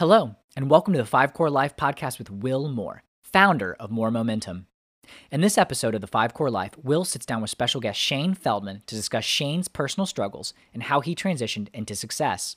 Hello, 0.00 0.34
and 0.56 0.70
welcome 0.70 0.94
to 0.94 0.98
the 0.98 1.04
Five 1.04 1.34
Core 1.34 1.50
Life 1.50 1.76
podcast 1.76 2.18
with 2.18 2.30
Will 2.30 2.70
Moore, 2.70 3.02
founder 3.20 3.76
of 3.78 3.90
Moore 3.90 4.10
Momentum. 4.10 4.66
In 5.30 5.42
this 5.42 5.58
episode 5.58 5.94
of 5.94 6.00
the 6.00 6.06
Five 6.06 6.32
Core 6.32 6.50
Life, 6.50 6.72
Will 6.82 7.04
sits 7.04 7.26
down 7.26 7.42
with 7.42 7.50
special 7.50 7.82
guest 7.82 8.00
Shane 8.00 8.32
Feldman 8.32 8.82
to 8.86 8.94
discuss 8.94 9.26
Shane's 9.26 9.68
personal 9.68 10.06
struggles 10.06 10.54
and 10.72 10.84
how 10.84 11.00
he 11.00 11.14
transitioned 11.14 11.68
into 11.74 11.94
success. 11.94 12.56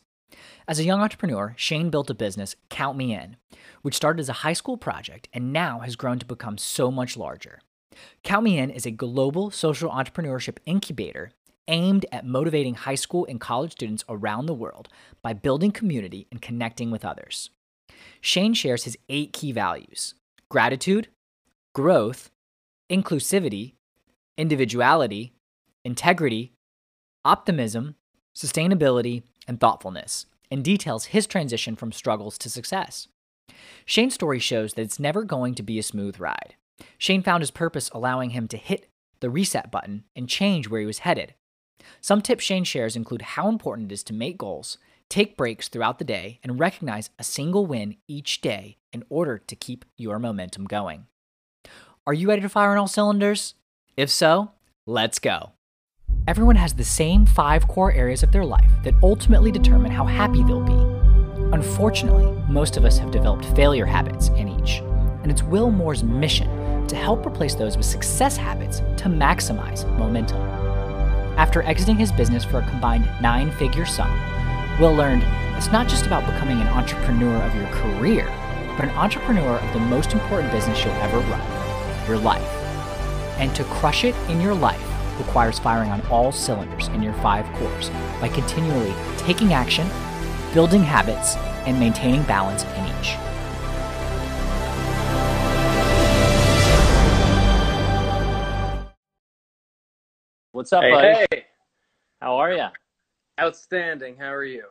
As 0.69 0.79
a 0.79 0.85
young 0.85 1.01
entrepreneur, 1.01 1.53
Shane 1.57 1.89
built 1.89 2.09
a 2.09 2.13
business, 2.13 2.55
Count 2.69 2.97
Me 2.97 3.13
In, 3.13 3.35
which 3.81 3.97
started 3.97 4.21
as 4.21 4.29
a 4.29 4.43
high 4.47 4.53
school 4.53 4.77
project 4.77 5.27
and 5.33 5.51
now 5.51 5.79
has 5.79 5.97
grown 5.97 6.19
to 6.19 6.25
become 6.25 6.57
so 6.57 6.89
much 6.89 7.17
larger. 7.17 7.59
Count 8.23 8.45
Me 8.45 8.57
In 8.57 8.69
is 8.69 8.85
a 8.85 8.91
global 8.91 9.51
social 9.51 9.91
entrepreneurship 9.91 10.59
incubator 10.65 11.33
aimed 11.67 12.05
at 12.11 12.25
motivating 12.25 12.75
high 12.75 12.95
school 12.95 13.25
and 13.29 13.39
college 13.39 13.71
students 13.71 14.03
around 14.09 14.45
the 14.45 14.53
world 14.53 14.89
by 15.21 15.33
building 15.33 15.71
community 15.71 16.27
and 16.31 16.41
connecting 16.41 16.91
with 16.91 17.05
others. 17.05 17.49
Shane 18.21 18.53
shares 18.53 18.83
his 18.83 18.97
eight 19.09 19.33
key 19.33 19.51
values 19.51 20.15
gratitude, 20.49 21.07
growth, 21.73 22.29
inclusivity, 22.89 23.73
individuality, 24.37 25.33
integrity, 25.83 26.51
optimism, 27.25 27.95
sustainability, 28.35 29.23
and 29.47 29.59
thoughtfulness, 29.59 30.25
and 30.51 30.63
details 30.63 31.05
his 31.05 31.27
transition 31.27 31.75
from 31.75 31.91
struggles 31.91 32.37
to 32.37 32.49
success. 32.49 33.07
Shane's 33.85 34.13
story 34.13 34.39
shows 34.39 34.73
that 34.73 34.81
it's 34.81 34.99
never 34.99 35.23
going 35.23 35.55
to 35.55 35.63
be 35.63 35.79
a 35.79 35.83
smooth 35.83 36.19
ride. 36.19 36.55
Shane 36.97 37.23
found 37.23 37.41
his 37.41 37.51
purpose 37.51 37.89
allowing 37.89 38.31
him 38.31 38.47
to 38.49 38.57
hit 38.57 38.87
the 39.19 39.29
reset 39.29 39.71
button 39.71 40.03
and 40.15 40.27
change 40.27 40.67
where 40.67 40.81
he 40.81 40.85
was 40.85 40.99
headed. 40.99 41.33
Some 42.01 42.21
tips 42.21 42.43
Shane 42.43 42.63
shares 42.63 42.95
include 42.95 43.21
how 43.21 43.47
important 43.47 43.91
it 43.91 43.93
is 43.93 44.03
to 44.03 44.13
make 44.13 44.37
goals, 44.37 44.77
take 45.09 45.37
breaks 45.37 45.67
throughout 45.67 45.99
the 45.99 46.05
day, 46.05 46.39
and 46.43 46.59
recognize 46.59 47.09
a 47.17 47.23
single 47.23 47.65
win 47.65 47.97
each 48.07 48.41
day 48.41 48.77
in 48.91 49.03
order 49.09 49.37
to 49.37 49.55
keep 49.55 49.85
your 49.97 50.19
momentum 50.19 50.65
going. 50.65 51.07
Are 52.05 52.13
you 52.13 52.27
ready 52.27 52.41
to 52.41 52.49
fire 52.49 52.71
on 52.71 52.77
all 52.77 52.87
cylinders? 52.87 53.55
If 53.95 54.09
so, 54.09 54.51
let's 54.85 55.19
go. 55.19 55.51
Everyone 56.27 56.55
has 56.55 56.73
the 56.73 56.83
same 56.83 57.25
five 57.25 57.67
core 57.67 57.91
areas 57.91 58.23
of 58.23 58.31
their 58.31 58.45
life 58.45 58.71
that 58.83 58.95
ultimately 59.03 59.51
determine 59.51 59.91
how 59.91 60.05
happy 60.05 60.43
they'll 60.43 60.61
be. 60.61 60.73
Unfortunately, 61.53 62.25
most 62.49 62.77
of 62.77 62.85
us 62.85 62.97
have 62.97 63.11
developed 63.11 63.45
failure 63.55 63.85
habits 63.85 64.29
in 64.29 64.47
each, 64.47 64.79
and 65.21 65.31
it's 65.31 65.43
Will 65.43 65.69
Moore's 65.69 66.03
mission 66.03 66.87
to 66.87 66.95
help 66.95 67.25
replace 67.25 67.55
those 67.55 67.77
with 67.77 67.85
success 67.85 68.35
habits 68.35 68.79
to 68.79 69.09
maximize 69.09 69.87
momentum. 69.97 70.41
After 71.37 71.63
exiting 71.63 71.97
his 71.97 72.11
business 72.11 72.43
for 72.43 72.59
a 72.59 72.69
combined 72.69 73.09
nine 73.21 73.51
figure 73.51 73.85
sum, 73.85 74.11
Will 74.79 74.93
learned 74.93 75.23
it's 75.57 75.71
not 75.71 75.87
just 75.87 76.05
about 76.05 76.25
becoming 76.25 76.59
an 76.61 76.67
entrepreneur 76.67 77.35
of 77.43 77.55
your 77.55 77.67
career, 77.67 78.25
but 78.75 78.85
an 78.85 78.95
entrepreneur 78.95 79.57
of 79.57 79.73
the 79.73 79.79
most 79.79 80.13
important 80.13 80.51
business 80.51 80.83
you'll 80.83 80.93
ever 80.95 81.19
run 81.19 82.07
your 82.07 82.17
life. 82.17 82.41
And 83.37 83.53
to 83.55 83.63
crush 83.65 84.03
it 84.03 84.15
in 84.29 84.41
your 84.41 84.53
life 84.53 84.81
requires 85.17 85.59
firing 85.59 85.89
on 85.89 86.01
all 86.07 86.31
cylinders 86.31 86.87
in 86.89 87.01
your 87.01 87.13
five 87.13 87.45
cores 87.57 87.89
by 88.19 88.29
continually 88.29 88.93
taking 89.17 89.53
action, 89.53 89.87
building 90.53 90.83
habits, 90.83 91.35
and 91.65 91.79
maintaining 91.79 92.23
balance 92.23 92.63
in 92.63 92.85
each. 92.99 93.32
What's 100.53 100.71
up, 100.71 100.81
Hey, 100.83 100.91
buddy? 100.91 101.25
hey, 101.31 101.45
How 102.21 102.37
are 102.37 102.53
you? 102.53 102.67
outstanding. 103.41 104.15
How 104.17 104.31
are 104.31 104.43
you? 104.45 104.65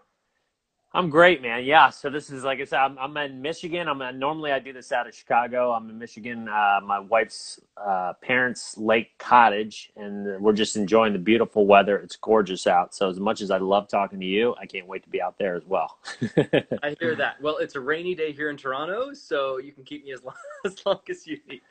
I'm 0.95 1.11
great, 1.11 1.43
man. 1.43 1.65
Yeah. 1.65 1.91
So 1.91 2.09
this 2.09 2.31
is 2.31 2.45
like 2.45 2.61
I 2.61 2.65
said, 2.65 2.79
I'm, 2.79 2.97
I'm 2.99 3.17
in 3.17 3.43
Michigan. 3.43 3.89
I'm 3.89 4.01
in, 4.03 4.19
normally 4.21 4.53
I 4.53 4.61
do 4.61 4.73
this 4.73 4.93
out 4.93 5.09
of 5.09 5.15
Chicago. 5.15 5.73
I'm 5.73 5.91
in 5.91 5.99
Michigan. 5.99 6.49
Uh, 6.49 6.81
my 6.85 7.01
wife's 7.01 7.59
uh, 7.77 8.13
parents' 8.23 8.79
lake 8.79 9.19
cottage, 9.19 9.91
and 9.97 10.41
we're 10.41 10.53
just 10.53 10.77
enjoying 10.77 11.15
the 11.15 11.19
beautiful 11.19 11.67
weather. 11.67 11.99
It's 11.99 12.15
gorgeous 12.15 12.69
out. 12.69 12.95
So 12.95 13.11
as 13.11 13.19
much 13.19 13.41
as 13.41 13.51
I 13.51 13.59
love 13.59 13.89
talking 13.89 14.21
to 14.21 14.27
you, 14.27 14.55
I 14.61 14.67
can't 14.67 14.87
wait 14.87 15.03
to 15.03 15.09
be 15.11 15.21
out 15.21 15.37
there 15.37 15.57
as 15.57 15.65
well. 15.67 15.99
I 16.85 16.95
hear 17.01 17.17
that. 17.17 17.43
Well, 17.43 17.57
it's 17.57 17.75
a 17.75 17.81
rainy 17.81 18.15
day 18.15 18.31
here 18.33 18.51
in 18.51 18.57
Toronto, 18.57 19.15
so 19.15 19.59
you 19.59 19.73
can 19.73 19.83
keep 19.83 20.05
me 20.05 20.13
as 20.13 20.23
long 20.23 20.37
as, 20.65 20.87
long 20.87 21.01
as 21.11 21.27
you 21.27 21.39
need. 21.49 21.63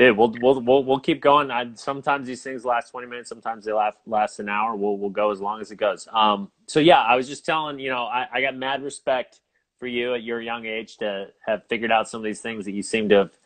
Dude, 0.00 0.16
we'll 0.16 0.34
we'll 0.40 0.62
we'll, 0.62 0.82
we'll 0.82 0.98
keep 0.98 1.20
going. 1.20 1.50
I, 1.50 1.72
sometimes 1.74 2.26
these 2.26 2.42
things 2.42 2.64
last 2.64 2.90
twenty 2.90 3.06
minutes. 3.06 3.28
Sometimes 3.28 3.66
they 3.66 3.72
last 3.74 3.98
last 4.06 4.40
an 4.40 4.48
hour. 4.48 4.74
We'll 4.74 4.96
we'll 4.96 5.10
go 5.10 5.30
as 5.30 5.42
long 5.42 5.60
as 5.60 5.70
it 5.72 5.76
goes. 5.76 6.08
Um. 6.10 6.50
So 6.68 6.80
yeah, 6.80 7.02
I 7.02 7.16
was 7.16 7.28
just 7.28 7.44
telling 7.44 7.78
you 7.78 7.90
know 7.90 8.04
I, 8.04 8.26
I 8.32 8.40
got 8.40 8.56
mad 8.56 8.82
respect 8.82 9.40
for 9.78 9.86
you 9.86 10.14
at 10.14 10.22
your 10.22 10.40
young 10.40 10.64
age 10.64 10.96
to 10.98 11.26
have 11.44 11.66
figured 11.68 11.92
out 11.92 12.08
some 12.08 12.18
of 12.18 12.24
these 12.24 12.40
things 12.40 12.64
that 12.64 12.72
you 12.72 12.82
seem 12.82 13.10
to 13.10 13.14
have 13.16 13.38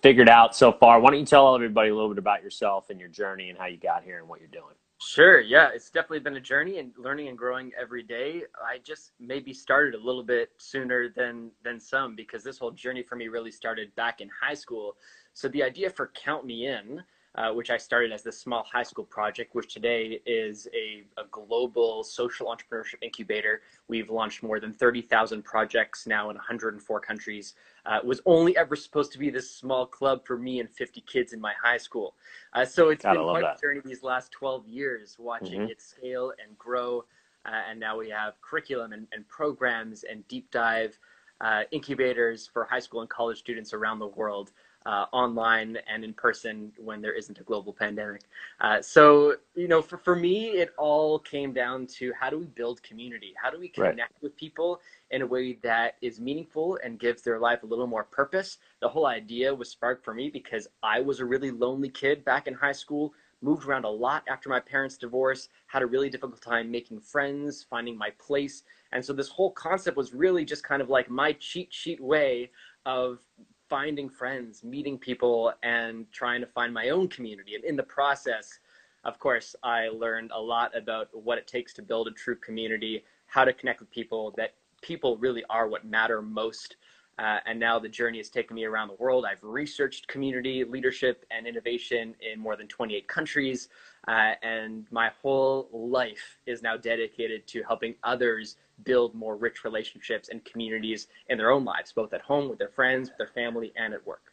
figured 0.00 0.28
out 0.28 0.54
so 0.54 0.70
far. 0.70 1.00
Why 1.00 1.10
don't 1.10 1.18
you 1.18 1.26
tell 1.26 1.52
everybody 1.52 1.88
a 1.88 1.94
little 1.94 2.10
bit 2.10 2.18
about 2.18 2.44
yourself 2.44 2.88
and 2.90 3.00
your 3.00 3.08
journey 3.08 3.48
and 3.50 3.58
how 3.58 3.66
you 3.66 3.78
got 3.78 4.04
here 4.04 4.20
and 4.20 4.28
what 4.28 4.38
you're 4.38 4.48
doing? 4.48 4.76
Sure. 5.00 5.40
Yeah, 5.40 5.70
it's 5.72 5.90
definitely 5.90 6.20
been 6.20 6.36
a 6.36 6.40
journey 6.40 6.78
and 6.78 6.92
learning 6.98 7.28
and 7.28 7.38
growing 7.38 7.70
every 7.80 8.02
day. 8.02 8.42
I 8.60 8.78
just 8.78 9.12
maybe 9.20 9.54
started 9.54 9.94
a 9.94 10.04
little 10.04 10.24
bit 10.24 10.50
sooner 10.58 11.08
than 11.08 11.52
than 11.62 11.78
some 11.78 12.16
because 12.16 12.42
this 12.42 12.58
whole 12.58 12.72
journey 12.72 13.04
for 13.04 13.14
me 13.14 13.28
really 13.28 13.52
started 13.52 13.94
back 13.94 14.20
in 14.20 14.28
high 14.28 14.54
school. 14.54 14.96
So 15.38 15.46
the 15.46 15.62
idea 15.62 15.88
for 15.88 16.10
Count 16.16 16.44
Me 16.44 16.66
In, 16.66 17.00
uh, 17.36 17.52
which 17.52 17.70
I 17.70 17.76
started 17.76 18.10
as 18.10 18.24
this 18.24 18.40
small 18.40 18.64
high 18.64 18.82
school 18.82 19.04
project, 19.04 19.54
which 19.54 19.72
today 19.72 20.20
is 20.26 20.66
a, 20.74 21.04
a 21.16 21.26
global 21.30 22.02
social 22.02 22.48
entrepreneurship 22.48 23.00
incubator. 23.02 23.60
We've 23.86 24.10
launched 24.10 24.42
more 24.42 24.58
than 24.58 24.72
30,000 24.72 25.44
projects 25.44 26.08
now 26.08 26.30
in 26.30 26.34
104 26.34 26.98
countries. 26.98 27.54
Uh, 27.86 28.00
was 28.02 28.20
only 28.26 28.56
ever 28.56 28.74
supposed 28.74 29.12
to 29.12 29.18
be 29.18 29.30
this 29.30 29.48
small 29.48 29.86
club 29.86 30.26
for 30.26 30.36
me 30.36 30.58
and 30.58 30.68
50 30.68 31.02
kids 31.02 31.32
in 31.32 31.40
my 31.40 31.52
high 31.62 31.78
school. 31.78 32.14
Uh, 32.52 32.64
so 32.64 32.88
it's 32.88 33.04
Gotta 33.04 33.20
been 33.20 33.28
quite 33.28 33.44
that. 33.44 33.58
a 33.58 33.60
journey 33.60 33.80
these 33.84 34.02
last 34.02 34.32
12 34.32 34.66
years, 34.66 35.14
watching 35.20 35.60
Mhm. 35.60 35.70
it 35.70 35.80
scale 35.80 36.32
and 36.44 36.58
grow. 36.58 37.04
Uh, 37.46 37.62
and 37.70 37.78
now 37.78 37.96
we 37.96 38.10
have 38.10 38.40
curriculum 38.40 38.92
and, 38.92 39.06
and 39.12 39.28
programs 39.28 40.02
and 40.02 40.26
deep 40.26 40.50
dive 40.50 40.98
uh, 41.40 41.62
incubators 41.70 42.48
for 42.48 42.64
high 42.64 42.80
school 42.80 43.00
and 43.00 43.08
college 43.08 43.38
students 43.38 43.72
around 43.72 44.00
the 44.00 44.08
world 44.08 44.50
uh, 44.86 45.06
online 45.12 45.78
and 45.86 46.04
in 46.04 46.12
person 46.14 46.72
when 46.78 47.00
there 47.02 47.12
isn't 47.12 47.38
a 47.38 47.42
global 47.42 47.72
pandemic. 47.72 48.22
Uh, 48.60 48.80
so, 48.80 49.34
you 49.54 49.68
know, 49.68 49.82
for, 49.82 49.98
for 49.98 50.16
me, 50.16 50.50
it 50.50 50.70
all 50.78 51.18
came 51.18 51.52
down 51.52 51.86
to 51.86 52.12
how 52.18 52.30
do 52.30 52.38
we 52.38 52.46
build 52.46 52.82
community? 52.82 53.34
How 53.40 53.50
do 53.50 53.58
we 53.58 53.68
Right. 53.76 53.90
connect 53.90 54.22
with 54.22 54.36
people 54.36 54.80
in 55.10 55.22
a 55.22 55.26
way 55.26 55.58
that 55.62 55.96
is 56.00 56.20
meaningful 56.20 56.78
and 56.82 56.98
gives 56.98 57.22
their 57.22 57.38
life 57.38 57.62
a 57.62 57.66
little 57.66 57.86
more 57.86 58.04
purpose? 58.04 58.58
The 58.80 58.88
whole 58.88 59.06
idea 59.06 59.54
was 59.54 59.68
sparked 59.70 60.04
for 60.04 60.14
me 60.14 60.30
because 60.30 60.68
I 60.82 61.00
was 61.00 61.20
a 61.20 61.24
really 61.24 61.50
lonely 61.50 61.90
kid 61.90 62.24
back 62.24 62.46
in 62.46 62.54
high 62.54 62.72
school, 62.72 63.12
moved 63.42 63.66
around 63.66 63.84
a 63.84 63.90
lot 63.90 64.24
after 64.28 64.48
my 64.48 64.60
parents' 64.60 64.96
divorce, 64.96 65.48
had 65.66 65.82
a 65.82 65.86
really 65.86 66.08
difficult 66.08 66.40
time 66.40 66.70
making 66.70 67.00
friends, 67.00 67.64
finding 67.68 67.96
my 67.96 68.10
place. 68.18 68.62
And 68.92 69.04
so 69.04 69.12
this 69.12 69.28
whole 69.28 69.50
concept 69.52 69.96
was 69.96 70.14
really 70.14 70.44
just 70.44 70.64
kind 70.64 70.80
of 70.82 70.88
like 70.88 71.10
my 71.10 71.32
cheat 71.32 71.72
sheet 71.72 72.00
way 72.00 72.50
of 72.86 73.20
finding 73.68 74.08
friends, 74.08 74.64
meeting 74.64 74.98
people, 74.98 75.52
and 75.62 76.10
trying 76.12 76.40
to 76.40 76.46
find 76.46 76.72
my 76.72 76.90
own 76.90 77.08
community. 77.08 77.54
And 77.54 77.64
in 77.64 77.76
the 77.76 77.82
process, 77.82 78.60
of 79.04 79.18
course, 79.18 79.54
I 79.62 79.88
learned 79.88 80.30
a 80.34 80.40
lot 80.40 80.76
about 80.76 81.08
what 81.12 81.38
it 81.38 81.46
takes 81.46 81.72
to 81.74 81.82
build 81.82 82.08
a 82.08 82.10
true 82.10 82.36
community, 82.36 83.04
how 83.26 83.44
to 83.44 83.52
connect 83.52 83.80
with 83.80 83.90
people, 83.90 84.34
that 84.36 84.54
people 84.82 85.16
really 85.18 85.44
are 85.50 85.68
what 85.68 85.84
matter 85.84 86.22
most. 86.22 86.76
Uh, 87.18 87.38
and 87.46 87.58
now 87.58 87.80
the 87.80 87.88
journey 87.88 88.18
has 88.18 88.28
taken 88.28 88.54
me 88.54 88.64
around 88.64 88.88
the 88.88 88.94
world. 88.94 89.24
I've 89.24 89.42
researched 89.42 90.06
community 90.06 90.64
leadership 90.64 91.24
and 91.32 91.46
innovation 91.46 92.14
in 92.20 92.38
more 92.38 92.54
than 92.54 92.68
28 92.68 93.08
countries. 93.08 93.68
Uh, 94.06 94.34
and 94.42 94.86
my 94.92 95.10
whole 95.20 95.68
life 95.72 96.38
is 96.46 96.62
now 96.62 96.76
dedicated 96.76 97.46
to 97.48 97.62
helping 97.64 97.96
others 98.04 98.56
build 98.84 99.14
more 99.14 99.36
rich 99.36 99.64
relationships 99.64 100.28
and 100.28 100.44
communities 100.44 101.08
in 101.28 101.38
their 101.38 101.50
own 101.50 101.64
lives, 101.64 101.92
both 101.92 102.12
at 102.12 102.20
home, 102.20 102.48
with 102.48 102.58
their 102.58 102.68
friends, 102.68 103.08
with 103.08 103.18
their 103.18 103.28
family, 103.28 103.72
and 103.76 103.94
at 103.94 104.06
work. 104.06 104.32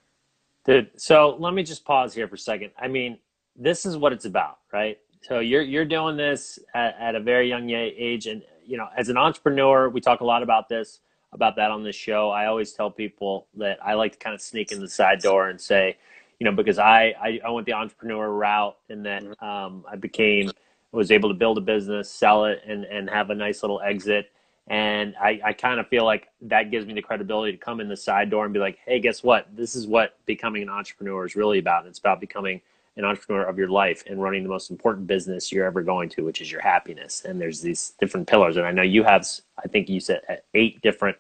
Dude, 0.66 0.90
so 0.98 1.36
let 1.40 1.54
me 1.54 1.64
just 1.64 1.86
pause 1.86 2.14
here 2.14 2.28
for 2.28 2.36
a 2.36 2.40
second. 2.40 2.72
I 2.78 2.88
mean, 2.88 3.20
this 3.56 3.86
is 3.86 3.98
what 3.98 4.14
it's 4.14 4.26
about, 4.26 4.60
right? 4.74 5.00
So 5.22 5.40
you're 5.40 5.62
you're 5.62 5.86
doing 5.86 6.18
this 6.18 6.60
at, 6.74 6.96
at 7.00 7.16
a 7.16 7.20
very 7.20 7.48
young 7.48 7.70
age, 7.70 8.28
and 8.28 8.44
you 8.66 8.78
know, 8.78 8.88
as 8.98 9.10
an 9.10 9.18
entrepreneur, 9.18 9.90
we 9.90 10.02
talk 10.02 10.22
a 10.22 10.26
lot 10.26 10.44
about 10.44 10.70
this, 10.70 11.00
about 11.34 11.56
that 11.58 11.72
on 11.72 11.84
this 11.84 11.96
show. 11.96 12.30
I 12.30 12.48
always 12.48 12.74
tell 12.74 12.90
people 12.90 13.48
that 13.56 13.78
I 13.84 13.94
like 13.94 14.14
to 14.14 14.18
kind 14.18 14.34
of 14.34 14.42
sneak 14.42 14.72
in 14.72 14.80
the 14.80 14.90
side 14.90 15.20
door 15.20 15.50
and 15.50 15.60
say, 15.60 15.98
you 16.40 16.46
know, 16.46 16.52
because 16.52 16.80
I 16.80 17.14
I, 17.22 17.40
I 17.46 17.50
went 17.52 17.66
the 17.66 17.74
entrepreneur 17.74 18.30
route, 18.30 18.78
and 18.90 19.06
then 19.06 19.36
um, 19.40 19.86
I 19.90 19.96
became 19.96 20.52
was 20.96 21.12
able 21.12 21.30
to 21.30 21.36
build 21.36 21.58
a 21.58 21.62
business, 21.62 22.10
sell 22.10 22.46
it, 22.46 22.62
and 22.68 22.86
and 22.86 23.10
have 23.10 23.30
a 23.30 23.36
nice 23.36 23.64
little 23.64 23.82
exit. 23.82 24.32
And 24.68 25.14
I, 25.22 25.40
I 25.46 25.54
kind 25.54 25.80
of 25.80 25.88
feel 25.88 26.06
like 26.06 26.28
that 26.42 26.72
gives 26.72 26.88
me 26.88 26.94
the 26.96 27.02
credibility 27.02 27.52
to 27.52 27.58
come 27.58 27.80
in 27.80 27.88
the 27.88 27.96
side 27.96 28.32
door 28.32 28.46
and 28.46 28.54
be 28.54 28.60
like, 28.60 28.80
hey, 28.84 29.00
guess 29.00 29.22
what? 29.22 29.48
This 29.56 29.76
is 29.76 29.86
what 29.86 30.18
becoming 30.26 30.64
an 30.64 30.70
entrepreneur 30.70 31.24
is 31.24 31.36
really 31.36 31.60
about. 31.60 31.86
It's 31.86 32.00
about 32.00 32.20
becoming 32.20 32.62
an 32.98 33.06
entrepreneur 33.06 33.44
of 33.44 33.60
your 33.60 33.68
life 33.68 34.04
and 34.10 34.20
running 34.20 34.42
the 34.42 34.50
most 34.50 34.72
important 34.72 35.06
business 35.06 35.52
you're 35.52 35.68
ever 35.68 35.84
going 35.84 36.10
to, 36.10 36.24
which 36.24 36.42
is 36.42 36.52
your 36.52 36.62
happiness. 36.62 37.26
And 37.26 37.40
there's 37.40 37.62
these 37.62 37.94
different 38.00 38.28
pillars. 38.28 38.58
And 38.58 38.66
I 38.66 38.72
know 38.72 38.82
you 38.82 39.04
have, 39.04 39.28
I 39.64 39.68
think 39.68 39.88
you 39.88 40.00
said 40.00 40.22
uh, 40.28 40.38
eight 40.56 40.82
different 40.82 41.18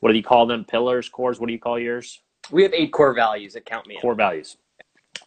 what 0.00 0.12
do 0.12 0.18
you 0.18 0.22
call 0.22 0.46
them? 0.46 0.64
Pillars, 0.64 1.08
cores. 1.08 1.40
What 1.40 1.46
do 1.46 1.52
you 1.52 1.58
call 1.58 1.78
yours? 1.78 2.20
We 2.50 2.62
have 2.62 2.72
eight 2.74 2.92
core 2.92 3.14
values 3.14 3.54
that 3.54 3.64
count 3.64 3.86
me. 3.86 3.98
Core 4.00 4.12
in. 4.12 4.18
values. 4.18 4.56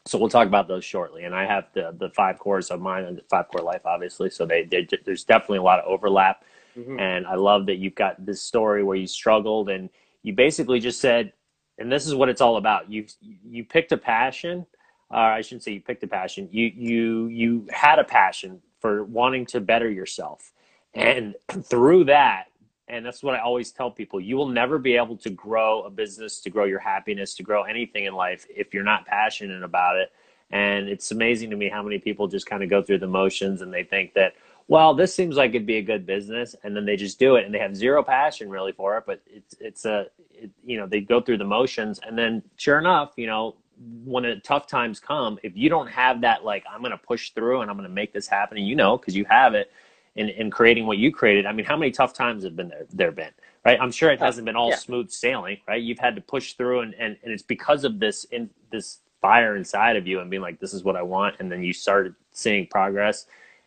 So 0.06 0.18
we'll 0.18 0.30
talk 0.30 0.48
about 0.48 0.68
those 0.68 0.84
shortly. 0.84 1.26
And 1.26 1.36
I 1.36 1.46
have 1.46 1.68
the 1.74 1.96
the 1.98 2.10
five 2.10 2.40
cores 2.40 2.72
of 2.72 2.82
mine 2.82 3.06
and 3.06 3.18
the 3.18 3.24
five 3.30 3.48
core 3.50 3.64
life, 3.64 3.86
obviously. 3.86 4.30
So 4.30 4.46
they, 4.46 4.64
they 4.64 4.88
there's 5.06 5.24
definitely 5.24 5.60
a 5.60 5.64
lot 5.64 5.80
of 5.80 5.86
overlap. 5.86 6.44
Mm-hmm. 6.78 7.00
And 7.00 7.28
I 7.28 7.36
love 7.36 7.66
that 7.68 7.76
you've 7.76 7.96
got 7.96 8.26
this 8.26 8.42
story 8.42 8.84
where 8.84 8.98
you 8.98 9.08
struggled 9.08 9.70
and 9.70 9.90
you 10.24 10.34
basically 10.34 10.80
just 10.80 11.00
said, 11.00 11.34
and 11.78 11.92
this 11.92 12.06
is 12.06 12.14
what 12.14 12.30
it's 12.30 12.42
all 12.42 12.58
about. 12.58 12.92
You 12.92 13.06
you 13.22 13.64
picked 13.64 13.92
a 13.92 13.98
passion, 13.98 14.66
or 15.10 15.20
I 15.20 15.42
shouldn't 15.42 15.64
say 15.64 15.72
you 15.72 15.82
picked 15.82 16.04
a 16.04 16.08
passion. 16.08 16.50
You 16.52 16.72
you 16.76 17.28
you 17.28 17.68
had 17.72 18.00
a 18.00 18.04
passion 18.04 18.62
for 18.80 19.04
wanting 19.04 19.46
to 19.48 19.62
better 19.62 19.90
yourself, 19.90 20.52
and 20.94 21.36
through 21.64 22.06
that, 22.06 22.46
and 22.90 23.06
that's 23.06 23.24
what 23.24 23.36
I 23.36 23.40
always 23.40 23.72
tell 23.72 23.92
people: 23.92 24.20
you 24.20 24.36
will 24.36 24.48
never 24.48 24.78
be 24.78 24.96
able 24.96 25.18
to 25.18 25.30
grow 25.30 25.84
a 25.84 25.90
business, 25.90 26.42
to 26.42 26.50
grow 26.50 26.66
your 26.66 26.80
happiness, 26.80 27.36
to 27.36 27.44
grow 27.44 27.64
anything 27.64 28.06
in 28.06 28.14
life 28.14 28.46
if 28.50 28.74
you're 28.74 28.84
not 28.84 29.06
passionate 29.06 29.64
about 29.64 29.98
it. 29.98 30.12
And 30.52 30.90
it's 30.90 31.12
amazing 31.12 31.52
to 31.52 31.56
me 31.56 31.70
how 31.70 31.84
many 31.84 32.00
people 32.00 32.28
just 32.28 32.48
kind 32.48 32.64
of 32.64 32.70
go 32.70 32.82
through 32.82 32.98
the 33.00 33.08
motions 33.08 33.62
and 33.62 33.72
they 33.72 33.84
think 33.84 34.14
that 34.16 34.34
well, 34.70 34.94
this 34.94 35.16
seems 35.16 35.36
like 35.36 35.50
it'd 35.50 35.66
be 35.66 35.78
a 35.78 35.82
good 35.82 36.06
business, 36.06 36.56
and 36.64 36.76
then 36.76 36.86
they 36.86 36.96
just 36.96 37.18
do 37.18 37.38
it, 37.38 37.46
and 37.46 37.52
they 37.52 37.58
have 37.58 37.76
zero 37.76 38.04
passion 38.04 38.52
really 38.52 38.72
for 38.72 38.98
it. 39.00 39.04
But 39.08 39.22
it's 39.26 39.56
it's 39.60 39.86
a 39.86 40.08
it, 40.32 40.52
you 40.64 40.78
know 40.78 40.86
they 40.86 41.02
go 41.02 41.20
through 41.20 41.40
the 41.40 41.46
motions, 41.46 42.00
and 42.06 42.18
then 42.18 42.44
sure 42.56 42.78
enough, 42.78 43.14
you 43.16 43.26
know 43.28 43.56
when 44.04 44.24
the 44.24 44.36
tough 44.44 44.68
times 44.68 45.00
come, 45.00 45.40
if 45.42 45.56
you 45.56 45.70
don't 45.70 45.88
have 45.88 46.22
that 46.22 46.46
like 46.46 46.66
I'm 46.72 46.82
going 46.82 46.92
to 46.92 46.98
push 46.98 47.32
through 47.32 47.62
and 47.62 47.72
I'm 47.72 47.78
going 47.78 47.90
to 47.90 47.94
make 47.94 48.14
this 48.14 48.28
happen, 48.28 48.58
and 48.58 48.68
you 48.68 48.76
know 48.76 48.98
because 48.98 49.16
you 49.16 49.26
have 49.26 49.56
it 49.56 49.72
in 50.20 50.30
in 50.30 50.52
creating 50.52 50.86
what 50.86 50.98
you 50.98 51.12
created. 51.12 51.46
I 51.46 51.54
mean, 51.54 51.66
how 51.66 51.78
many 51.78 51.92
tough 51.92 52.14
times 52.14 52.44
have 52.44 52.56
been 52.56 52.70
there 52.70 52.86
there 52.92 53.12
been? 53.12 53.32
Right, 53.66 53.80
I'm 53.82 53.92
sure 53.92 54.10
it 54.12 54.20
oh, 54.22 54.26
hasn't 54.26 54.46
been 54.46 54.56
all 54.56 54.70
yeah. 54.70 54.76
smooth 54.76 55.10
sailing. 55.10 55.58
Right, 55.68 55.82
you've 55.82 56.00
had 56.00 56.16
to 56.16 56.22
push 56.22 56.54
through, 56.54 56.82
and 56.82 56.94
and, 56.96 57.18
and 57.24 57.32
it's 57.32 57.44
because 57.44 57.84
of 57.84 58.00
this 58.00 58.26
in 58.26 58.50
this 58.72 59.00
fire 59.22 59.56
inside 59.56 59.96
of 59.96 60.08
you 60.08 60.20
and 60.20 60.30
being 60.30 60.42
like, 60.42 60.60
this 60.60 60.74
is 60.74 60.84
what 60.84 60.96
I 60.96 61.02
want, 61.02 61.36
and 61.40 61.52
then 61.52 61.64
you 61.64 61.74
started 61.74 62.16
seeing 62.32 62.68
progress 62.68 63.26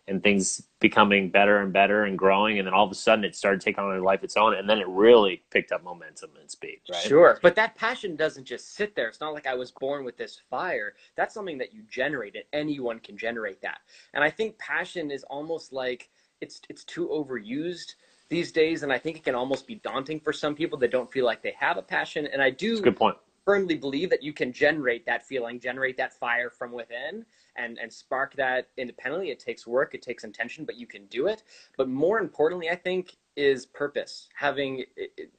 and 0.08 0.22
things 0.22 0.62
becoming 0.81 1.31
better 1.31 1.58
and 1.60 1.72
better 1.72 2.04
and 2.04 2.19
growing 2.19 2.58
and 2.58 2.66
then 2.66 2.75
all 2.75 2.84
of 2.84 2.90
a 2.90 2.94
sudden 2.94 3.25
it 3.25 3.37
started 3.37 3.60
taking 3.60 3.84
on 3.84 3.96
a 3.96 4.02
life 4.02 4.25
its 4.25 4.37
own 4.37 4.54
and 4.54 4.69
then 4.69 4.78
it 4.78 4.88
really 4.88 5.43
picked 5.50 5.70
up 5.70 5.84
momentum 5.84 6.31
and 6.40 6.50
speed 6.50 6.81
right 6.90 7.02
sure 7.02 7.38
but 7.40 7.54
that 7.54 7.76
passion 7.76 8.16
doesn't 8.16 8.44
just 8.44 8.75
sit 8.75 8.96
there 8.96 9.08
it's 9.08 9.20
not 9.20 9.32
like 9.32 9.46
i 9.46 9.54
was 9.54 9.70
born 9.70 10.04
with 10.04 10.16
this 10.16 10.40
fire 10.50 10.94
that's 11.14 11.32
something 11.32 11.56
that 11.56 11.72
you 11.72 11.82
generate 11.88 12.34
it 12.34 12.49
anyone 12.52 12.99
can 12.99 13.16
generate 13.16 13.60
that 13.62 13.78
and 14.14 14.25
i 14.25 14.31
think 14.31 14.58
passion 14.58 15.10
is 15.10 15.22
almost 15.25 15.72
like 15.72 16.10
it's 16.42 16.60
it's 16.68 16.84
too 16.84 17.08
overused 17.08 17.94
these 18.28 18.52
days 18.52 18.82
and 18.82 18.92
i 18.92 18.98
think 18.98 19.16
it 19.16 19.24
can 19.24 19.34
almost 19.34 19.66
be 19.66 19.76
daunting 19.76 20.20
for 20.20 20.32
some 20.32 20.54
people 20.54 20.78
that 20.78 20.90
don't 20.90 21.10
feel 21.10 21.24
like 21.24 21.42
they 21.42 21.54
have 21.58 21.78
a 21.78 21.82
passion 21.82 22.26
and 22.32 22.42
i 22.42 22.50
do 22.50 22.80
good 22.80 22.96
point. 22.96 23.16
firmly 23.44 23.76
believe 23.76 24.10
that 24.10 24.22
you 24.22 24.32
can 24.32 24.52
generate 24.52 25.06
that 25.06 25.24
feeling 25.24 25.58
generate 25.58 25.96
that 25.96 26.12
fire 26.12 26.50
from 26.50 26.72
within 26.72 27.24
and 27.56 27.78
and 27.78 27.92
spark 27.92 28.34
that 28.34 28.68
independently. 28.78 29.30
It 29.30 29.38
takes 29.38 29.66
work 29.66 29.94
it 29.94 30.02
takes 30.02 30.24
intention 30.24 30.64
but 30.64 30.76
you 30.76 30.86
can 30.86 31.06
do 31.06 31.26
it. 31.26 31.42
But 31.76 31.88
more 31.88 32.18
importantly 32.18 32.70
i 32.70 32.76
think 32.76 33.16
is 33.37 33.64
purpose 33.67 34.29
having 34.34 34.84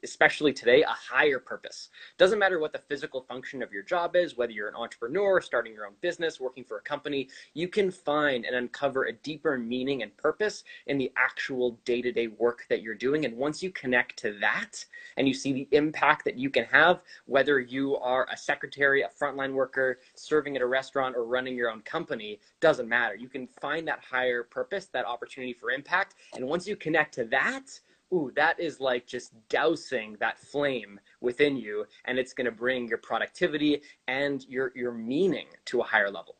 especially 0.03 0.51
today 0.51 0.81
a 0.81 0.87
higher 0.87 1.39
purpose. 1.39 1.89
Doesn't 2.17 2.39
matter 2.39 2.59
what 2.59 2.73
the 2.73 2.79
physical 2.79 3.21
function 3.21 3.61
of 3.61 3.71
your 3.71 3.83
job 3.83 4.15
is 4.15 4.35
whether 4.35 4.51
you're 4.51 4.67
an 4.67 4.75
entrepreneur 4.75 5.39
starting 5.41 5.73
your 5.73 5.85
own 5.85 5.93
business 6.01 6.39
working 6.39 6.63
for 6.63 6.77
a 6.77 6.81
company 6.81 7.29
you 7.53 7.67
can 7.67 7.91
find 7.91 8.45
and 8.45 8.55
uncover 8.55 9.05
a 9.05 9.13
deeper 9.13 9.57
meaning 9.57 10.01
and 10.01 10.15
purpose 10.17 10.63
in 10.87 10.97
the 10.97 11.11
actual 11.17 11.77
day-to-day 11.85 12.27
work 12.27 12.65
that 12.69 12.81
you're 12.81 12.95
doing. 12.95 13.25
And 13.25 13.37
once 13.37 13.61
you 13.61 13.69
connect 13.71 14.17
to 14.19 14.33
that 14.39 14.83
and 15.17 15.27
you 15.27 15.33
see 15.33 15.53
the 15.53 15.67
impact 15.71 16.25
that 16.25 16.37
you 16.37 16.49
can 16.49 16.65
have 16.65 17.01
whether 17.25 17.59
you 17.59 17.97
are 17.97 18.27
a 18.31 18.37
secretary 18.37 19.03
a 19.03 19.09
frontline 19.09 19.53
worker 19.53 19.99
serving 20.15 20.55
at 20.55 20.61
a 20.61 20.65
restaurant 20.65 21.15
or 21.15 21.25
running 21.25 21.55
your 21.55 21.69
own 21.69 21.81
company 21.81 22.39
doesn't 22.59 22.89
matter. 22.89 23.15
You 23.15 23.29
can 23.29 23.47
find 23.61 23.87
that 23.87 23.99
higher 23.99 24.43
purpose 24.43 24.85
that 24.93 25.05
opportunity 25.05 25.53
for 25.53 25.71
impact. 25.71 26.15
And 26.35 26.47
once 26.47 26.67
you 26.67 26.75
connect 26.75 27.13
to 27.15 27.25
that 27.25 27.79
ooh, 28.13 28.31
that 28.35 28.59
is 28.59 28.79
like 28.79 29.05
just 29.05 29.33
dousing 29.49 30.15
that 30.19 30.39
flame 30.39 30.99
within 31.21 31.55
you, 31.55 31.85
and 32.05 32.17
it's 32.17 32.33
going 32.33 32.45
to 32.45 32.51
bring 32.51 32.87
your 32.87 32.97
productivity 32.97 33.81
and 34.07 34.45
your 34.47 34.71
your 34.75 34.91
meaning 34.91 35.47
to 35.65 35.81
a 35.81 35.83
higher 35.83 36.09
level. 36.09 36.35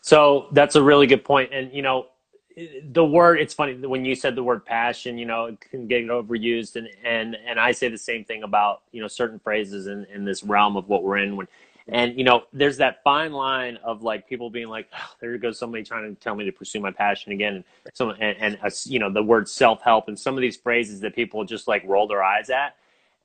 So 0.00 0.48
that's 0.52 0.76
a 0.76 0.82
really 0.82 1.06
good 1.06 1.24
point, 1.24 1.52
and 1.52 1.72
you 1.72 1.82
know, 1.82 2.06
the 2.90 3.04
word 3.04 3.40
it's 3.40 3.54
funny 3.54 3.74
when 3.74 4.04
you 4.04 4.14
said 4.14 4.34
the 4.34 4.42
word 4.42 4.64
passion, 4.64 5.18
you 5.18 5.26
know, 5.26 5.46
it 5.46 5.60
can 5.60 5.86
get 5.86 6.04
overused, 6.06 6.76
and 6.76 6.88
and 7.04 7.36
and 7.46 7.60
I 7.60 7.72
say 7.72 7.88
the 7.88 7.98
same 7.98 8.24
thing 8.24 8.42
about 8.42 8.82
you 8.92 9.00
know 9.00 9.08
certain 9.08 9.38
phrases 9.38 9.86
in 9.86 10.04
in 10.12 10.24
this 10.24 10.42
realm 10.42 10.76
of 10.76 10.88
what 10.88 11.02
we're 11.02 11.18
in 11.18 11.36
when 11.36 11.46
and 11.90 12.18
you 12.18 12.24
know, 12.24 12.42
there's 12.52 12.76
that 12.78 13.02
fine 13.02 13.32
line 13.32 13.78
of 13.82 14.02
like 14.02 14.28
people 14.28 14.50
being 14.50 14.68
like, 14.68 14.88
oh, 14.94 15.10
"There 15.20 15.36
goes 15.38 15.58
somebody 15.58 15.82
trying 15.82 16.14
to 16.14 16.20
tell 16.20 16.34
me 16.34 16.44
to 16.44 16.52
pursue 16.52 16.80
my 16.80 16.90
passion 16.90 17.32
again," 17.32 17.54
and 17.54 17.64
some 17.94 18.10
and, 18.10 18.36
and 18.38 18.58
uh, 18.62 18.70
you 18.84 18.98
know 18.98 19.10
the 19.10 19.22
word 19.22 19.48
self 19.48 19.80
help 19.82 20.08
and 20.08 20.18
some 20.18 20.34
of 20.34 20.42
these 20.42 20.56
phrases 20.56 21.00
that 21.00 21.14
people 21.14 21.44
just 21.44 21.66
like 21.66 21.82
roll 21.86 22.06
their 22.06 22.22
eyes 22.22 22.50
at, 22.50 22.76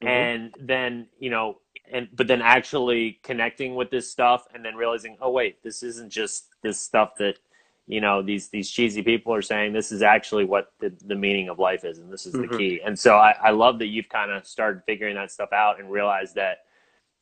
mm-hmm. 0.01 0.07
and 0.07 0.56
then 0.60 1.07
you 1.19 1.30
know, 1.30 1.57
and 1.92 2.07
but 2.13 2.27
then 2.27 2.42
actually 2.42 3.19
connecting 3.21 3.75
with 3.75 3.89
this 3.89 4.10
stuff 4.10 4.48
and 4.54 4.63
then 4.63 4.75
realizing, 4.75 5.18
oh 5.21 5.30
wait, 5.30 5.62
this 5.62 5.83
isn't 5.83 6.10
just 6.10 6.45
this 6.62 6.80
stuff 6.80 7.15
that 7.18 7.39
you 7.86 8.00
know 8.00 8.21
these 8.21 8.48
these 8.48 8.71
cheesy 8.71 9.01
people 9.01 9.33
are 9.33 9.42
saying. 9.42 9.74
This 9.74 9.92
is 9.92 10.01
actually 10.01 10.45
what 10.45 10.71
the, 10.80 10.94
the 11.06 11.15
meaning 11.15 11.50
of 11.50 11.60
life 11.60 11.83
is, 11.83 11.98
and 12.00 12.13
this 12.13 12.25
is 12.25 12.33
mm-hmm. 12.33 12.50
the 12.50 12.57
key. 12.57 12.81
And 12.86 12.98
so 12.98 13.18
I, 13.18 13.36
I 13.44 13.50
love 13.51 13.77
that 13.80 13.88
you've 13.88 14.07
kind 14.07 14.31
of 14.31 14.48
started 14.48 14.83
figuring 14.86 15.15
that 15.15 15.31
stuff 15.31 15.51
out 15.51 15.81
and 15.81 15.92
realized 15.92 16.36
that 16.36 16.60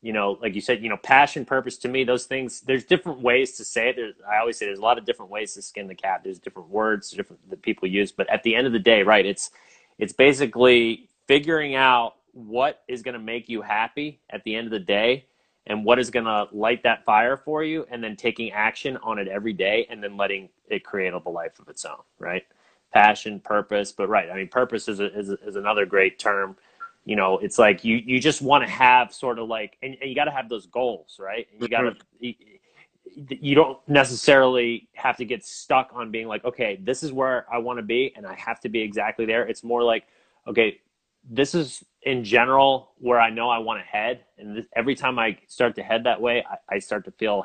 you 0.02 0.12
know, 0.12 0.36
like 0.42 0.54
you 0.54 0.60
said, 0.60 0.82
you 0.82 0.88
know, 0.88 0.96
passion, 0.96 1.44
purpose 1.44 1.78
to 1.78 1.88
me, 1.88 2.02
those 2.02 2.24
things, 2.24 2.60
there's 2.60 2.84
different 2.84 3.20
ways 3.20 3.56
to 3.56 3.64
say 3.64 3.90
it. 3.90 3.96
There's, 3.96 4.14
I 4.28 4.38
always 4.38 4.58
say 4.58 4.66
there's 4.66 4.80
a 4.80 4.82
lot 4.82 4.98
of 4.98 5.04
different 5.04 5.30
ways 5.30 5.54
to 5.54 5.62
skin 5.62 5.86
the 5.86 5.94
cat. 5.94 6.22
There's 6.24 6.40
different 6.40 6.68
words 6.68 7.12
different 7.12 7.48
that 7.50 7.62
people 7.62 7.88
use, 7.88 8.10
but 8.10 8.28
at 8.28 8.42
the 8.42 8.56
end 8.56 8.66
of 8.66 8.72
the 8.72 8.80
day, 8.80 9.04
right, 9.04 9.24
it's, 9.24 9.52
it's 9.98 10.12
basically 10.12 11.08
figuring 11.28 11.76
out 11.76 12.16
what 12.32 12.82
is 12.88 13.02
going 13.02 13.14
to 13.14 13.20
make 13.20 13.48
you 13.48 13.62
happy 13.62 14.20
at 14.30 14.42
the 14.42 14.56
end 14.56 14.66
of 14.66 14.72
the 14.72 14.80
day 14.80 15.26
and 15.66 15.84
what 15.84 16.00
is 16.00 16.10
going 16.10 16.24
to 16.24 16.48
light 16.50 16.82
that 16.82 17.04
fire 17.04 17.36
for 17.36 17.62
you 17.62 17.86
and 17.88 18.02
then 18.02 18.16
taking 18.16 18.50
action 18.50 18.96
on 19.04 19.20
it 19.20 19.28
every 19.28 19.52
day 19.52 19.86
and 19.88 20.02
then 20.02 20.16
letting 20.16 20.48
it 20.68 20.84
create 20.84 21.12
a 21.12 21.28
life 21.28 21.60
of 21.60 21.68
its 21.68 21.84
own, 21.84 22.00
right? 22.18 22.44
Passion, 22.92 23.38
purpose, 23.38 23.92
but 23.92 24.08
right. 24.08 24.28
I 24.30 24.34
mean, 24.34 24.48
purpose 24.48 24.88
is, 24.88 24.98
a, 24.98 25.16
is, 25.16 25.28
is 25.28 25.54
another 25.54 25.86
great 25.86 26.18
term 26.18 26.56
you 27.04 27.16
know 27.16 27.38
it's 27.38 27.58
like 27.58 27.84
you 27.84 27.96
you 27.96 28.20
just 28.20 28.42
want 28.42 28.64
to 28.64 28.70
have 28.70 29.12
sort 29.12 29.38
of 29.38 29.48
like 29.48 29.76
and, 29.82 29.96
and 30.00 30.08
you 30.08 30.14
got 30.14 30.24
to 30.24 30.30
have 30.30 30.48
those 30.48 30.66
goals 30.66 31.16
right? 31.18 31.46
And 31.52 31.62
you 31.62 31.68
got 31.68 31.82
to 31.82 31.94
you, 32.20 32.34
you 33.14 33.54
don't 33.54 33.78
necessarily 33.88 34.88
have 34.94 35.16
to 35.16 35.24
get 35.24 35.44
stuck 35.44 35.90
on 35.92 36.10
being 36.10 36.28
like 36.28 36.44
okay 36.44 36.78
this 36.82 37.02
is 37.02 37.12
where 37.12 37.46
i 37.52 37.58
want 37.58 37.78
to 37.78 37.82
be 37.82 38.12
and 38.16 38.26
i 38.26 38.34
have 38.34 38.60
to 38.60 38.68
be 38.68 38.80
exactly 38.80 39.26
there. 39.26 39.46
It's 39.46 39.64
more 39.64 39.82
like 39.82 40.04
okay 40.46 40.80
this 41.28 41.54
is 41.54 41.84
in 42.02 42.24
general 42.24 42.92
where 42.98 43.20
i 43.20 43.30
know 43.30 43.48
i 43.48 43.58
want 43.58 43.80
to 43.80 43.86
head. 43.86 44.24
And 44.38 44.56
this, 44.56 44.66
every 44.74 44.94
time 44.94 45.18
i 45.18 45.36
start 45.48 45.74
to 45.76 45.82
head 45.82 46.04
that 46.04 46.20
way 46.20 46.44
I, 46.50 46.76
I, 46.76 46.78
start 46.78 47.04
to 47.04 47.10
feel 47.12 47.44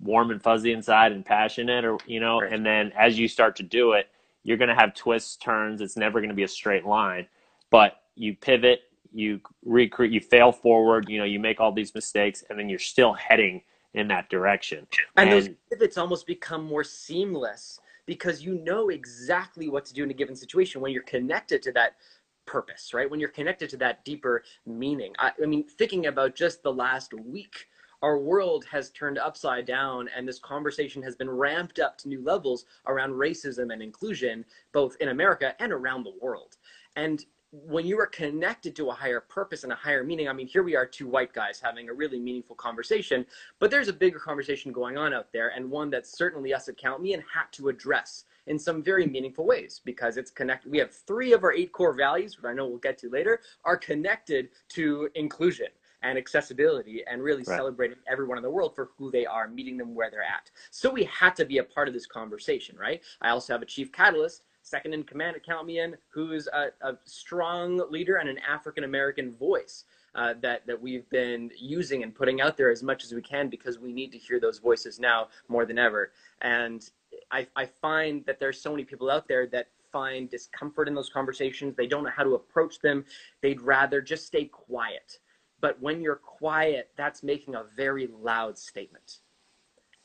warm 0.00 0.30
and 0.30 0.42
fuzzy 0.42 0.72
inside 0.72 1.12
and 1.12 1.24
passionate 1.24 1.84
or 1.84 1.98
you 2.06 2.20
know 2.20 2.40
right. 2.40 2.52
and 2.52 2.64
then 2.64 2.92
as 2.96 3.18
you 3.18 3.28
start 3.28 3.56
to 3.56 3.62
do 3.62 3.92
it 3.92 4.08
you're 4.44 4.58
going 4.58 4.68
to 4.68 4.74
have 4.74 4.94
twists 4.94 5.36
turns. 5.36 5.80
It's 5.80 5.96
never 5.96 6.20
going 6.20 6.28
to 6.28 6.36
be 6.36 6.44
a 6.44 6.48
straight 6.48 6.86
line. 6.86 7.26
But 7.70 7.96
you 8.16 8.36
pivot, 8.36 8.80
you 9.12 9.40
recreate, 9.64 10.12
you 10.12 10.20
fail 10.20 10.52
forward, 10.52 11.08
you 11.08 11.18
know, 11.18 11.24
you 11.24 11.38
make 11.38 11.60
all 11.60 11.72
these 11.72 11.94
mistakes, 11.94 12.44
and 12.48 12.58
then 12.58 12.68
you're 12.68 12.78
still 12.78 13.12
heading 13.12 13.62
in 13.94 14.08
that 14.08 14.28
direction. 14.28 14.86
And, 15.16 15.30
and 15.30 15.32
those 15.32 15.54
pivots 15.70 15.98
almost 15.98 16.26
become 16.26 16.64
more 16.64 16.84
seamless 16.84 17.80
because 18.06 18.42
you 18.42 18.56
know 18.64 18.88
exactly 18.88 19.68
what 19.68 19.84
to 19.86 19.94
do 19.94 20.02
in 20.02 20.10
a 20.10 20.14
given 20.14 20.36
situation 20.36 20.80
when 20.80 20.92
you're 20.92 21.02
connected 21.02 21.62
to 21.62 21.72
that 21.72 21.96
purpose, 22.44 22.92
right? 22.92 23.10
When 23.10 23.20
you're 23.20 23.30
connected 23.30 23.70
to 23.70 23.76
that 23.78 24.04
deeper 24.04 24.42
meaning. 24.66 25.14
I, 25.18 25.32
I 25.42 25.46
mean, 25.46 25.64
thinking 25.64 26.06
about 26.06 26.34
just 26.34 26.62
the 26.62 26.72
last 26.72 27.14
week 27.14 27.68
our 28.04 28.18
world 28.18 28.66
has 28.70 28.90
turned 28.90 29.16
upside 29.16 29.64
down 29.64 30.10
and 30.14 30.28
this 30.28 30.38
conversation 30.38 31.02
has 31.02 31.16
been 31.16 31.30
ramped 31.30 31.78
up 31.78 31.96
to 31.96 32.06
new 32.06 32.22
levels 32.22 32.66
around 32.86 33.12
racism 33.12 33.72
and 33.72 33.80
inclusion 33.80 34.44
both 34.72 34.94
in 35.00 35.08
america 35.08 35.54
and 35.58 35.72
around 35.72 36.04
the 36.04 36.12
world 36.20 36.58
and 36.96 37.24
when 37.66 37.86
you 37.86 37.98
are 38.00 38.06
connected 38.06 38.74
to 38.74 38.90
a 38.90 38.92
higher 38.92 39.20
purpose 39.20 39.62
and 39.62 39.72
a 39.72 39.76
higher 39.76 40.02
meaning, 40.02 40.28
I 40.28 40.32
mean, 40.32 40.48
here 40.48 40.64
we 40.64 40.74
are, 40.74 40.84
two 40.84 41.06
white 41.06 41.32
guys 41.32 41.60
having 41.62 41.88
a 41.88 41.92
really 41.92 42.18
meaningful 42.18 42.56
conversation, 42.56 43.24
but 43.60 43.70
there's 43.70 43.88
a 43.88 43.92
bigger 43.92 44.18
conversation 44.18 44.72
going 44.72 44.98
on 44.98 45.14
out 45.14 45.32
there, 45.32 45.52
and 45.54 45.70
one 45.70 45.88
that 45.90 46.06
certainly 46.06 46.52
us 46.52 46.68
at 46.68 46.76
Count 46.76 47.00
Me 47.00 47.14
In 47.14 47.20
had 47.20 47.44
to 47.52 47.68
address 47.68 48.24
in 48.46 48.58
some 48.58 48.82
very 48.82 49.06
meaningful 49.06 49.46
ways 49.46 49.80
because 49.84 50.16
it's 50.16 50.30
connected. 50.30 50.70
We 50.70 50.78
have 50.78 50.92
three 50.92 51.32
of 51.32 51.44
our 51.44 51.52
eight 51.52 51.72
core 51.72 51.94
values, 51.94 52.36
which 52.36 52.44
I 52.44 52.54
know 52.54 52.66
we'll 52.66 52.78
get 52.78 52.98
to 52.98 53.08
later, 53.08 53.40
are 53.64 53.76
connected 53.76 54.48
to 54.70 55.08
inclusion 55.14 55.68
and 56.02 56.18
accessibility 56.18 57.02
and 57.10 57.22
really 57.22 57.44
right. 57.46 57.56
celebrating 57.56 57.96
everyone 58.10 58.36
in 58.36 58.42
the 58.42 58.50
world 58.50 58.74
for 58.74 58.90
who 58.98 59.10
they 59.10 59.24
are, 59.24 59.48
meeting 59.48 59.78
them 59.78 59.94
where 59.94 60.10
they're 60.10 60.22
at. 60.22 60.50
So 60.70 60.90
we 60.90 61.04
had 61.04 61.34
to 61.36 61.44
be 61.44 61.58
a 61.58 61.64
part 61.64 61.88
of 61.88 61.94
this 61.94 62.04
conversation, 62.04 62.76
right? 62.76 63.00
I 63.22 63.30
also 63.30 63.54
have 63.54 63.62
a 63.62 63.66
chief 63.66 63.90
catalyst 63.90 64.44
second 64.64 64.92
in 64.94 65.04
command 65.04 65.36
at 65.36 65.44
count 65.44 65.66
me 65.66 65.78
in, 65.78 65.96
who's 66.08 66.48
a, 66.48 66.70
a 66.80 66.96
strong 67.04 67.80
leader 67.90 68.16
and 68.16 68.28
an 68.28 68.38
African 68.38 68.84
American 68.84 69.32
voice. 69.32 69.84
Uh, 70.16 70.32
that 70.40 70.64
that 70.64 70.80
we've 70.80 71.10
been 71.10 71.50
using 71.58 72.04
and 72.04 72.14
putting 72.14 72.40
out 72.40 72.56
there 72.56 72.70
as 72.70 72.84
much 72.84 73.02
as 73.02 73.12
we 73.12 73.20
can 73.20 73.48
because 73.48 73.80
we 73.80 73.92
need 73.92 74.12
to 74.12 74.18
hear 74.18 74.38
those 74.38 74.60
voices 74.60 75.00
now 75.00 75.26
more 75.48 75.66
than 75.66 75.76
ever. 75.76 76.12
And 76.40 76.88
I, 77.32 77.48
I 77.56 77.66
find 77.66 78.24
that 78.26 78.38
there's 78.38 78.60
so 78.60 78.70
many 78.70 78.84
people 78.84 79.10
out 79.10 79.26
there 79.26 79.48
that 79.48 79.70
find 79.90 80.30
discomfort 80.30 80.86
in 80.86 80.94
those 80.94 81.08
conversations. 81.08 81.74
They 81.76 81.88
don't 81.88 82.04
know 82.04 82.10
how 82.10 82.22
to 82.22 82.34
approach 82.34 82.80
them. 82.80 83.04
They'd 83.40 83.60
rather 83.60 84.00
just 84.00 84.26
stay 84.26 84.44
quiet. 84.44 85.18
But 85.60 85.80
when 85.80 86.00
you're 86.00 86.16
quiet, 86.16 86.90
that's 86.96 87.22
making 87.22 87.54
a 87.54 87.64
very 87.76 88.08
loud 88.20 88.58
statement. 88.58 89.18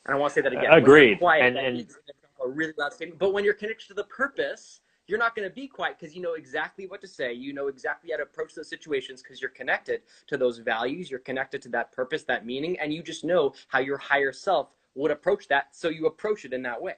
And 0.06 0.16
I 0.16 0.20
want 0.20 0.34
to 0.34 0.36
say 0.36 0.42
that 0.42 0.54
again. 0.54 0.72
Agreed. 0.72 1.20
Quiet, 1.20 1.56
and, 1.56 1.58
and 1.58 1.88
a 2.44 2.48
really 2.48 2.74
loud 2.78 2.94
statement. 2.94 3.20
But 3.20 3.34
when 3.34 3.44
you're 3.44 3.54
connected 3.54 3.88
to 3.88 3.94
the 3.94 4.06
purpose, 4.06 4.82
you're 5.08 5.20
not 5.20 5.36
going 5.36 5.48
to 5.48 5.54
be 5.54 5.68
quiet 5.68 5.98
because 6.00 6.16
you 6.16 6.22
know 6.22 6.34
exactly 6.34 6.86
what 6.86 7.02
to 7.02 7.08
say. 7.08 7.34
You 7.34 7.52
know 7.52 7.68
exactly 7.68 8.12
how 8.12 8.18
to 8.18 8.24
approach 8.24 8.54
those 8.54 8.70
situations 8.70 9.24
because 9.24 9.42
you're 9.42 9.50
connected 9.50 10.02
to 10.28 10.38
those 10.38 10.60
values. 10.60 11.10
You're 11.10 11.20
connected 11.20 11.62
to 11.64 11.70
that 11.70 11.92
purpose, 11.92 12.24
that 12.24 12.46
meaning, 12.46 12.78
and 12.80 12.94
you 12.94 13.02
just 13.02 13.24
know 13.24 13.54
how 13.68 13.80
your 13.80 13.98
higher 13.98 14.32
self 14.32 14.70
would 14.96 15.12
approach 15.12 15.48
that. 15.48 15.76
So 15.76 15.90
you 15.90 16.06
approach 16.06 16.46
it 16.46 16.54
in 16.54 16.62
that 16.64 16.80
way. 16.80 16.94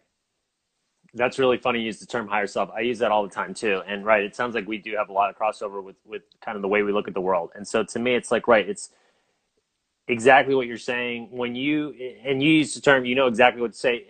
That's 1.13 1.39
really 1.39 1.57
funny. 1.57 1.79
You 1.79 1.86
use 1.86 2.00
the 2.00 2.05
term 2.05 2.27
higher 2.27 2.48
self. 2.48 2.69
I 2.75 2.81
use 2.81 3.00
that 3.00 3.12
all 3.12 3.24
the 3.24 3.33
time 3.33 3.53
too. 3.53 3.81
And 3.88 4.05
right, 4.05 4.24
it 4.24 4.36
sounds 4.36 4.55
like 4.55 4.67
we 4.67 4.77
do 4.77 4.95
have 4.98 5.10
a 5.10 5.13
lot 5.13 5.29
of 5.29 5.38
crossover 5.38 5.83
with 5.83 5.98
with 6.05 6.24
kind 6.43 6.55
of 6.55 6.62
the 6.62 6.69
way 6.69 6.83
we 6.83 6.91
look 6.91 7.07
at 7.07 7.13
the 7.13 7.21
world. 7.21 7.51
And 7.55 7.67
so 7.67 7.83
to 7.83 8.00
me, 8.00 8.15
it's 8.15 8.31
like 8.31 8.48
right, 8.48 8.67
it's 8.67 8.91
exactly 10.07 10.55
what 10.55 10.67
you're 10.67 10.77
saying 10.77 11.29
when 11.31 11.55
you 11.55 11.93
and 12.25 12.41
you 12.41 12.51
use 12.51 12.74
the 12.74 12.81
term. 12.81 13.03
You 13.03 13.15
know 13.15 13.27
exactly 13.27 13.62
what 13.62 13.74
to 13.74 13.77
say 13.77 14.05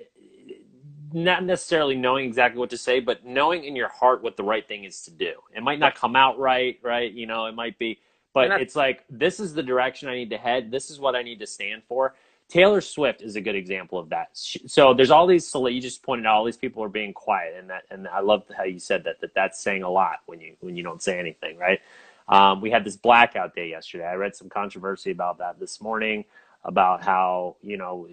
not 1.14 1.44
necessarily 1.44 1.96
knowing 1.96 2.26
exactly 2.26 2.60
what 2.60 2.70
to 2.72 2.78
say, 2.78 3.00
but 3.00 3.26
knowing 3.26 3.64
in 3.64 3.76
your 3.76 3.90
heart 3.90 4.24
what 4.24 4.38
the 4.38 4.44
right 4.44 4.68
thing 4.68 4.84
is 4.84 5.02
to 5.04 5.12
do. 5.12 5.34
It 5.56 5.64
might 5.64 5.80
not 5.80 5.96
come 5.96 6.16
out 6.16 6.40
right, 6.40 6.80
right? 6.82 7.12
You 7.12 7.28
know, 7.28 7.46
it 7.46 7.56
might 7.56 7.78
be, 7.78 8.00
but 8.34 8.50
it's 8.62 8.76
like, 8.76 9.04
this 9.10 9.40
is 9.40 9.54
the 9.54 9.64
direction 9.64 10.10
I 10.10 10.16
need 10.16 10.30
to 10.30 10.38
head. 10.38 10.72
This 10.72 10.90
is 10.90 11.00
what 11.00 11.16
I 11.16 11.22
need 11.22 11.40
to 11.40 11.48
stand 11.48 11.84
for. 11.88 12.16
Taylor 12.48 12.82
Swift 12.82 13.22
is 13.22 13.38
a 13.38 13.42
good 13.42 13.56
example 13.56 13.98
of 13.98 14.10
that. 14.10 14.30
So 14.34 14.94
there's 14.94 15.12
all 15.12 15.26
these, 15.26 15.50
you 15.54 15.82
just 15.82 16.04
pointed 16.04 16.26
out 16.26 16.36
all 16.36 16.44
these 16.44 16.58
people 16.58 16.84
are 16.84 16.90
being 16.90 17.14
quiet 17.14 17.56
and 17.58 17.70
that, 17.70 17.84
and 17.90 18.08
I 18.08 18.20
love 18.20 18.44
how 18.58 18.64
you 18.64 18.80
said 18.80 19.06
that, 19.06 19.22
that 19.22 19.34
that's 19.34 19.62
saying 19.62 19.84
a 19.84 19.90
lot 19.90 20.18
when 20.26 20.42
you, 20.42 20.56
when 20.60 20.76
you 20.76 20.84
don't 20.84 21.02
say 21.02 21.18
anything, 21.18 21.58
right? 21.58 21.80
Um, 22.28 22.62
we 22.62 22.70
had 22.70 22.84
this 22.84 22.98
blackout 22.98 23.56
day 23.56 23.70
yesterday. 23.70 24.06
I 24.06 24.16
read 24.16 24.36
some 24.36 24.50
controversy 24.50 25.12
about 25.12 25.38
that 25.40 25.60
this 25.60 25.82
morning 25.82 26.26
about 26.64 27.04
how, 27.04 27.56
you 27.64 27.78
know, 27.78 28.08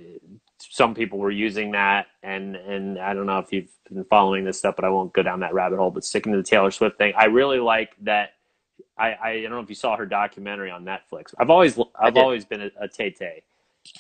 some 0.59 0.95
people 0.95 1.19
were 1.19 1.31
using 1.31 1.73
that 1.73 2.07
and 2.23 2.57
and 2.57 2.99
I 2.99 3.15
don't 3.15 3.27
know 3.27 3.39
if 3.39 3.53
you've 3.53 3.71
been 3.91 4.05
following 4.05 4.45
this 4.45 4.59
stuff, 4.59 4.77
but 4.77 4.85
I 4.85 4.91
won't 4.91 5.13
go 5.13 5.23
down 5.23 5.41
that 5.41 5.55
rabbit 5.55 5.79
hole. 5.79 5.91
But 5.91 6.05
sticking 6.05 6.33
to 6.33 6.39
the 6.39 6.45
Taylor 6.45 6.71
Swift 6.71 6.99
thing, 6.99 7.13
I 7.17 7.27
really 7.27 7.59
like 7.59 7.93
that. 8.03 8.35
I, 8.97 9.17
I 9.23 9.43
don't 9.43 9.53
know 9.53 9.61
if 9.61 9.69
you 9.69 9.77
saw 9.77 9.97
her 9.97 10.07
documentary 10.07 10.71
on 10.71 10.85
Netflix. 10.85 11.35
I've 11.39 11.51
always 11.51 11.79
I've 11.99 12.17
always 12.17 12.45
been 12.45 12.63
a, 12.63 12.71
a 12.81 12.89
Tay 12.89 13.11
Tay. 13.11 13.43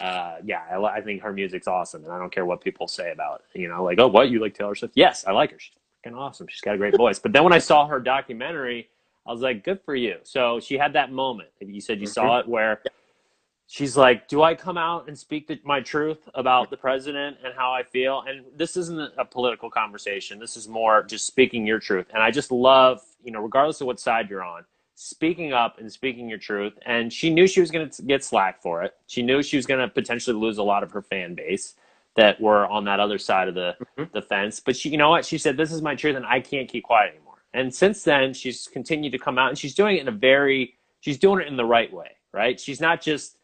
Uh, 0.00 0.36
yeah, 0.44 0.62
I, 0.70 0.82
I, 0.82 1.00
think 1.00 1.22
her 1.22 1.32
music's 1.32 1.66
awesome, 1.66 2.04
and 2.04 2.12
I 2.12 2.18
don't 2.18 2.30
care 2.30 2.44
what 2.44 2.60
people 2.60 2.86
say 2.88 3.10
about 3.10 3.42
it. 3.54 3.58
You 3.58 3.68
know, 3.68 3.82
like, 3.84 3.98
oh, 3.98 4.08
what 4.08 4.28
you 4.28 4.38
like 4.38 4.54
Taylor 4.54 4.74
Swift? 4.74 4.94
Yes, 4.96 5.24
I 5.26 5.32
like 5.32 5.52
her. 5.52 5.58
She's 5.58 5.72
freaking 6.04 6.14
awesome. 6.14 6.46
She's 6.48 6.60
got 6.60 6.74
a 6.74 6.78
great 6.78 6.96
voice. 6.98 7.18
But 7.18 7.32
then 7.32 7.42
when 7.42 7.54
I 7.54 7.58
saw 7.58 7.86
her 7.86 7.98
documentary, 7.98 8.88
I 9.26 9.32
was 9.32 9.40
like, 9.40 9.64
good 9.64 9.80
for 9.84 9.94
you. 9.94 10.18
So 10.24 10.60
she 10.60 10.76
had 10.76 10.92
that 10.92 11.10
moment. 11.10 11.48
You 11.60 11.80
said 11.80 12.00
you 12.00 12.06
mm-hmm. 12.06 12.12
saw 12.12 12.38
it 12.38 12.48
where 12.48 12.82
she's 13.68 13.96
like, 13.96 14.26
"Do 14.26 14.42
I 14.42 14.56
come 14.56 14.76
out 14.76 15.06
and 15.06 15.16
speak 15.16 15.46
the, 15.46 15.60
my 15.62 15.80
truth 15.80 16.28
about 16.34 16.70
the 16.70 16.76
president 16.76 17.36
and 17.44 17.54
how 17.54 17.72
I 17.72 17.84
feel?" 17.84 18.24
And 18.26 18.44
this 18.56 18.76
isn't 18.76 19.12
a 19.16 19.24
political 19.24 19.70
conversation. 19.70 20.40
This 20.40 20.56
is 20.56 20.66
more 20.66 21.04
just 21.04 21.26
speaking 21.26 21.64
your 21.64 21.78
truth. 21.78 22.06
And 22.12 22.20
I 22.20 22.32
just 22.32 22.50
love, 22.50 23.00
you 23.22 23.30
know, 23.30 23.40
regardless 23.40 23.80
of 23.80 23.86
what 23.86 24.00
side 24.00 24.28
you're 24.28 24.42
on, 24.42 24.64
speaking 24.96 25.52
up 25.52 25.78
and 25.78 25.92
speaking 25.92 26.28
your 26.28 26.38
truth. 26.38 26.72
And 26.84 27.12
she 27.12 27.30
knew 27.30 27.46
she 27.46 27.60
was 27.60 27.70
going 27.70 27.88
to 27.88 28.02
get 28.02 28.24
slack 28.24 28.60
for 28.60 28.82
it. 28.82 28.94
She 29.06 29.22
knew 29.22 29.42
she 29.42 29.56
was 29.56 29.66
going 29.66 29.80
to 29.80 29.88
potentially 29.88 30.36
lose 30.36 30.58
a 30.58 30.64
lot 30.64 30.82
of 30.82 30.90
her 30.90 31.02
fan 31.02 31.34
base 31.34 31.74
that 32.16 32.40
were 32.40 32.66
on 32.66 32.84
that 32.84 32.98
other 32.98 33.16
side 33.16 33.46
of 33.46 33.54
the 33.54 33.76
mm-hmm. 33.80 34.10
the 34.12 34.22
fence. 34.22 34.58
But 34.60 34.76
she, 34.76 34.88
you 34.88 34.96
know 34.96 35.10
what? 35.10 35.24
She 35.24 35.38
said, 35.38 35.56
"This 35.56 35.72
is 35.72 35.82
my 35.82 35.94
truth, 35.94 36.16
and 36.16 36.26
I 36.26 36.40
can't 36.40 36.68
keep 36.68 36.84
quiet 36.84 37.14
anymore." 37.14 37.28
And 37.54 37.74
since 37.74 38.02
then, 38.02 38.34
she's 38.34 38.66
continued 38.66 39.12
to 39.12 39.18
come 39.18 39.38
out, 39.38 39.48
and 39.48 39.58
she's 39.58 39.74
doing 39.74 39.96
it 39.96 40.00
in 40.00 40.08
a 40.08 40.12
very, 40.12 40.74
she's 41.00 41.18
doing 41.18 41.40
it 41.40 41.48
in 41.48 41.56
the 41.56 41.64
right 41.64 41.92
way, 41.92 42.10
right? 42.32 42.60
She's 42.60 42.80
not 42.80 43.00
just 43.00 43.37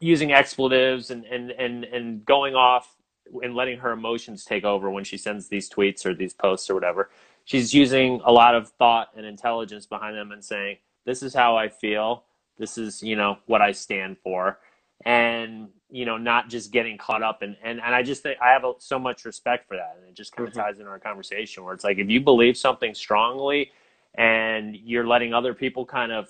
using 0.00 0.32
expletives 0.32 1.10
and, 1.10 1.24
and, 1.24 1.50
and, 1.52 1.84
and 1.84 2.24
going 2.24 2.54
off 2.54 2.96
and 3.42 3.54
letting 3.54 3.78
her 3.78 3.92
emotions 3.92 4.44
take 4.44 4.64
over 4.64 4.90
when 4.90 5.04
she 5.04 5.16
sends 5.16 5.48
these 5.48 5.68
tweets 5.68 6.06
or 6.06 6.14
these 6.14 6.34
posts 6.34 6.70
or 6.70 6.74
whatever. 6.74 7.10
She's 7.44 7.72
using 7.72 8.20
a 8.24 8.32
lot 8.32 8.54
of 8.54 8.68
thought 8.70 9.08
and 9.16 9.24
intelligence 9.24 9.86
behind 9.86 10.16
them 10.16 10.32
and 10.32 10.44
saying, 10.44 10.78
this 11.04 11.22
is 11.22 11.34
how 11.34 11.56
I 11.56 11.68
feel. 11.68 12.24
This 12.58 12.76
is, 12.76 13.02
you 13.02 13.16
know, 13.16 13.38
what 13.46 13.62
I 13.62 13.72
stand 13.72 14.18
for. 14.18 14.58
And, 15.04 15.68
you 15.90 16.04
know, 16.04 16.18
not 16.18 16.50
just 16.50 16.72
getting 16.72 16.98
caught 16.98 17.22
up. 17.22 17.42
And, 17.42 17.56
and, 17.62 17.80
and 17.80 17.94
I 17.94 18.02
just 18.02 18.22
think 18.22 18.38
I 18.42 18.50
have 18.50 18.64
a, 18.64 18.72
so 18.78 18.98
much 18.98 19.24
respect 19.24 19.68
for 19.68 19.76
that. 19.76 19.96
And 19.98 20.08
it 20.08 20.14
just 20.14 20.32
kind 20.32 20.48
of 20.48 20.54
mm-hmm. 20.54 20.62
ties 20.62 20.78
into 20.78 20.90
our 20.90 20.98
conversation 20.98 21.64
where 21.64 21.72
it's 21.72 21.84
like, 21.84 21.98
if 21.98 22.10
you 22.10 22.20
believe 22.20 22.56
something 22.56 22.94
strongly 22.94 23.70
and 24.14 24.76
you're 24.76 25.06
letting 25.06 25.32
other 25.32 25.54
people 25.54 25.86
kind 25.86 26.12
of 26.12 26.28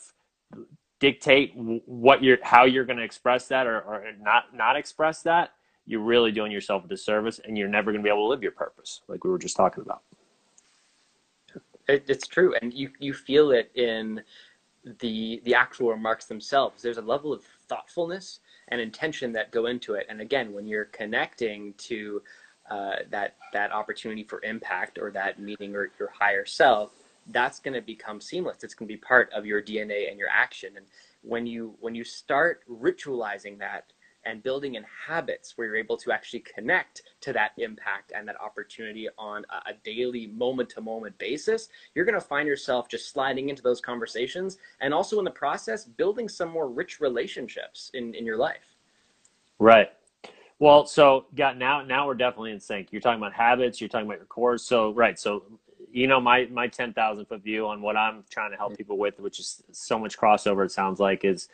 dictate 1.00 1.52
what 1.54 2.22
you're 2.22 2.38
how 2.42 2.64
you're 2.64 2.84
going 2.84 2.96
to 2.96 3.04
express 3.04 3.48
that 3.48 3.66
or, 3.66 3.80
or 3.80 4.04
not 4.20 4.54
not 4.54 4.76
express 4.76 5.22
that 5.22 5.52
you're 5.88 6.00
really 6.00 6.30
doing 6.30 6.52
yourself 6.52 6.84
a 6.84 6.88
disservice 6.88 7.40
and 7.44 7.56
you're 7.56 7.68
never 7.68 7.90
going 7.90 8.02
to 8.02 8.04
be 8.04 8.10
able 8.10 8.24
to 8.24 8.28
live 8.28 8.42
your 8.42 8.52
purpose 8.52 9.00
like 9.08 9.24
we 9.24 9.30
were 9.30 9.38
just 9.38 9.56
talking 9.56 9.82
about. 9.82 10.02
It, 11.88 12.04
it's 12.08 12.26
true. 12.26 12.54
And 12.60 12.72
you 12.74 12.90
you 12.98 13.14
feel 13.14 13.50
it 13.52 13.70
in 13.74 14.20
the 15.00 15.40
the 15.44 15.54
actual 15.54 15.90
remarks 15.90 16.26
themselves. 16.26 16.82
There's 16.82 16.98
a 16.98 17.02
level 17.02 17.32
of 17.32 17.42
thoughtfulness 17.68 18.40
and 18.68 18.80
intention 18.80 19.32
that 19.32 19.50
go 19.50 19.66
into 19.66 19.94
it. 19.94 20.06
And 20.08 20.20
again 20.20 20.52
when 20.52 20.66
you're 20.66 20.86
connecting 20.86 21.74
to 21.78 22.22
uh, 22.70 22.96
that 23.10 23.36
that 23.54 23.72
opportunity 23.72 24.24
for 24.24 24.42
impact 24.44 24.98
or 24.98 25.10
that 25.12 25.38
meaning 25.38 25.74
or 25.74 25.90
your 25.98 26.10
higher 26.10 26.44
self 26.44 26.92
that's 27.28 27.60
going 27.60 27.74
to 27.74 27.80
become 27.80 28.20
seamless. 28.20 28.64
It's 28.64 28.74
going 28.74 28.88
to 28.88 28.94
be 28.94 28.98
part 28.98 29.30
of 29.32 29.46
your 29.46 29.62
DNA 29.62 30.10
and 30.10 30.18
your 30.18 30.28
action. 30.28 30.70
And 30.76 30.86
when 31.22 31.46
you 31.46 31.74
when 31.80 31.94
you 31.94 32.04
start 32.04 32.62
ritualizing 32.68 33.58
that 33.58 33.92
and 34.24 34.42
building 34.42 34.74
in 34.74 34.84
habits 35.06 35.56
where 35.56 35.66
you're 35.66 35.76
able 35.76 35.96
to 35.96 36.12
actually 36.12 36.40
connect 36.40 37.02
to 37.20 37.32
that 37.32 37.52
impact 37.56 38.12
and 38.14 38.26
that 38.28 38.38
opportunity 38.40 39.08
on 39.16 39.44
a, 39.66 39.72
daily 39.84 40.26
moment 40.26 40.68
to 40.68 40.80
moment 40.80 41.16
basis, 41.18 41.68
you're 41.94 42.04
going 42.04 42.14
to 42.14 42.20
find 42.20 42.46
yourself 42.46 42.88
just 42.88 43.10
sliding 43.10 43.48
into 43.48 43.62
those 43.62 43.80
conversations 43.80 44.58
and 44.80 44.92
also 44.92 45.18
in 45.18 45.24
the 45.24 45.30
process 45.30 45.84
building 45.84 46.28
some 46.28 46.48
more 46.48 46.68
rich 46.68 47.00
relationships 47.00 47.90
in, 47.94 48.14
in 48.14 48.26
your 48.26 48.36
life. 48.36 48.76
Right. 49.58 49.90
Well, 50.58 50.86
so 50.86 51.26
got 51.36 51.56
now 51.56 51.82
now 51.82 52.06
we're 52.06 52.14
definitely 52.14 52.50
in 52.50 52.60
sync. 52.60 52.88
You're 52.90 53.00
talking 53.00 53.20
about 53.20 53.32
habits, 53.32 53.80
you're 53.80 53.88
talking 53.88 54.06
about 54.06 54.18
your 54.18 54.26
cores. 54.26 54.64
So 54.64 54.92
right, 54.92 55.18
so 55.18 55.44
you 55.92 56.06
know 56.06 56.20
my 56.20 56.46
my 56.50 56.66
10,000 56.66 57.24
foot 57.26 57.42
view 57.42 57.66
on 57.66 57.80
what 57.80 57.96
I'm 57.96 58.24
trying 58.30 58.50
to 58.50 58.56
help 58.56 58.76
people 58.76 58.98
with 58.98 59.18
which 59.20 59.38
is 59.38 59.62
so 59.72 59.98
much 59.98 60.18
crossover 60.18 60.64
it 60.64 60.72
sounds 60.72 61.00
like 61.00 61.24
is 61.24 61.48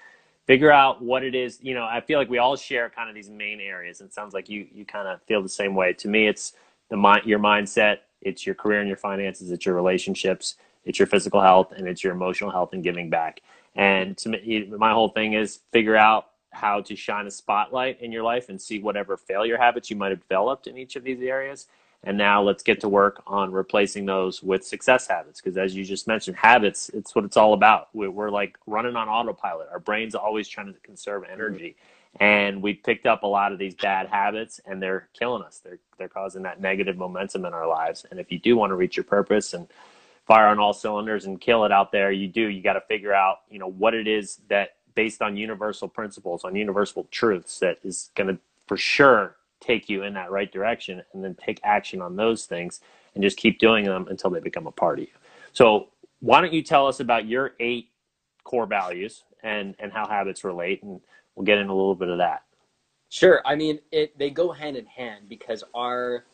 figure 0.47 0.71
out 0.71 1.03
what 1.03 1.23
it 1.23 1.35
is 1.35 1.59
you 1.62 1.75
know 1.75 1.85
I 1.85 2.00
feel 2.00 2.19
like 2.19 2.29
we 2.29 2.38
all 2.38 2.57
share 2.57 2.91
kind 2.91 3.09
of 3.09 3.14
these 3.14 3.31
main 3.31 3.61
areas 3.61 4.00
and 4.00 4.09
it 4.09 4.14
sounds 4.14 4.35
like 4.35 4.49
you 4.49 4.67
you 4.73 4.85
kind 4.85 5.09
of 5.09 5.23
feel 5.23 5.43
the 5.43 5.49
same 5.49 5.75
way. 5.75 5.93
To 5.95 6.09
me 6.09 6.26
it's 6.26 6.55
the 6.91 6.97
mind 6.97 7.25
your 7.26 7.38
mindset 7.38 7.99
it's 8.21 8.47
your 8.47 8.55
career 8.55 8.81
and 8.81 8.88
your 8.88 8.97
finances 8.97 9.50
it's 9.50 9.67
your 9.67 9.75
relationships 9.75 10.57
it's 10.85 10.99
your 10.99 11.07
physical 11.07 11.41
health 11.41 11.73
and 11.73 11.88
it's 11.88 12.05
your 12.05 12.12
emotional 12.12 12.50
health 12.50 12.73
and 12.73 12.83
giving 12.83 13.11
back. 13.11 13.41
And 13.75 14.17
to 14.19 14.29
me 14.29 14.69
my 14.76 14.93
whole 14.93 15.09
thing 15.09 15.33
is 15.35 15.61
figure 15.73 15.97
out 15.97 16.31
how 16.50 16.81
to 16.81 16.95
shine 16.95 17.26
a 17.26 17.31
spotlight 17.31 18.00
in 18.00 18.12
your 18.12 18.23
life 18.23 18.49
and 18.49 18.61
see 18.61 18.79
whatever 18.79 19.17
failure 19.17 19.57
habits 19.57 19.91
you 19.91 19.97
might 19.97 20.11
have 20.11 20.21
developed 20.21 20.69
in 20.69 20.79
each 20.79 20.95
of 20.95 21.03
these 21.03 21.21
areas 21.21 21.67
and 22.05 22.19
now 22.19 22.43
let's 22.43 22.63
get 22.63 22.81
to 22.81 22.89
work 22.89 23.23
on 23.27 23.51
replacing 23.51 24.05
those 24.05 24.43
with 24.43 24.65
success 24.65 25.07
habits. 25.07 25.41
Because 25.41 25.57
as 25.57 25.75
you 25.75 25.85
just 25.85 26.07
mentioned, 26.07 26.37
habits, 26.37 26.91
it's 26.91 27.15
what 27.15 27.25
it's 27.25 27.37
all 27.37 27.55
about. 27.55 27.89
We're 27.95 28.31
like 28.31 28.59
running 28.67 28.95
on 28.95 29.09
autopilot. 29.09 29.69
Our 29.73 29.81
brain's 29.81 30.15
always 30.15 30.47
trying 30.47 30.73
to 30.73 30.79
conserve 30.81 31.23
mm-hmm. 31.23 31.33
energy. 31.33 31.77
And 32.21 32.63
we 32.63 32.75
picked 32.75 33.07
up 33.07 33.23
a 33.25 33.27
lot 33.27 33.53
of 33.53 33.59
these 33.59 33.75
bad 33.75 34.07
habits 34.07 34.61
and 34.67 34.81
they're 34.81 35.09
killing 35.19 35.43
us. 35.43 35.61
They're, 35.65 35.81
they're 35.99 36.09
causing 36.09 36.43
that 36.43 36.61
negative 36.61 36.97
momentum 36.97 37.45
in 37.45 37.53
our 37.53 37.67
lives. 37.67 38.07
And 38.11 38.21
if 38.21 38.31
you 38.31 38.39
do 38.39 38.57
want 38.57 38.71
to 38.71 38.77
reach 38.77 38.97
your 38.97 39.05
purpose 39.05 39.55
and 39.55 39.67
fire 40.27 40.47
on 40.47 40.59
all 40.59 40.73
cylinders 40.73 41.25
and 41.25 41.41
kill 41.41 41.65
it 41.65 41.73
out 41.73 41.91
there, 41.91 42.13
you 42.13 42.29
do, 42.29 42.43
you 42.43 42.63
got 42.63 42.75
to 42.75 42.83
figure 42.83 43.13
out, 43.13 43.39
you 43.51 43.59
know, 43.59 43.71
what 43.71 43.95
it 43.95 44.07
is 44.07 44.39
that 44.49 44.77
based 44.95 45.23
on 45.23 45.37
universal 45.37 45.89
principles, 45.89 46.45
on 46.45 46.55
universal 46.55 47.09
truths 47.11 47.59
that 47.59 47.79
is 47.83 48.11
going 48.15 48.29
to 48.29 48.39
for 48.67 48.77
sure 48.77 49.37
take 49.64 49.88
you 49.88 50.02
in 50.02 50.14
that 50.14 50.30
right 50.30 50.50
direction 50.52 51.02
and 51.12 51.25
then 51.25 51.35
take 51.35 51.61
action 51.64 52.02
on 52.02 52.16
those 52.16 52.47
things 52.47 52.80
and 53.14 53.23
just 53.23 53.37
keep 53.37 53.59
doing 53.59 53.85
them 53.85 54.06
until 54.09 54.30
they 54.30 54.40
become 54.40 54.66
a 54.66 54.73
part 54.73 54.99
of 54.99 55.04
you. 55.04 55.11
So 55.52 55.88
why 56.21 56.40
don't 56.40 56.52
you 56.52 56.62
tell 56.62 56.87
us 56.87 57.00
about 57.00 57.26
your 57.26 57.52
eight 57.61 57.90
core 58.44 58.66
values 58.66 59.25
and, 59.42 59.75
and 59.78 59.92
how 59.92 60.06
habits 60.06 60.44
relate 60.44 60.83
and 60.83 61.00
we'll 61.35 61.47
get 61.47 61.59
in 61.59 61.68
a 61.68 61.75
little 61.75 61.94
bit 61.94 62.09
of 62.09 62.18
that. 62.18 62.42
Sure. 63.09 63.40
I 63.44 63.54
mean, 63.54 63.78
it, 63.92 64.18
they 64.18 64.30
go 64.30 64.50
hand 64.50 64.76
in 64.76 64.87
hand 64.87 65.28
because 65.28 65.62
our 65.75 66.25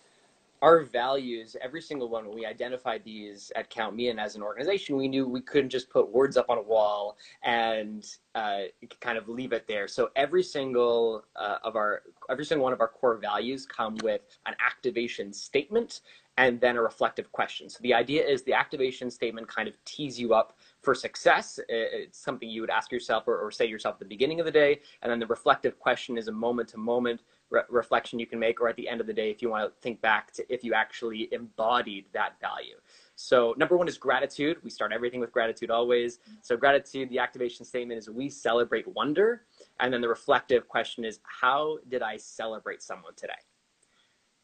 our 0.62 0.82
values, 0.82 1.56
every 1.62 1.80
single 1.80 2.08
one, 2.08 2.26
when 2.26 2.34
we 2.34 2.44
identified 2.44 3.02
these 3.02 3.50
at 3.56 3.70
Count 3.70 3.96
Me 3.96 4.08
In 4.08 4.18
as 4.18 4.36
an 4.36 4.42
organization, 4.42 4.96
we 4.96 5.08
knew 5.08 5.26
we 5.26 5.40
couldn't 5.40 5.70
just 5.70 5.88
put 5.88 6.10
words 6.10 6.36
up 6.36 6.50
on 6.50 6.58
a 6.58 6.62
wall 6.62 7.16
and 7.42 8.06
uh, 8.34 8.62
kind 9.00 9.16
of 9.16 9.28
leave 9.28 9.52
it 9.52 9.66
there. 9.66 9.88
So 9.88 10.10
every 10.16 10.42
single 10.42 11.24
uh, 11.34 11.58
of 11.64 11.76
our, 11.76 12.02
every 12.28 12.44
single 12.44 12.64
one 12.64 12.74
of 12.74 12.80
our 12.80 12.88
core 12.88 13.16
values 13.16 13.64
come 13.64 13.96
with 14.02 14.20
an 14.46 14.54
activation 14.64 15.32
statement 15.32 16.02
and 16.36 16.60
then 16.60 16.76
a 16.76 16.82
reflective 16.82 17.30
question. 17.32 17.68
So 17.68 17.78
the 17.82 17.92
idea 17.92 18.24
is 18.24 18.42
the 18.42 18.54
activation 18.54 19.10
statement 19.10 19.48
kind 19.48 19.68
of 19.68 19.74
tees 19.84 20.18
you 20.18 20.32
up 20.32 20.56
for 20.80 20.94
success. 20.94 21.58
It's 21.68 22.18
something 22.18 22.48
you 22.48 22.60
would 22.60 22.70
ask 22.70 22.92
yourself 22.92 23.24
or, 23.26 23.38
or 23.38 23.50
say 23.50 23.66
yourself 23.66 23.94
at 23.96 23.98
the 24.00 24.06
beginning 24.06 24.40
of 24.40 24.46
the 24.46 24.52
day. 24.52 24.80
And 25.02 25.10
then 25.10 25.18
the 25.18 25.26
reflective 25.26 25.78
question 25.78 26.16
is 26.16 26.28
a 26.28 26.32
moment 26.32 26.68
to 26.70 26.78
moment 26.78 27.22
re- 27.50 27.62
reflection 27.68 28.18
you 28.18 28.26
can 28.26 28.38
make, 28.38 28.60
or 28.60 28.68
at 28.68 28.76
the 28.76 28.88
end 28.88 29.00
of 29.00 29.06
the 29.06 29.12
day, 29.12 29.30
if 29.30 29.42
you 29.42 29.50
want 29.50 29.68
to 29.68 29.80
think 29.80 30.00
back 30.00 30.32
to 30.32 30.52
if 30.52 30.64
you 30.64 30.72
actually 30.72 31.28
embodied 31.32 32.06
that 32.12 32.40
value. 32.40 32.76
So, 33.16 33.54
number 33.58 33.76
one 33.76 33.88
is 33.88 33.98
gratitude. 33.98 34.58
We 34.62 34.70
start 34.70 34.92
everything 34.92 35.20
with 35.20 35.32
gratitude 35.32 35.70
always. 35.70 36.20
So, 36.40 36.56
gratitude, 36.56 37.10
the 37.10 37.18
activation 37.18 37.64
statement 37.64 37.98
is 37.98 38.08
we 38.08 38.30
celebrate 38.30 38.88
wonder. 38.88 39.42
And 39.80 39.92
then 39.92 40.00
the 40.00 40.08
reflective 40.08 40.68
question 40.68 41.04
is 41.04 41.20
how 41.24 41.78
did 41.88 42.02
I 42.02 42.16
celebrate 42.16 42.82
someone 42.82 43.14
today? 43.14 43.32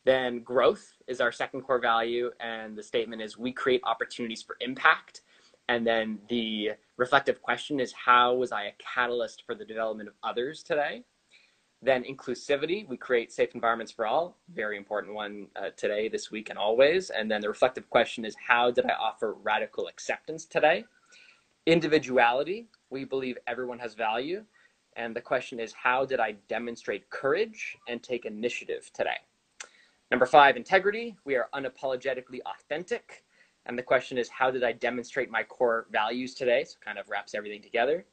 Then, 0.05 0.41
growth 0.41 0.93
is 1.07 1.21
our 1.21 1.33
second 1.33 1.63
core 1.63 1.81
value. 1.81 2.31
And 2.41 2.77
the 2.77 2.83
statement 2.83 3.23
is 3.23 3.39
we 3.39 3.53
create 3.53 3.81
opportunities 3.85 4.43
for 4.43 4.57
impact. 4.61 5.23
And 5.69 5.87
then 5.87 6.19
the 6.29 6.73
reflective 6.97 7.43
question 7.43 7.81
is 7.81 7.93
how 7.93 8.35
was 8.35 8.53
I 8.53 8.65
a 8.65 8.73
catalyst 8.79 9.43
for 9.47 9.55
the 9.55 9.65
development 9.65 10.09
of 10.09 10.15
others 10.23 10.63
today? 10.63 11.03
Then 11.83 12.05
inclusivity, 12.05 12.89
we 12.89 12.97
create 12.97 13.33
safe 13.33 13.55
environments 13.55 13.93
for 13.93 14.07
all, 14.07 14.39
very 14.55 14.77
important 14.77 15.15
one 15.15 15.49
uh, 15.57 15.71
today, 15.77 16.09
this 16.09 16.31
week, 16.31 16.49
and 16.49 16.59
always. 16.59 17.11
And 17.11 17.31
then 17.31 17.43
the 17.43 17.49
reflective 17.49 17.89
question 17.91 18.25
is 18.25 18.35
how 18.49 18.71
did 18.71 18.87
I 18.87 18.95
offer 18.95 19.35
radical 19.35 19.87
acceptance 19.87 20.47
today? 20.47 20.85
Individuality, 21.67 22.69
we 22.91 23.05
believe 23.05 23.37
everyone 23.47 23.79
has 23.79 23.95
value. 23.95 24.45
And 24.97 25.15
the 25.15 25.21
question 25.21 25.61
is 25.61 25.75
how 25.75 26.07
did 26.07 26.19
I 26.19 26.37
demonstrate 26.49 27.11
courage 27.11 27.77
and 27.89 28.03
take 28.03 28.25
initiative 28.25 28.91
today? 28.95 29.19
Number 30.11 30.25
five, 30.25 30.57
integrity, 30.57 31.17
we 31.25 31.37
are 31.37 31.49
unapologetically 31.55 32.41
authentic. 32.47 33.25
And 33.67 33.77
the 33.77 33.83
question 33.83 34.17
is 34.17 34.31
how 34.31 34.51
did 34.51 34.65
I 34.65 34.73
demonstrate 34.73 35.31
my 35.31 35.43
core 35.43 35.87
values 35.91 36.35
today? 36.35 36.65
So 36.65 36.77
kind 36.83 36.99
of 36.99 37.11
wraps 37.11 37.35
everything 37.35 37.61
together. 37.61 38.07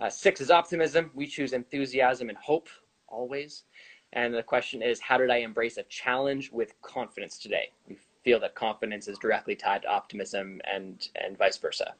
Uh, 0.00 0.10
six 0.10 0.40
is 0.40 0.50
optimism. 0.50 1.10
We 1.14 1.26
choose 1.26 1.52
enthusiasm 1.52 2.28
and 2.28 2.36
hope 2.38 2.68
always. 3.08 3.64
And 4.12 4.34
the 4.34 4.42
question 4.42 4.82
is, 4.82 5.00
how 5.00 5.18
did 5.18 5.30
I 5.30 5.38
embrace 5.38 5.76
a 5.76 5.82
challenge 5.84 6.50
with 6.50 6.80
confidence 6.82 7.38
today? 7.38 7.70
We 7.86 7.98
feel 8.24 8.40
that 8.40 8.54
confidence 8.54 9.08
is 9.08 9.18
directly 9.18 9.54
tied 9.54 9.82
to 9.82 9.88
optimism 9.88 10.60
and, 10.64 11.08
and 11.22 11.36
vice 11.36 11.58
versa. 11.58 11.94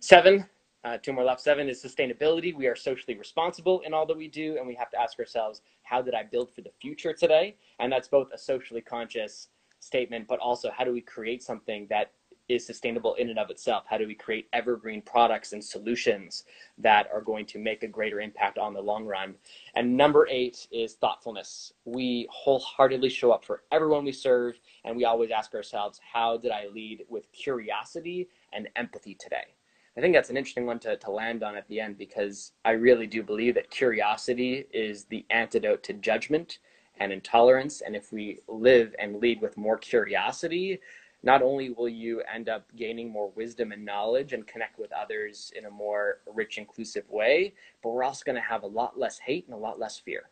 Seven, 0.00 0.46
uh, 0.84 0.98
two 0.98 1.12
more 1.12 1.24
left. 1.24 1.40
Seven 1.40 1.68
is 1.68 1.82
sustainability. 1.82 2.54
We 2.54 2.66
are 2.66 2.76
socially 2.76 3.16
responsible 3.16 3.80
in 3.86 3.94
all 3.94 4.04
that 4.06 4.16
we 4.16 4.28
do, 4.28 4.56
and 4.58 4.66
we 4.66 4.74
have 4.74 4.90
to 4.90 5.00
ask 5.00 5.18
ourselves, 5.18 5.62
how 5.84 6.02
did 6.02 6.14
I 6.14 6.24
build 6.24 6.50
for 6.50 6.60
the 6.60 6.72
future 6.80 7.12
today? 7.12 7.56
And 7.78 7.90
that's 7.90 8.08
both 8.08 8.28
a 8.32 8.38
socially 8.38 8.80
conscious 8.80 9.48
statement, 9.78 10.26
but 10.28 10.38
also 10.38 10.70
how 10.76 10.84
do 10.84 10.92
we 10.92 11.00
create 11.00 11.42
something 11.42 11.86
that 11.90 12.12
is 12.48 12.66
sustainable 12.66 13.14
in 13.14 13.30
and 13.30 13.38
of 13.38 13.50
itself? 13.50 13.84
How 13.88 13.98
do 13.98 14.06
we 14.06 14.14
create 14.14 14.48
evergreen 14.52 15.02
products 15.02 15.52
and 15.52 15.62
solutions 15.62 16.44
that 16.78 17.08
are 17.12 17.20
going 17.20 17.46
to 17.46 17.58
make 17.58 17.82
a 17.82 17.88
greater 17.88 18.20
impact 18.20 18.58
on 18.58 18.74
the 18.74 18.80
long 18.80 19.06
run? 19.06 19.34
And 19.74 19.96
number 19.96 20.26
eight 20.30 20.66
is 20.70 20.94
thoughtfulness. 20.94 21.72
We 21.84 22.28
wholeheartedly 22.30 23.10
show 23.10 23.32
up 23.32 23.44
for 23.44 23.62
everyone 23.72 24.04
we 24.04 24.12
serve, 24.12 24.58
and 24.84 24.96
we 24.96 25.04
always 25.04 25.30
ask 25.30 25.54
ourselves, 25.54 26.00
how 26.12 26.36
did 26.36 26.50
I 26.50 26.66
lead 26.66 27.04
with 27.08 27.30
curiosity 27.32 28.28
and 28.52 28.68
empathy 28.76 29.14
today? 29.14 29.54
I 29.96 30.00
think 30.00 30.14
that's 30.14 30.30
an 30.30 30.38
interesting 30.38 30.64
one 30.64 30.78
to, 30.80 30.96
to 30.96 31.10
land 31.10 31.42
on 31.42 31.54
at 31.54 31.68
the 31.68 31.78
end 31.78 31.98
because 31.98 32.52
I 32.64 32.70
really 32.70 33.06
do 33.06 33.22
believe 33.22 33.54
that 33.56 33.70
curiosity 33.70 34.64
is 34.72 35.04
the 35.04 35.26
antidote 35.28 35.82
to 35.84 35.92
judgment 35.92 36.58
and 36.98 37.12
intolerance. 37.12 37.82
And 37.82 37.94
if 37.94 38.12
we 38.12 38.40
live 38.48 38.94
and 38.98 39.20
lead 39.20 39.42
with 39.42 39.56
more 39.56 39.76
curiosity, 39.76 40.80
not 41.22 41.42
only 41.42 41.70
will 41.70 41.88
you 41.88 42.22
end 42.32 42.48
up 42.48 42.64
gaining 42.76 43.10
more 43.10 43.30
wisdom 43.30 43.72
and 43.72 43.84
knowledge 43.84 44.32
and 44.32 44.46
connect 44.46 44.78
with 44.78 44.92
others 44.92 45.52
in 45.56 45.66
a 45.66 45.70
more 45.70 46.18
rich, 46.34 46.58
inclusive 46.58 47.08
way, 47.08 47.54
but 47.82 47.90
we're 47.90 48.04
also 48.04 48.22
going 48.24 48.36
to 48.36 48.42
have 48.42 48.62
a 48.62 48.66
lot 48.66 48.98
less 48.98 49.18
hate 49.18 49.44
and 49.46 49.54
a 49.54 49.58
lot 49.58 49.78
less 49.78 49.98
fear. 49.98 50.24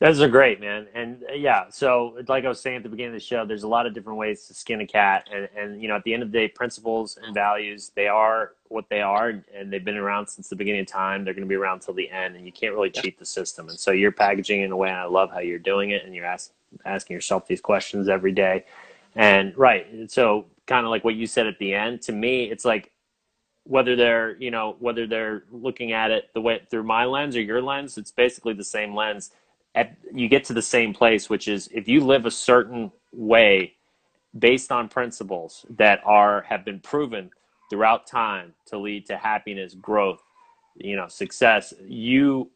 Those 0.00 0.22
are 0.22 0.28
great, 0.28 0.60
man. 0.60 0.86
And 0.94 1.24
uh, 1.28 1.34
yeah, 1.34 1.64
so 1.68 2.16
like 2.26 2.46
I 2.46 2.48
was 2.48 2.58
saying 2.58 2.78
at 2.78 2.82
the 2.82 2.88
beginning 2.88 3.14
of 3.14 3.20
the 3.20 3.24
show, 3.26 3.44
there's 3.44 3.64
a 3.64 3.68
lot 3.68 3.86
of 3.86 3.92
different 3.92 4.18
ways 4.18 4.46
to 4.46 4.54
skin 4.54 4.80
a 4.80 4.86
cat. 4.86 5.28
And, 5.30 5.46
and 5.54 5.82
you 5.82 5.88
know, 5.88 5.96
at 5.96 6.04
the 6.04 6.14
end 6.14 6.22
of 6.22 6.32
the 6.32 6.38
day, 6.38 6.48
principles 6.48 7.18
and 7.22 7.34
values, 7.34 7.92
they 7.94 8.08
are 8.08 8.52
what 8.68 8.88
they 8.88 9.02
are. 9.02 9.42
And 9.54 9.70
they've 9.70 9.84
been 9.84 9.98
around 9.98 10.26
since 10.26 10.48
the 10.48 10.56
beginning 10.56 10.80
of 10.80 10.86
time. 10.86 11.22
They're 11.22 11.34
going 11.34 11.44
to 11.44 11.48
be 11.48 11.54
around 11.54 11.80
till 11.80 11.92
the 11.92 12.08
end. 12.10 12.34
And 12.34 12.46
you 12.46 12.52
can't 12.52 12.72
really 12.72 12.88
cheat 12.88 13.18
the 13.18 13.26
system. 13.26 13.68
And 13.68 13.78
so 13.78 13.90
you're 13.90 14.10
packaging 14.10 14.62
in 14.62 14.72
a 14.72 14.76
way, 14.76 14.88
and 14.88 14.96
I 14.96 15.04
love 15.04 15.30
how 15.32 15.40
you're 15.40 15.58
doing 15.58 15.90
it. 15.90 16.02
And 16.06 16.14
you're 16.14 16.24
ask, 16.24 16.50
asking 16.86 17.12
yourself 17.12 17.46
these 17.46 17.60
questions 17.60 18.08
every 18.08 18.32
day. 18.32 18.64
And 19.16 19.56
right. 19.56 20.10
So 20.10 20.46
kind 20.66 20.86
of 20.86 20.90
like 20.90 21.04
what 21.04 21.14
you 21.14 21.26
said 21.26 21.46
at 21.46 21.58
the 21.58 21.74
end, 21.74 22.02
to 22.02 22.12
me, 22.12 22.44
it's 22.50 22.64
like 22.64 22.92
whether 23.64 23.96
they're, 23.96 24.36
you 24.38 24.50
know, 24.50 24.76
whether 24.78 25.06
they're 25.06 25.44
looking 25.50 25.92
at 25.92 26.10
it 26.10 26.30
the 26.34 26.40
way 26.40 26.60
through 26.70 26.84
my 26.84 27.04
lens 27.04 27.36
or 27.36 27.42
your 27.42 27.62
lens, 27.62 27.98
it's 27.98 28.12
basically 28.12 28.54
the 28.54 28.64
same 28.64 28.94
lens. 28.94 29.30
At, 29.74 29.96
you 30.12 30.28
get 30.28 30.44
to 30.44 30.52
the 30.52 30.62
same 30.62 30.92
place, 30.92 31.30
which 31.30 31.46
is 31.46 31.68
if 31.72 31.88
you 31.88 32.00
live 32.00 32.26
a 32.26 32.30
certain 32.30 32.90
way 33.12 33.74
based 34.38 34.72
on 34.72 34.88
principles 34.88 35.66
that 35.70 36.00
are 36.04 36.42
have 36.42 36.64
been 36.64 36.80
proven 36.80 37.30
throughout 37.68 38.06
time 38.06 38.54
to 38.66 38.78
lead 38.78 39.06
to 39.06 39.16
happiness, 39.16 39.74
growth, 39.74 40.22
you 40.76 40.96
know, 40.96 41.08
success, 41.08 41.74
you 41.86 42.50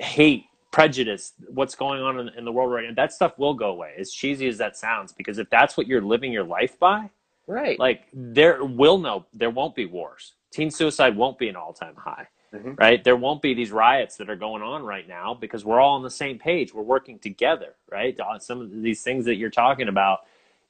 hate 0.00 0.44
prejudice, 0.74 1.34
what's 1.46 1.76
going 1.76 2.02
on 2.02 2.18
in, 2.18 2.28
in, 2.30 2.44
the 2.44 2.50
world 2.50 2.72
right 2.72 2.84
now, 2.84 2.92
that 2.96 3.12
stuff 3.12 3.38
will 3.38 3.54
go 3.54 3.68
away. 3.68 3.94
As 3.96 4.10
cheesy 4.10 4.48
as 4.48 4.58
that 4.58 4.76
sounds, 4.76 5.12
because 5.12 5.38
if 5.38 5.48
that's 5.48 5.76
what 5.76 5.86
you're 5.86 6.02
living 6.02 6.32
your 6.32 6.42
life 6.42 6.76
by, 6.80 7.08
right, 7.46 7.78
like 7.78 8.08
there 8.12 8.64
will 8.64 8.98
no, 8.98 9.24
there 9.32 9.50
won't 9.50 9.76
be 9.76 9.86
wars. 9.86 10.32
Teen 10.50 10.72
suicide 10.72 11.16
won't 11.16 11.38
be 11.38 11.48
an 11.48 11.54
all-time 11.54 11.94
high, 11.94 12.26
mm-hmm. 12.52 12.72
right? 12.72 13.04
There 13.04 13.14
won't 13.14 13.40
be 13.40 13.54
these 13.54 13.70
riots 13.70 14.16
that 14.16 14.28
are 14.28 14.34
going 14.34 14.62
on 14.62 14.82
right 14.82 15.06
now 15.06 15.32
because 15.32 15.64
we're 15.64 15.78
all 15.78 15.94
on 15.94 16.02
the 16.02 16.10
same 16.10 16.40
page. 16.40 16.74
We're 16.74 16.82
working 16.82 17.20
together, 17.20 17.76
right? 17.88 18.18
Some 18.40 18.60
of 18.60 18.82
these 18.82 19.02
things 19.02 19.24
that 19.26 19.36
you're 19.36 19.50
talking 19.50 19.86
about, 19.86 20.22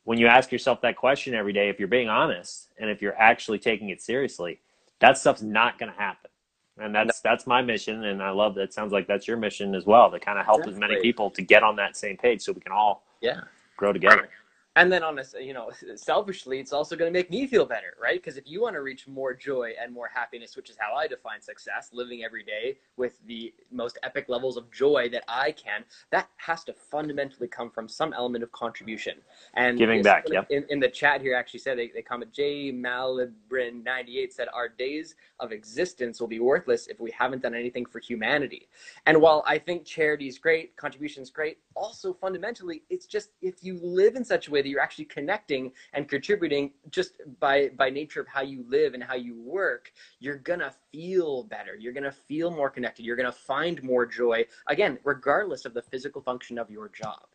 when 0.05 0.19
you 0.19 0.27
ask 0.27 0.53
yourself 0.53 0.83
that 0.83 0.97
question 0.97 1.35
every 1.35 1.55
day, 1.55 1.71
if 1.71 1.79
you're 1.79 1.88
being 1.88 2.11
honest 2.11 2.69
and 2.79 2.90
if 2.90 3.01
you're 3.01 3.19
actually 3.19 3.59
taking 3.59 3.88
it 3.88 4.03
seriously, 4.03 4.61
that 4.99 5.17
stuff's 5.17 5.40
not 5.40 5.79
going 5.79 5.90
to 5.90 5.99
happen 5.99 6.31
and 6.79 6.95
that's 6.95 7.21
that's 7.21 7.47
my 7.47 7.63
mission 7.63 8.05
and 8.05 8.23
i 8.23 8.31
love 8.31 8.55
that. 8.55 8.63
It 8.63 8.75
sounds 8.75 8.93
like 8.93 9.07
that's 9.07 9.29
your 9.29 9.37
mission 9.37 9.75
as 9.75 9.87
well 9.87 10.11
to 10.11 10.19
kind 10.19 10.39
of 10.39 10.45
help 10.45 10.61
exactly. 10.61 10.75
as 10.75 10.81
many 10.81 11.01
people 11.03 11.31
to 11.31 11.43
get 11.43 11.63
on 11.63 11.77
that 11.77 11.97
same 11.97 12.17
page 12.17 12.43
so 12.43 12.53
we 12.53 12.61
can 12.61 12.73
all 12.73 13.05
yeah. 13.21 13.41
grow 13.77 13.93
together 13.93 14.29
and 14.77 14.91
then 14.91 15.03
on 15.03 15.19
a 15.19 15.25
you 15.41 15.53
know 15.53 15.71
selfishly 15.97 16.59
it's 16.59 16.73
also 16.73 16.97
going 16.97 17.13
to 17.13 17.17
make 17.17 17.31
me 17.31 17.47
feel 17.47 17.67
better 17.67 17.95
right? 18.03 18.23
Because 18.23 18.37
if 18.37 18.45
you 18.47 18.63
want 18.63 18.75
to 18.75 18.83
reach 18.83 19.07
more 19.07 19.35
joy 19.35 19.73
and 19.81 19.93
more 19.93 20.09
happiness 20.13 20.57
which 20.57 20.71
is 20.71 20.77
how 20.79 20.95
i 20.95 21.07
define 21.07 21.41
success 21.41 21.91
living 21.93 22.25
every 22.25 22.45
day 22.45 22.79
with 22.97 23.19
the 23.27 23.53
most 23.71 23.99
epic 24.03 24.29
levels 24.29 24.57
of 24.57 24.71
joy 24.71 25.09
that 25.09 25.25
i 25.29 25.53
can 25.53 25.85
that 26.11 26.29
has 26.37 26.65
to 26.65 26.73
fundamentally 26.73 27.49
come 27.49 27.71
from 27.71 27.89
some 27.89 28.13
element 28.13 28.45
of 28.45 28.53
contribution. 28.53 29.15
And 29.55 29.79
giving 29.79 30.03
back 30.03 30.25
yeah 30.31 30.45
in, 30.51 30.65
in 30.69 30.81
the 30.81 30.89
chat 30.89 31.21
here 31.21 31.35
actually 31.35 31.61
said 31.61 31.79
they, 31.79 31.89
they 31.89 32.03
comment 32.03 32.33
j 32.33 32.73
malibrin 32.73 33.83
98 33.85 34.33
said 34.33 34.49
our 34.53 34.69
days 34.69 35.15
of 35.41 35.53
existence 35.53 36.21
will 36.21 36.29
be 36.29 36.41
worthless 36.41 36.87
if 36.87 37.01
we 37.01 37.11
haven't 37.11 37.43
done 37.43 37.55
anything 37.55 37.85
for 37.87 37.99
humanity. 37.99 38.69
And 39.07 39.21
while 39.21 39.43
i 39.47 39.59
think 39.59 39.85
charity 39.85 40.29
is 40.29 40.39
great 40.39 40.77
contribution 40.77 41.23
is 41.23 41.31
great 41.31 41.59
also 41.75 42.13
fundamentally 42.13 42.83
it's 42.91 43.07
just 43.07 43.31
if 43.43 43.63
you 43.63 43.79
live 43.83 44.17
in 44.17 44.25
such 44.25 44.49
a 44.49 44.51
way 44.51 44.63
that 44.64 44.70
you're 44.70 44.81
actually 44.81 45.05
connecting 45.05 45.70
and 45.92 46.09
contributing 46.09 46.72
just 46.90 47.12
by 47.38 47.70
by 47.77 47.88
nature 47.90 48.20
of 48.20 48.27
how 48.27 48.42
you 48.42 48.64
live 48.68 48.94
and 48.94 49.03
how 49.03 49.14
you 49.14 49.40
work 49.40 49.92
you're 50.20 50.38
gonna 50.38 50.72
feel 50.90 51.44
better. 51.44 51.77
You're 51.79 51.92
gonna 51.92 52.12
feel 52.12 52.50
more 52.50 52.70
connected. 52.70 53.05
You're 53.05 53.16
gonna 53.16 53.33
find 53.33 53.83
more 53.83 54.07
joy 54.07 54.44
again 54.68 54.98
regardless 55.05 55.64
of 55.64 55.74
the 55.74 55.83
physical 55.83 56.22
function 56.22 56.59
of 56.59 56.70
your 56.70 56.88
job. 56.88 57.27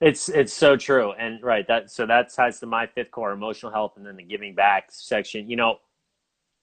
It's 0.00 0.28
it's 0.28 0.52
so 0.52 0.76
true. 0.76 1.12
And 1.12 1.42
right 1.42 1.66
that 1.68 1.90
so 1.90 2.06
that 2.06 2.32
ties 2.32 2.60
to 2.60 2.66
my 2.66 2.86
fifth 2.86 3.10
core 3.10 3.32
emotional 3.32 3.72
health 3.72 3.94
and 3.96 4.06
then 4.06 4.16
the 4.16 4.22
giving 4.22 4.54
back 4.54 4.88
section. 4.90 5.48
You 5.48 5.56
know 5.56 5.78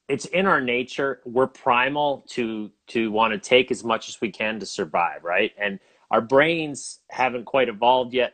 it's 0.09 0.25
in 0.25 0.45
our 0.45 0.62
nature. 0.62 1.21
We're 1.25 1.47
primal 1.47 2.25
to 2.29 2.71
to 2.88 3.12
want 3.12 3.33
to 3.33 3.39
take 3.39 3.71
as 3.71 3.83
much 3.83 4.09
as 4.09 4.21
we 4.21 4.31
can 4.31 4.59
to 4.59 4.65
survive 4.65 5.23
right? 5.23 5.51
And 5.57 5.79
our 6.12 6.21
brains 6.21 6.99
haven't 7.09 7.45
quite 7.45 7.69
evolved 7.69 8.13
yet 8.13 8.33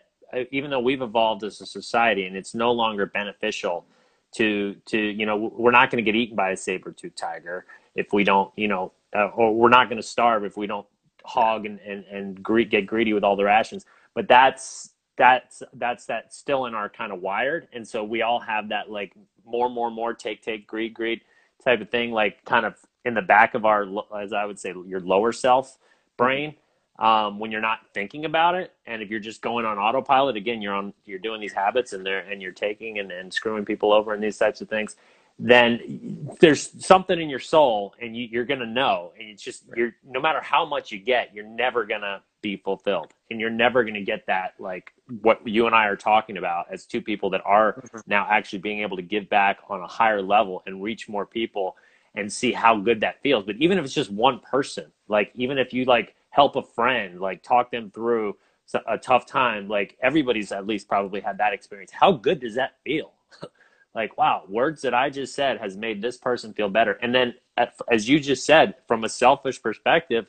even 0.52 0.70
though 0.70 0.80
we've 0.80 1.02
evolved 1.02 1.44
as 1.44 1.62
a 1.62 1.66
society 1.66 2.26
and 2.26 2.36
it's 2.36 2.54
no 2.54 2.72
longer 2.72 3.06
beneficial 3.06 3.86
to 4.34 4.76
to 4.86 5.00
you 5.00 5.26
know 5.26 5.38
we're 5.38 5.72
not 5.72 5.90
going 5.90 6.04
to 6.04 6.12
get 6.12 6.18
eaten 6.18 6.36
by 6.36 6.52
a 6.52 6.58
saber-toothed 6.58 7.18
tiger 7.18 7.66
if 7.96 8.14
we 8.14 8.24
don't 8.24 8.52
you 8.56 8.68
know 8.68 8.92
uh, 9.16 9.28
or 9.30 9.56
we're 9.56 9.70
not 9.70 9.90
going 9.90 10.02
to 10.02 10.08
starve 10.08 10.44
if 10.44 10.56
we 10.56 10.68
don't 10.68 10.86
hog 11.26 11.66
and 11.66 11.80
and, 11.80 12.06
and 12.06 12.44
gre- 12.44 12.62
get 12.62 12.86
greedy 12.86 13.14
with 13.14 13.24
all 13.24 13.36
the 13.36 13.44
rations 13.44 13.86
but 14.14 14.28
that's 14.28 14.92
that's 15.20 15.62
that's 15.74 16.06
that 16.06 16.34
still 16.34 16.66
in 16.66 16.74
our 16.74 16.90
kind 16.90 17.12
of 17.12 17.22
wired. 17.22 17.68
And 17.74 17.88
so 17.88 18.04
we 18.04 18.22
all 18.22 18.40
have 18.40 18.70
that 18.70 18.90
like 18.90 19.14
more 19.46 19.70
more 19.70 19.92
more 19.92 20.14
take 20.14 20.42
take 20.42 20.66
greed 20.66 20.94
greed 20.94 21.22
type 21.64 21.82
of 21.82 21.90
thing 21.90 22.12
like 22.12 22.44
kind 22.46 22.66
of 22.66 22.76
in 23.04 23.14
the 23.14 23.22
back 23.22 23.54
of 23.54 23.66
our 23.66 23.86
as 24.18 24.32
i 24.32 24.46
would 24.46 24.60
say 24.60 24.74
your 24.86 25.02
lower 25.02 25.32
self 25.32 25.78
brain 26.18 26.56
um, 27.00 27.40
when 27.40 27.50
you're 27.50 27.62
not 27.62 27.80
thinking 27.94 28.26
about 28.26 28.56
it. 28.56 28.74
And 28.86 29.02
if 29.02 29.10
you're 29.10 29.20
just 29.20 29.42
going 29.42 29.66
on 29.66 29.78
autopilot 29.78 30.36
again 30.36 30.62
you're 30.62 30.74
on 30.74 30.94
you're 31.06 31.20
doing 31.20 31.42
these 31.42 31.54
habits 31.54 31.94
and 31.94 32.06
there 32.06 32.20
and 32.20 32.42
you're 32.42 32.52
taking 32.52 33.00
and, 33.00 33.12
and 33.12 33.34
screwing 33.34 33.66
people 33.66 33.92
over 33.92 34.14
and 34.14 34.22
these 34.22 34.38
types 34.38 34.62
of 34.62 34.70
things 34.70 34.96
then 35.42 36.28
there's 36.42 36.70
something 36.86 37.20
in 37.20 37.30
your 37.30 37.40
soul 37.40 37.96
and 38.02 38.16
you, 38.16 38.42
are 38.42 38.44
going 38.44 38.60
to 38.60 38.66
know. 38.66 39.14
And 39.18 39.30
it's 39.30 39.42
just 39.42 39.64
you're 39.76 39.96
no 40.06 40.20
matter 40.20 40.42
how 40.42 40.66
much 40.66 40.92
you 40.92 41.00
get 41.00 41.34
you're 41.34 41.48
never 41.48 41.86
going 41.86 42.02
to 42.02 42.22
be 42.42 42.58
fulfilled. 42.58 43.14
And 43.32 43.40
you're 43.40 43.50
never 43.50 43.84
going 43.84 43.94
to 43.94 44.04
get 44.04 44.26
that 44.28 44.56
like 44.60 44.92
what 45.22 45.48
you 45.48 45.66
and 45.66 45.74
i 45.74 45.86
are 45.86 45.96
talking 45.96 46.38
about 46.38 46.66
as 46.72 46.86
two 46.86 47.02
people 47.02 47.30
that 47.30 47.42
are 47.46 47.74
mm-hmm. 47.74 48.00
now 48.08 48.28
actually 48.30 48.60
being 48.60 48.82
able 48.82 48.98
to 48.98 49.04
give 49.04 49.30
back 49.30 49.60
on 49.70 49.80
a 49.82 49.88
higher 49.88 50.22
level 50.22 50.62
and 50.66 50.84
reach 50.84 51.08
more 51.08 51.26
people 51.26 51.78
and 52.16 52.32
see 52.32 52.52
how 52.52 52.76
good 52.76 53.00
that 53.02 53.22
feels. 53.22 53.46
But 53.46 53.56
even 53.58 53.78
if 53.78 53.86
it's 53.86 53.94
just 53.94 54.12
one 54.12 54.40
person 54.40 54.92
like 55.08 55.32
even 55.36 55.58
if 55.58 55.74
you 55.74 55.86
like 55.86 56.16
help 56.30 56.56
a 56.56 56.64
friend 56.64 57.20
like 57.20 57.44
talk 57.44 57.72
them 57.72 57.92
through 57.92 58.36
a 58.88 58.98
tough 58.98 59.26
time 59.26 59.68
like 59.68 59.98
everybody's 60.02 60.52
at 60.52 60.68
least 60.68 60.88
probably 60.88 61.22
had 61.22 61.38
that 61.38 61.54
experience. 61.54 61.92
How 61.92 62.12
good 62.12 62.40
does 62.40 62.56
that 62.56 62.78
feel? 62.84 63.14
Like 63.96 64.20
wow 64.20 64.44
words 64.48 64.84
that 64.84 64.94
i 64.94 65.10
just 65.10 65.34
said 65.34 65.58
has 65.58 65.76
made 65.76 66.00
this 66.00 66.16
person 66.16 66.54
feel 66.54 66.70
better. 66.70 66.94
And 67.02 67.14
then 67.14 67.34
at, 67.58 67.74
as 67.92 68.08
you 68.08 68.20
just 68.20 68.46
said 68.46 68.76
from 68.88 69.04
a 69.04 69.10
selfish 69.10 69.60
perspective 69.62 70.28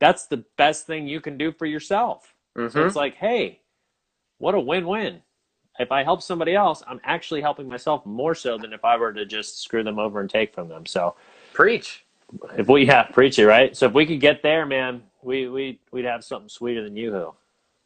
that's 0.00 0.26
the 0.26 0.44
best 0.58 0.86
thing 0.86 1.08
you 1.08 1.18
can 1.20 1.38
do 1.38 1.50
for 1.50 1.64
yourself. 1.64 2.34
Mm-hmm. 2.58 2.70
so 2.70 2.84
it's 2.84 2.96
like 2.96 3.14
hey 3.14 3.62
what 4.36 4.54
a 4.54 4.60
win-win. 4.60 5.22
If 5.78 5.90
i 5.90 6.04
help 6.04 6.20
somebody 6.20 6.54
else 6.54 6.82
i'm 6.86 7.00
actually 7.02 7.40
helping 7.40 7.68
myself 7.68 8.04
more 8.04 8.34
so 8.34 8.58
than 8.58 8.74
if 8.74 8.84
i 8.84 8.98
were 8.98 9.14
to 9.14 9.24
just 9.24 9.62
screw 9.62 9.82
them 9.82 9.98
over 9.98 10.20
and 10.20 10.28
take 10.28 10.54
from 10.54 10.68
them. 10.68 10.84
So 10.84 11.16
preach. 11.54 12.04
if 12.58 12.68
we 12.68 12.84
have 12.84 13.06
yeah, 13.08 13.14
preach 13.14 13.38
it 13.38 13.46
right? 13.46 13.74
So 13.74 13.86
if 13.86 13.94
we 13.94 14.04
could 14.04 14.20
get 14.20 14.42
there 14.42 14.66
man 14.66 15.02
we 15.22 15.48
we 15.48 15.80
we'd 15.92 16.04
have 16.04 16.24
something 16.24 16.48
sweeter 16.48 16.82
than 16.82 16.96
you 16.96 17.32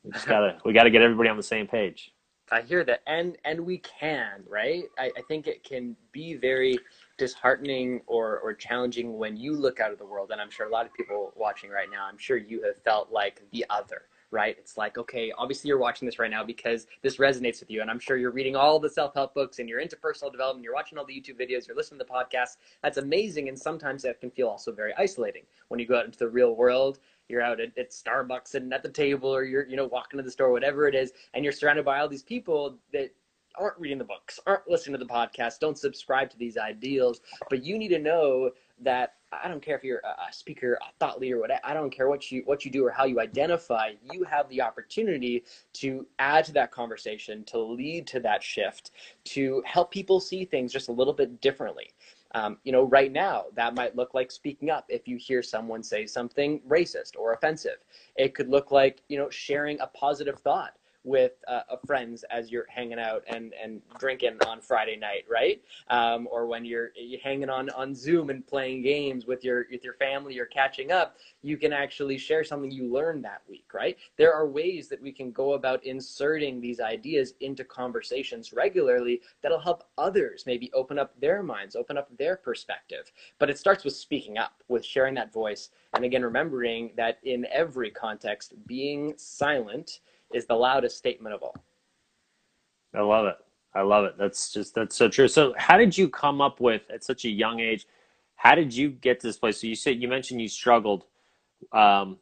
we 0.03 0.11
just 0.13 0.27
gotta 0.29 0.59
we 0.65 0.73
gotta 0.73 0.91
get 0.91 1.03
everybody 1.03 1.29
on 1.29 1.37
the 1.37 1.43
same 1.43 1.67
page 1.67 2.13
I 2.53 2.61
hear 2.61 2.85
that, 2.85 3.01
and 3.07 3.39
and 3.45 3.61
we 3.61 3.79
can, 3.79 4.45
right? 4.47 4.85
I, 4.99 5.11
I 5.17 5.23
think 5.29 5.47
it 5.47 5.65
can 5.65 5.97
be 6.13 6.35
very 6.35 6.79
disheartening 7.17 8.03
or 8.07 8.39
or 8.41 8.53
challenging 8.53 9.17
when 9.17 9.37
you 9.37 9.57
look 9.57 9.81
out 9.81 9.93
of 9.93 9.99
the 9.99 10.05
world, 10.05 10.31
and 10.31 10.41
I'm 10.41 10.51
sure 10.51 10.67
a 10.67 10.71
lot 10.71 10.85
of 10.85 10.93
people 10.93 11.33
watching 11.37 11.71
right 11.71 11.89
now, 11.91 12.07
I'm 12.07 12.19
sure 12.19 12.37
you 12.37 12.63
have 12.65 12.77
felt 12.83 13.11
like 13.11 13.41
the 13.53 13.65
other, 13.71 14.03
right? 14.31 14.57
It's 14.59 14.77
like, 14.77 14.99
okay, 14.99 15.33
obviously 15.39 15.69
you're 15.69 15.79
watching 15.79 16.05
this 16.05 16.19
right 16.19 16.31
now 16.31 16.45
because 16.45 16.87
this 17.01 17.17
resonates 17.17 17.61
with 17.61 17.71
you, 17.71 17.81
and 17.81 17.91
I'm 17.91 17.99
sure 17.99 18.19
you're 18.19 18.31
reading 18.31 18.57
all 18.57 18.79
the 18.79 18.91
self 18.91 19.15
help 19.15 19.33
books 19.33 19.59
and 19.59 19.67
you're 19.67 19.81
into 19.81 19.97
personal 19.97 20.31
development, 20.31 20.65
you're 20.65 20.75
watching 20.75 20.99
all 20.99 21.07
the 21.07 21.15
YouTube 21.15 21.41
videos, 21.41 21.67
you're 21.67 21.77
listening 21.77 21.99
to 22.01 22.05
the 22.05 22.13
podcasts. 22.13 22.59
That's 22.83 22.99
amazing, 22.99 23.49
and 23.49 23.59
sometimes 23.59 24.03
that 24.03 24.21
can 24.21 24.31
feel 24.31 24.49
also 24.49 24.71
very 24.71 24.93
isolating 24.99 25.45
when 25.69 25.81
you 25.81 25.87
go 25.87 25.99
out 25.99 26.05
into 26.05 26.19
the 26.19 26.29
real 26.29 26.55
world 26.55 26.99
you're 27.29 27.43
out 27.43 27.61
at, 27.61 27.77
at 27.79 27.91
Starbucks 27.91 28.55
and 28.55 28.73
at 28.73 28.83
the 28.83 28.89
table 28.89 29.35
or 29.35 29.45
you're, 29.45 29.67
you 29.67 29.77
know, 29.77 29.87
walking 29.87 30.19
to 30.19 30.23
the 30.23 30.31
store, 30.31 30.51
whatever 30.51 30.87
it 30.89 30.95
is, 30.95 31.13
and 31.33 31.45
you're 31.45 31.53
surrounded 31.53 31.85
by 31.85 32.01
all 32.01 32.09
these 32.09 32.23
people 32.23 32.79
that 32.93 33.11
aren't 33.57 33.79
reading 33.79 33.99
the 33.99 34.05
books, 34.05 34.41
aren't 34.47 34.69
listening 34.69 34.99
to 34.99 35.05
the 35.05 35.11
podcast, 35.11 35.61
don't 35.61 35.79
subscribe 35.79 36.29
to 36.31 36.39
these 36.39 36.57
ideals. 36.57 37.21
But 37.49 37.65
you 37.65 37.79
need 37.79 37.89
to 37.89 37.99
know 37.99 38.51
that 38.81 39.15
I 39.43 39.49
don't 39.49 39.63
care 39.63 39.77
if 39.77 39.85
you're 39.85 40.01
a 40.01 40.33
speaker, 40.33 40.75
a 40.75 40.93
thought 40.99 41.21
leader, 41.21 41.39
whatever. 41.39 41.61
I 41.65 41.75
don't 41.75 41.91
care 41.91 42.09
what 42.09 42.31
you 42.31 42.43
what 42.45 42.65
you 42.65 42.71
do 42.71 42.85
or 42.85 42.91
how 42.91 43.05
you 43.05 43.21
identify. 43.21 43.93
You 44.13 44.25
have 44.25 44.49
the 44.49 44.63
opportunity 44.63 45.45
to 45.75 46.07
add 46.19 46.45
to 46.47 46.53
that 46.53 46.71
conversation, 46.71 47.45
to 47.45 47.59
lead 47.59 48.07
to 48.09 48.21
that 48.21 48.43
shift, 48.43 48.93
to 49.25 49.63
help 49.67 49.91
people 49.91 50.21
see 50.21 50.45
things 50.45 50.73
just 50.73 50.89
a 50.89 50.93
little 50.93 51.13
bit 51.13 51.41
differently. 51.41 51.91
Um, 52.35 52.59
you 52.65 52.73
know, 52.73 52.83
right 52.83 53.13
now, 53.13 53.45
that 53.55 53.75
might 53.75 53.95
look 53.95 54.13
like 54.13 54.33
speaking 54.33 54.69
up 54.69 54.85
if 54.89 55.07
you 55.07 55.17
hear 55.17 55.43
someone 55.43 55.83
say 55.83 56.05
something 56.05 56.61
racist 56.69 57.13
or 57.17 57.33
offensive. 57.33 57.79
It 58.17 58.35
could 58.35 58.49
look 58.49 58.73
like, 58.73 59.03
you 59.09 59.17
know, 59.17 59.31
sharing 59.31 59.81
a 59.81 59.87
positive 59.87 60.41
thought 60.41 60.75
with 61.05 61.33
uh, 61.47 61.61
friends 61.87 62.25
as 62.31 62.51
you're 62.51 62.67
hanging 62.69 62.99
out 62.99 63.23
and, 63.27 63.53
and 63.63 63.83
drinking 63.99 64.39
on 64.47 64.61
Friday 64.61 64.97
night, 64.97 65.25
right? 65.31 65.63
Um, 65.89 66.27
or 66.31 66.47
when 66.47 66.65
you're, 66.65 66.91
you're 66.97 67.21
hanging 67.21 67.51
on, 67.51 67.69
on 67.71 67.95
Zoom 67.95 68.31
and 68.31 68.45
playing 68.47 68.83
games 68.83 69.27
with 69.27 69.45
your 69.45 69.67
with 69.71 69.85
your 69.85 69.95
family 69.95 70.39
or 70.39 70.47
catching 70.47 70.91
up, 70.91 71.17
you 71.43 71.57
can 71.57 71.73
actually 71.73 72.17
share 72.17 72.43
something 72.43 72.71
you 72.71 72.91
learned 72.93 73.25
that 73.25 73.43
week, 73.49 73.67
right? 73.75 73.99
There 74.17 74.33
are 74.33 74.49
ways 74.49 74.89
that 74.89 75.01
we 75.01 75.13
can 75.13 75.31
go 75.31 75.53
about 75.53 75.85
inserting 75.85 76.61
these 76.61 76.81
ideas 76.81 77.35
into 77.41 77.65
conversations 77.65 78.53
regularly 78.53 79.21
that'll 79.43 79.61
help 79.61 79.85
others 79.99 80.45
maybe 80.47 80.73
open 80.73 80.99
up 80.99 81.19
their 81.21 81.43
minds, 81.43 81.77
open 81.77 81.99
up 81.99 82.09
their 82.17 82.37
perspective. 82.37 83.13
But 83.39 83.51
it 83.51 83.59
starts 83.59 83.85
with 83.85 83.95
speaking 83.95 84.39
up, 84.39 84.63
with 84.69 84.85
sharing 84.85 85.15
that 85.15 85.33
voice, 85.33 85.71
and 85.93 86.05
again 86.05 86.25
remembering 86.25 86.93
that 86.97 87.19
in 87.25 87.47
every 87.53 87.91
context, 87.91 88.55
being 88.67 89.15
silent 89.17 90.01
is 90.35 90.47
the 90.47 90.55
loudest 90.55 90.97
statement 90.99 91.35
of 91.35 91.43
all. 91.43 91.57
I 92.95 93.01
love 93.01 93.27
it. 93.27 93.37
I 93.75 93.83
love 93.83 94.05
it. 94.05 94.17
That's 94.17 94.53
just 94.53 94.75
that's 94.75 94.97
so 94.97 95.09
true. 95.09 95.29
So, 95.29 95.55
how 95.59 95.77
did 95.77 95.97
you 95.97 96.09
come 96.09 96.41
up 96.41 96.61
with 96.61 96.83
at 96.93 97.03
such 97.03 97.25
a 97.25 97.31
young 97.31 97.61
age? 97.61 97.87
How 98.37 98.55
did 98.55 98.75
you 98.75 98.91
get 98.91 99.21
to 99.21 99.27
this 99.27 99.37
place? 99.37 99.61
So 99.61 99.67
you 99.67 99.75
said 99.75 100.01
you 100.01 100.09
mentioned 100.09 100.41
you 100.41 100.49
struggled 100.49 101.05
um, 101.73 102.19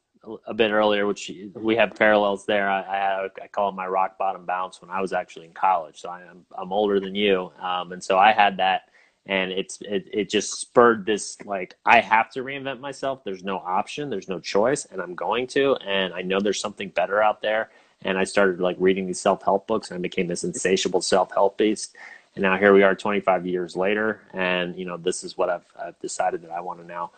a 0.46 0.54
bit 0.54 0.70
earlier, 0.70 1.06
which 1.06 1.30
we 1.54 1.76
have 1.76 1.94
parallels 1.94 2.46
there. 2.46 2.70
I, 2.70 2.80
I, 2.80 3.28
I, 3.42 3.48
call 3.48 3.68
it 3.70 3.72
my 3.72 3.86
rock 3.86 4.18
bottom 4.18 4.46
bounce 4.46 4.80
when 4.80 4.90
I 4.90 5.00
was 5.00 5.12
actually 5.12 5.46
in 5.46 5.52
college. 5.52 6.00
So 6.00 6.08
I, 6.08 6.22
am 6.22 6.46
I'm 6.56 6.72
older 6.72 7.00
than 7.00 7.14
you, 7.14 7.50
um, 7.60 7.92
and 7.92 8.02
so 8.02 8.18
I 8.18 8.32
had 8.32 8.56
that, 8.58 8.82
and 9.26 9.50
it's 9.50 9.78
it, 9.82 10.08
it 10.12 10.30
just 10.30 10.60
spurred 10.60 11.04
this 11.04 11.36
like 11.44 11.74
I 11.84 12.00
have 12.00 12.30
to 12.32 12.42
reinvent 12.42 12.80
myself. 12.80 13.24
There's 13.24 13.44
no 13.44 13.58
option. 13.58 14.08
There's 14.08 14.28
no 14.28 14.38
choice, 14.38 14.86
and 14.86 15.02
I'm 15.02 15.14
going 15.14 15.48
to. 15.48 15.74
And 15.86 16.14
I 16.14 16.22
know 16.22 16.40
there's 16.40 16.60
something 16.60 16.90
better 16.90 17.20
out 17.20 17.42
there 17.42 17.70
and 18.04 18.18
I 18.18 18.24
started 18.24 18.60
like 18.60 18.76
reading 18.78 19.06
these 19.06 19.20
self 19.20 19.42
help 19.42 19.66
books, 19.66 19.90
and 19.90 19.98
I 19.98 20.00
became 20.00 20.26
this 20.26 20.44
insatiable 20.44 21.00
self 21.00 21.32
help 21.32 21.58
beast. 21.58 21.96
And 22.34 22.42
now 22.42 22.56
here 22.56 22.72
we 22.72 22.82
are, 22.82 22.94
25 22.94 23.46
years 23.46 23.76
later, 23.76 24.22
and 24.32 24.76
you 24.76 24.84
know 24.84 24.96
this 24.96 25.22
is 25.22 25.36
what 25.36 25.50
I've, 25.50 25.66
I've 25.78 25.98
decided 26.00 26.42
that 26.42 26.50
I 26.50 26.60
want 26.60 26.80
to 26.80 26.86
now 26.86 27.10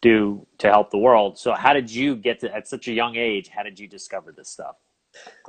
do 0.00 0.46
to 0.58 0.68
help 0.68 0.90
the 0.90 0.98
world. 0.98 1.38
So, 1.38 1.54
how 1.54 1.72
did 1.72 1.90
you 1.90 2.16
get 2.16 2.40
to 2.40 2.54
at 2.54 2.68
such 2.68 2.88
a 2.88 2.92
young 2.92 3.16
age? 3.16 3.48
How 3.48 3.62
did 3.62 3.78
you 3.78 3.88
discover 3.88 4.32
this 4.32 4.48
stuff? 4.48 4.76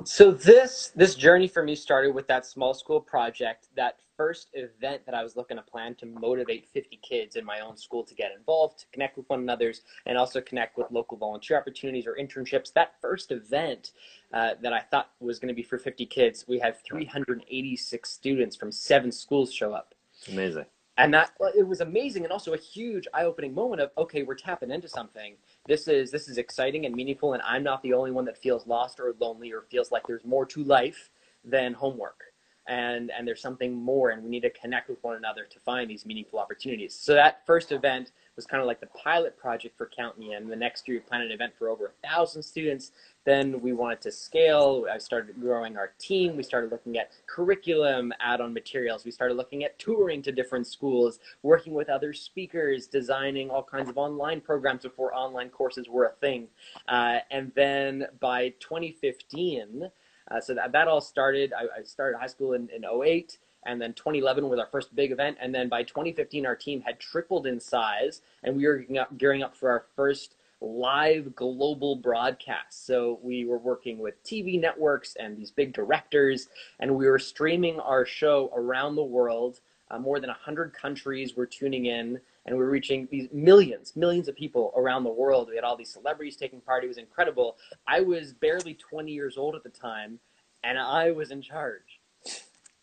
So 0.04 0.30
this 0.30 0.92
this 0.94 1.14
journey 1.14 1.48
for 1.48 1.62
me 1.62 1.74
started 1.74 2.14
with 2.14 2.26
that 2.28 2.46
small 2.46 2.74
school 2.74 3.00
project, 3.00 3.68
that 3.76 4.00
first 4.16 4.48
event 4.52 5.02
that 5.06 5.14
I 5.14 5.22
was 5.22 5.36
looking 5.36 5.56
to 5.56 5.62
plan 5.62 5.94
to 5.96 6.06
motivate 6.06 6.66
50 6.66 6.98
kids 7.08 7.36
in 7.36 7.44
my 7.44 7.60
own 7.60 7.76
school 7.76 8.02
to 8.04 8.14
get 8.14 8.32
involved, 8.36 8.80
to 8.80 8.86
connect 8.92 9.16
with 9.16 9.28
one 9.28 9.40
another's, 9.40 9.82
and 10.06 10.18
also 10.18 10.40
connect 10.40 10.76
with 10.76 10.90
local 10.90 11.16
volunteer 11.16 11.56
opportunities 11.56 12.06
or 12.06 12.16
internships. 12.20 12.72
That 12.72 12.94
first 13.00 13.30
event 13.30 13.92
uh, 14.32 14.54
that 14.60 14.72
I 14.72 14.80
thought 14.80 15.10
was 15.20 15.38
going 15.38 15.48
to 15.48 15.54
be 15.54 15.62
for 15.62 15.78
50 15.78 16.04
kids, 16.06 16.44
we 16.48 16.58
had 16.58 16.82
386 16.84 18.10
students 18.10 18.56
from 18.56 18.72
seven 18.72 19.12
schools 19.12 19.52
show 19.52 19.72
up. 19.72 19.94
Amazing 20.28 20.66
and 20.98 21.14
that 21.14 21.30
it 21.56 21.66
was 21.66 21.80
amazing 21.80 22.24
and 22.24 22.32
also 22.32 22.52
a 22.52 22.58
huge 22.58 23.06
eye-opening 23.14 23.54
moment 23.54 23.80
of 23.80 23.90
okay 23.96 24.24
we're 24.24 24.34
tapping 24.34 24.70
into 24.70 24.88
something 24.88 25.36
this 25.68 25.86
is 25.86 26.10
this 26.10 26.28
is 26.28 26.38
exciting 26.38 26.86
and 26.86 26.94
meaningful 26.94 27.34
and 27.34 27.42
i'm 27.44 27.62
not 27.62 27.82
the 27.82 27.92
only 27.92 28.10
one 28.10 28.24
that 28.24 28.36
feels 28.38 28.66
lost 28.66 28.98
or 28.98 29.14
lonely 29.20 29.52
or 29.52 29.62
feels 29.70 29.92
like 29.92 30.02
there's 30.06 30.24
more 30.24 30.46
to 30.46 30.64
life 30.64 31.10
than 31.44 31.74
homework. 31.74 32.20
And 32.66 33.10
and 33.16 33.26
there's 33.26 33.40
something 33.40 33.74
more 33.74 34.10
and 34.10 34.22
we 34.22 34.28
need 34.28 34.42
to 34.42 34.50
connect 34.50 34.90
with 34.90 35.02
one 35.02 35.16
another 35.16 35.46
to 35.50 35.60
find 35.60 35.88
these 35.88 36.04
meaningful 36.04 36.38
opportunities. 36.38 36.94
So 36.94 37.14
that 37.14 37.46
first 37.46 37.72
event 37.72 38.12
was 38.38 38.46
kind 38.46 38.60
of 38.60 38.68
like 38.68 38.78
the 38.78 38.86
pilot 38.86 39.36
project 39.36 39.76
for 39.76 39.90
Count 39.94 40.16
Me 40.16 40.32
In. 40.32 40.48
The 40.48 40.54
next 40.54 40.86
year, 40.86 40.98
we 40.98 41.00
planned 41.00 41.24
an 41.24 41.32
event 41.32 41.54
for 41.58 41.68
over 41.68 41.86
a 41.86 42.08
thousand 42.08 42.44
students. 42.44 42.92
Then 43.24 43.60
we 43.60 43.72
wanted 43.72 44.00
to 44.02 44.12
scale. 44.12 44.86
I 44.90 44.98
started 44.98 45.40
growing 45.40 45.76
our 45.76 45.90
team. 45.98 46.36
We 46.36 46.44
started 46.44 46.70
looking 46.70 46.98
at 46.98 47.10
curriculum 47.26 48.12
add-on 48.20 48.54
materials. 48.54 49.04
We 49.04 49.10
started 49.10 49.34
looking 49.34 49.64
at 49.64 49.76
touring 49.80 50.22
to 50.22 50.30
different 50.30 50.68
schools, 50.68 51.18
working 51.42 51.74
with 51.74 51.88
other 51.88 52.12
speakers, 52.12 52.86
designing 52.86 53.50
all 53.50 53.64
kinds 53.64 53.90
of 53.90 53.98
online 53.98 54.40
programs 54.40 54.84
before 54.84 55.12
online 55.12 55.50
courses 55.50 55.88
were 55.88 56.06
a 56.06 56.12
thing. 56.20 56.46
Uh, 56.86 57.18
and 57.32 57.50
then 57.56 58.06
by 58.20 58.50
2015, 58.60 59.90
uh, 60.30 60.40
so 60.40 60.54
that, 60.54 60.70
that 60.70 60.86
all 60.86 61.00
started. 61.00 61.52
I, 61.52 61.80
I 61.80 61.82
started 61.82 62.18
high 62.18 62.28
school 62.28 62.52
in, 62.52 62.68
in 62.70 62.84
08 62.84 63.36
and 63.68 63.80
then 63.80 63.92
2011 63.92 64.48
was 64.48 64.58
our 64.58 64.66
first 64.66 64.96
big 64.96 65.12
event 65.12 65.36
and 65.40 65.54
then 65.54 65.68
by 65.68 65.82
2015 65.82 66.46
our 66.46 66.56
team 66.56 66.80
had 66.80 66.98
tripled 66.98 67.46
in 67.46 67.60
size 67.60 68.22
and 68.42 68.56
we 68.56 68.66
were 68.66 68.84
gearing 69.18 69.42
up 69.42 69.54
for 69.54 69.70
our 69.70 69.84
first 69.94 70.36
live 70.60 71.36
global 71.36 71.94
broadcast. 71.94 72.84
So 72.84 73.20
we 73.22 73.44
were 73.44 73.58
working 73.58 73.98
with 73.98 74.20
tv 74.24 74.60
networks 74.60 75.16
and 75.20 75.36
these 75.36 75.50
big 75.50 75.72
directors 75.72 76.48
and 76.80 76.96
we 76.96 77.06
were 77.06 77.18
streaming 77.18 77.78
our 77.78 78.04
show 78.04 78.50
around 78.56 78.96
the 78.96 79.04
world. 79.04 79.60
Uh, 79.90 79.98
more 79.98 80.18
than 80.18 80.28
100 80.28 80.72
countries 80.72 81.36
were 81.36 81.46
tuning 81.46 81.86
in 81.86 82.18
and 82.46 82.56
we 82.56 82.62
were 82.62 82.70
reaching 82.70 83.06
these 83.10 83.28
millions 83.32 83.94
millions 83.94 84.28
of 84.28 84.34
people 84.34 84.72
around 84.76 85.04
the 85.04 85.10
world. 85.10 85.48
We 85.48 85.56
had 85.56 85.64
all 85.64 85.76
these 85.76 85.92
celebrities 85.92 86.36
taking 86.36 86.60
part. 86.60 86.84
It 86.84 86.88
was 86.88 86.98
incredible. 86.98 87.58
I 87.86 88.00
was 88.00 88.32
barely 88.32 88.74
20 88.74 89.12
years 89.12 89.36
old 89.36 89.54
at 89.54 89.62
the 89.62 89.68
time 89.68 90.18
and 90.64 90.78
I 90.78 91.10
was 91.10 91.30
in 91.30 91.40
charge, 91.40 92.00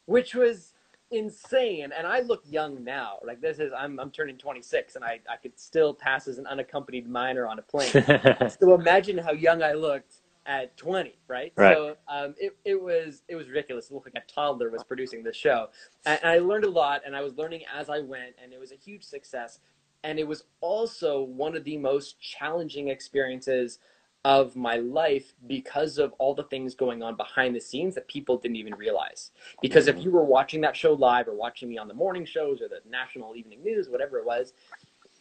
which 0.06 0.34
was 0.34 0.75
insane. 1.12 1.92
And 1.96 2.08
I 2.08 2.22
look 2.22 2.44
young 2.46 2.84
now. 2.84 3.20
Like 3.26 3.42
this 3.42 3.60
is 3.60 3.72
I'm 3.78 4.00
I'm 4.00 4.12
turning 4.12 4.38
26, 4.38 4.96
and 4.96 5.04
I 5.04 5.20
I 5.30 5.38
could 5.38 5.60
still 5.60 5.94
pass 5.94 6.28
as 6.28 6.38
an 6.38 6.48
unaccompanied 6.48 7.08
minor 7.08 7.48
on 7.48 7.60
a 7.60 7.62
plane. 7.62 7.92
so 8.60 8.74
imagine 8.74 9.18
how 9.18 9.32
young 9.32 9.64
I 9.64 9.74
looked 9.74 10.22
at 10.48 10.78
20, 10.78 11.18
right? 11.28 11.52
Right. 11.56 11.76
So 11.76 11.96
um, 12.08 12.36
it, 12.38 12.56
it 12.66 12.82
was 12.82 13.24
it 13.28 13.36
was 13.36 13.48
ridiculous. 13.48 13.90
It 13.90 13.94
looked 13.94 14.08
like 14.08 14.24
a 14.24 14.32
toddler 14.32 14.70
was 14.70 14.84
producing 14.84 15.24
this 15.24 15.36
show, 15.36 15.70
and, 16.06 16.20
and 16.24 16.32
I 16.32 16.40
learned 16.40 16.66
a 16.66 16.70
lot, 16.70 17.02
and 17.06 17.16
I 17.16 17.22
was 17.22 17.36
learning 17.36 17.64
as 17.74 17.90
I 17.90 18.00
went, 18.00 18.36
and 18.42 18.54
it 18.54 18.60
was 18.60 18.72
a 18.72 18.76
huge 18.76 19.04
success. 19.04 19.60
And 20.04 20.20
it 20.20 20.28
was 20.28 20.44
also 20.62 21.24
one 21.24 21.56
of 21.56 21.64
the 21.64 21.78
most 21.78 22.22
challenging 22.22 22.90
experiences 22.90 23.80
of 24.26 24.56
my 24.56 24.78
life 24.78 25.36
because 25.46 26.00
of 26.00 26.12
all 26.18 26.34
the 26.34 26.46
things 26.46 26.74
going 26.74 27.04
on 27.04 27.16
behind 27.16 27.56
the 27.56 27.60
scenes 27.60 27.94
that 27.94 28.08
people 28.08 28.40
didn't 28.40 28.56
even 28.56 28.74
realize. 28.74 29.30
Because 29.62 29.88
if 29.88 29.96
mm-hmm. 29.98 30.06
you 30.06 30.12
were 30.12 30.26
watching 30.26 30.62
that 30.62 30.76
show 30.76 30.94
live 30.94 31.28
or 31.28 31.36
watching 31.36 31.70
me 31.70 31.78
on 31.78 31.88
the 31.88 31.94
morning 31.94 32.26
shows 32.26 32.60
or 32.60 32.68
the 32.68 32.80
national 32.90 33.36
evening 33.36 33.62
news, 33.64 33.88
whatever 33.88 34.18
it 34.18 34.26
was, 34.26 34.54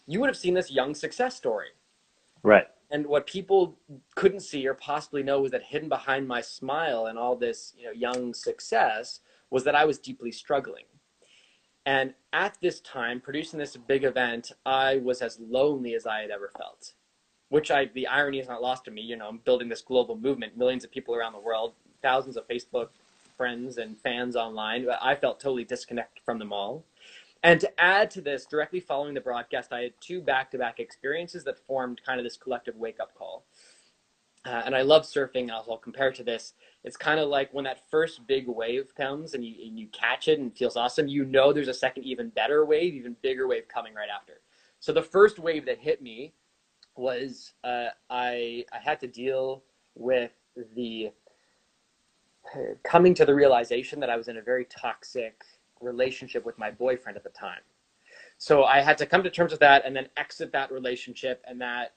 you 0.07 0.21
would 0.21 0.29
have 0.31 0.38
seen 0.38 0.55
this 0.55 0.71
young 0.71 0.95
success 0.95 1.37
story. 1.37 1.69
right. 2.43 2.67
And 2.90 3.07
what 3.07 3.27
people 3.27 3.77
couldn't 4.14 4.40
see 4.40 4.67
or 4.67 4.75
possibly 4.75 5.23
know 5.23 5.40
was 5.40 5.51
that 5.53 5.62
hidden 5.62 5.88
behind 5.88 6.27
my 6.27 6.40
smile 6.40 7.07
and 7.07 7.19
all 7.19 7.37
this, 7.37 7.75
you 7.77 7.85
know, 7.87 7.93
young 7.93 8.33
success 8.33 9.21
was 9.51 9.64
that 9.64 9.75
I 9.75 9.85
was 9.85 9.99
deeply 9.99 10.33
struggling. 10.33 10.85
And 11.85 12.14
at 12.33 12.57
this 12.62 12.81
time, 12.81 13.21
producing 13.21 13.59
this 13.59 13.77
big 13.77 14.05
event, 14.05 14.53
I 14.64 14.99
was 14.99 15.21
as 15.21 15.38
lonely 15.40 15.95
as 15.95 16.07
I 16.07 16.21
had 16.21 16.31
ever 16.31 16.51
felt. 16.57 16.95
Which 17.48 17.70
I, 17.70 17.87
the 17.87 18.07
irony 18.07 18.38
is 18.38 18.48
not 18.48 18.62
lost 18.62 18.85
to 18.87 18.90
me. 18.90 19.02
You 19.02 19.16
know, 19.16 19.28
I'm 19.28 19.38
building 19.38 19.68
this 19.68 19.83
global 19.83 20.16
movement, 20.16 20.57
millions 20.57 20.85
of 20.85 20.90
people 20.90 21.14
around 21.14 21.33
the 21.33 21.40
world, 21.40 21.74
thousands 22.02 22.37
of 22.37 22.48
Facebook 22.48 22.88
friends 23.37 23.78
and 23.78 23.98
fans 24.00 24.37
online. 24.37 24.87
But 24.87 24.98
I 25.02 25.14
felt 25.14 25.40
totally 25.40 25.64
disconnected 25.64 26.22
from 26.24 26.38
them 26.38 26.52
all. 26.52 26.85
And 27.42 27.61
to 27.61 27.80
add 27.80 28.11
to 28.12 28.22
this, 28.22 28.46
directly 28.46 28.80
following 28.80 29.12
the 29.12 29.20
broadcast, 29.20 29.72
I 29.72 29.83
had 29.83 29.92
two 30.00 30.22
back 30.22 30.50
to 30.52 30.59
back 30.59 30.80
experiences 30.80 31.44
that 31.44 31.59
formed 31.59 32.00
kind 32.04 32.18
of 32.18 32.24
this 32.24 32.38
collective 32.38 32.76
wake 32.76 32.98
up 33.00 33.14
call. 33.14 33.44
Uh, 34.46 34.62
and 34.64 34.74
I 34.74 34.83
love 34.83 35.02
surfing. 35.02 35.50
I'll, 35.50 35.64
I'll 35.70 35.76
compare 35.76 36.11
to 36.12 36.22
this. 36.22 36.54
It's 36.85 36.96
kind 36.96 37.20
of 37.20 37.28
like 37.28 37.52
when 37.52 37.64
that 37.64 37.88
first 37.90 38.26
big 38.26 38.46
wave 38.46 38.94
comes 38.94 39.35
and 39.35 39.44
you, 39.44 39.54
and 39.66 39.78
you 39.78 39.88
catch 39.88 40.28
it 40.28 40.38
and 40.38 40.52
it 40.52 40.59
feels 40.59 40.76
awesome, 40.76 41.09
you 41.09 41.24
know 41.24 41.52
there's 41.52 41.68
a 41.68 41.74
second, 41.74 42.04
even 42.04 42.28
better 42.30 42.64
wave, 42.64 42.94
even 42.94 43.16
bigger 43.22 43.46
wave 43.46 43.68
coming 43.68 43.94
right 43.94 44.09
after. 44.14 44.40
So 44.80 44.92
the 44.92 45.02
first 45.02 45.38
wave 45.38 45.64
that 45.66 45.78
hit 45.78 46.02
me 46.02 46.35
was 46.96 47.52
uh, 47.64 47.88
I, 48.11 48.64
I 48.72 48.78
had 48.83 49.00
to 49.00 49.07
deal 49.07 49.62
with 49.94 50.33
the 50.74 51.12
coming 52.83 53.14
to 53.14 53.24
the 53.24 53.35
realization 53.35 54.00
that 54.00 54.11
I 54.11 54.16
was 54.16 54.28
in 54.28 54.37
a 54.37 54.42
very 54.42 54.66
toxic 54.66 55.42
relationship 55.80 56.44
with 56.44 56.59
my 56.59 56.70
boyfriend 56.70 57.16
at 57.16 57.24
the 57.24 57.30
time. 57.30 57.61
So 58.38 58.64
I 58.64 58.80
had 58.80 58.98
to 58.98 59.07
come 59.07 59.22
to 59.22 59.30
terms 59.30 59.52
with 59.52 59.61
that 59.61 59.85
and 59.85 59.94
then 59.94 60.09
exit 60.16 60.52
that 60.52 60.70
relationship 60.70 61.42
and 61.46 61.61
that 61.61 61.94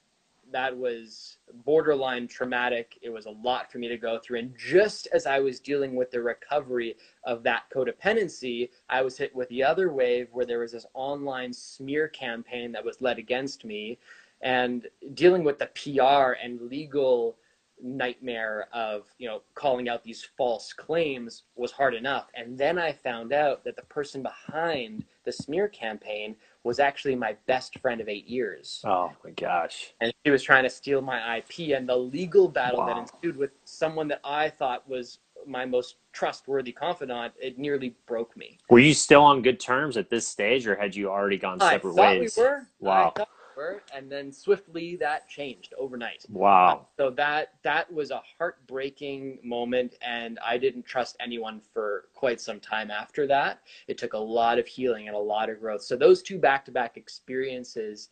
that 0.49 0.75
was 0.75 1.39
borderline 1.65 2.25
traumatic. 2.25 2.97
It 3.01 3.09
was 3.09 3.25
a 3.25 3.31
lot 3.31 3.69
for 3.69 3.79
me 3.79 3.89
to 3.89 3.97
go 3.97 4.17
through 4.17 4.39
and 4.39 4.55
just 4.57 5.07
as 5.11 5.25
I 5.25 5.39
was 5.39 5.59
dealing 5.59 5.95
with 5.95 6.09
the 6.09 6.21
recovery 6.21 6.95
of 7.25 7.43
that 7.43 7.63
codependency, 7.73 8.69
I 8.89 9.01
was 9.01 9.17
hit 9.17 9.35
with 9.35 9.49
the 9.49 9.63
other 9.63 9.91
wave 9.91 10.29
where 10.31 10.45
there 10.45 10.59
was 10.59 10.71
this 10.71 10.85
online 10.93 11.51
smear 11.51 12.07
campaign 12.07 12.71
that 12.71 12.85
was 12.85 13.01
led 13.01 13.17
against 13.17 13.65
me 13.65 13.99
and 14.41 14.87
dealing 15.13 15.43
with 15.43 15.59
the 15.59 15.67
PR 15.75 16.33
and 16.43 16.61
legal 16.61 17.37
nightmare 17.81 18.67
of 18.73 19.03
you 19.19 19.27
know 19.27 19.41
calling 19.53 19.87
out 19.87 20.03
these 20.03 20.27
false 20.35 20.73
claims 20.73 21.43
was 21.55 21.71
hard 21.71 21.93
enough 21.93 22.25
and 22.33 22.57
then 22.57 22.79
i 22.79 22.91
found 22.91 23.31
out 23.31 23.63
that 23.63 23.75
the 23.75 23.83
person 23.83 24.23
behind 24.23 25.05
the 25.25 25.31
smear 25.31 25.67
campaign 25.67 26.35
was 26.63 26.79
actually 26.79 27.15
my 27.15 27.35
best 27.45 27.77
friend 27.79 28.01
of 28.01 28.09
eight 28.09 28.25
years 28.25 28.81
Oh 28.83 29.11
my 29.23 29.29
gosh. 29.29 29.93
and 30.01 30.11
she 30.25 30.31
was 30.31 30.41
trying 30.41 30.63
to 30.63 30.71
steal 30.71 31.01
my 31.01 31.37
ip 31.37 31.51
and 31.77 31.87
the 31.87 31.95
legal 31.95 32.47
battle 32.47 32.83
that 32.83 32.97
ensued 32.97 33.37
with 33.37 33.51
someone 33.63 34.07
that 34.07 34.21
i 34.23 34.49
thought 34.49 34.87
was 34.89 35.19
my 35.45 35.63
most 35.63 35.97
trustworthy 36.13 36.71
confidant 36.71 37.31
it 37.39 37.59
nearly 37.59 37.95
broke 38.07 38.35
me 38.35 38.57
Were 38.71 38.79
you 38.79 38.95
still 38.95 39.21
on 39.21 39.43
good 39.43 39.59
terms 39.59 39.97
at 39.97 40.09
this 40.09 40.27
stage, 40.27 40.65
or 40.65 40.75
had 40.75 40.95
you 40.95 41.11
already 41.11 41.37
gone 41.37 41.59
separate 41.59 41.91
i 41.91 41.95
thought 41.95 42.19
ways? 42.19 42.35
we 42.35 42.43
were 42.43 42.61
Wow. 42.79 43.13
I 43.57 43.61
thought 43.61 43.69
we 43.69 43.75
were 43.75 43.81
and 43.95 44.11
then 44.11 44.31
swiftly 44.31 44.95
that 44.97 45.27
changed 45.27 45.73
overnight. 45.77 46.25
Wow. 46.29 46.87
so 46.97 47.09
that 47.11 47.53
that 47.63 47.91
was 47.91 48.11
a 48.11 48.21
heartbreaking 48.37 49.39
moment 49.43 49.95
and 50.01 50.39
i 50.45 50.57
didn't 50.57 50.85
trust 50.85 51.17
anyone 51.19 51.61
for 51.73 52.05
quite 52.13 52.39
some 52.41 52.59
time 52.59 52.91
after 52.91 53.27
that. 53.27 53.61
It 53.87 53.97
took 53.97 54.13
a 54.13 54.17
lot 54.17 54.59
of 54.59 54.67
healing 54.67 55.07
and 55.07 55.15
a 55.15 55.19
lot 55.19 55.49
of 55.49 55.59
growth. 55.59 55.83
So 55.83 55.95
those 55.95 56.21
two 56.21 56.39
back-to-back 56.39 56.97
experiences 56.97 58.09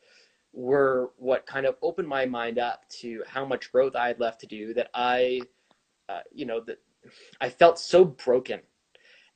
were 0.54 1.12
what 1.18 1.46
kind 1.46 1.66
of 1.66 1.76
opened 1.82 2.08
my 2.08 2.26
mind 2.26 2.58
up 2.60 2.88
to 2.88 3.22
how 3.28 3.46
much 3.46 3.72
growth 3.72 3.96
i 3.96 4.08
had 4.08 4.20
left 4.20 4.40
to 4.40 4.48
do 4.48 4.74
that 4.74 4.90
i 4.94 5.42
uh, 6.08 6.22
you 6.32 6.46
know 6.46 6.62
that 6.62 6.80
i 7.42 7.50
felt 7.50 7.78
so 7.78 8.06
broken 8.06 8.62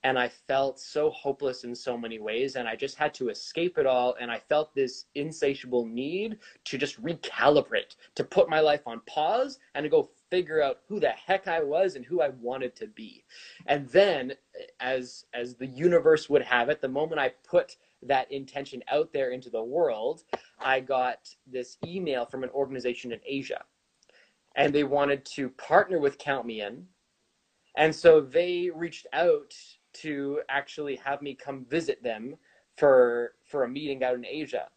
and 0.04 0.18
I 0.18 0.30
felt 0.30 0.80
so 0.80 1.10
hopeless 1.10 1.66
in 1.66 1.76
so 1.76 1.98
many 1.98 2.20
ways, 2.20 2.56
and 2.56 2.68
I 2.68 2.76
just 2.76 2.96
had 2.96 3.14
to 3.16 3.30
escape 3.30 3.78
it 3.78 3.86
all. 3.86 4.16
And 4.20 4.32
I 4.32 4.40
felt 4.40 4.74
this 4.74 5.06
insatiable 5.16 5.86
need 5.86 6.38
to 6.66 6.78
just 6.78 7.02
recalibrate, 7.04 7.96
to 8.16 8.24
put 8.24 8.50
my 8.50 8.62
life 8.62 8.88
on 8.88 9.02
pause, 9.08 9.60
and 9.76 9.84
to 9.84 9.90
go 9.90 10.10
figure 10.30 10.62
out 10.62 10.80
who 10.88 11.00
the 11.00 11.10
heck 11.10 11.48
I 11.48 11.62
was 11.62 11.96
and 11.96 12.06
who 12.06 12.22
I 12.22 12.30
wanted 12.30 12.76
to 12.78 12.88
be. 12.88 13.26
And 13.66 13.90
then, 13.90 14.34
as 14.80 15.26
as 15.34 15.56
the 15.56 15.68
universe 15.68 16.30
would 16.30 16.44
have 16.44 16.70
it, 16.70 16.82
the 16.82 16.88
moment 16.88 17.20
I 17.20 17.34
put 17.48 17.76
that 18.04 18.32
intention 18.32 18.82
out 18.90 19.12
there 19.12 19.32
into 19.32 19.50
the 19.50 19.64
world, 19.64 20.24
I 20.60 20.80
got 20.80 21.28
this 21.46 21.78
email 21.86 22.26
from 22.26 22.44
an 22.44 22.50
organization 22.52 23.12
in 23.12 23.20
Asia, 23.26 23.64
and 24.56 24.74
they 24.74 24.86
wanted 24.86 25.26
to 25.26 25.50
partner 25.50 26.00
with 26.00 26.18
Count 26.18 26.46
Me 26.46 26.62
In. 26.62 26.86
And 27.76 27.94
so 27.94 28.20
they 28.20 28.70
reached 28.74 29.08
out 29.14 29.54
to 29.94 30.42
actually 30.50 30.96
have 30.98 31.22
me 31.22 31.36
come 31.36 31.66
visit 31.66 32.04
them 32.04 32.36
for 32.78 33.34
for 33.46 33.64
a 33.64 33.70
meeting 33.70 34.04
out 34.04 34.16
in 34.16 34.26
Asia. 34.26 34.68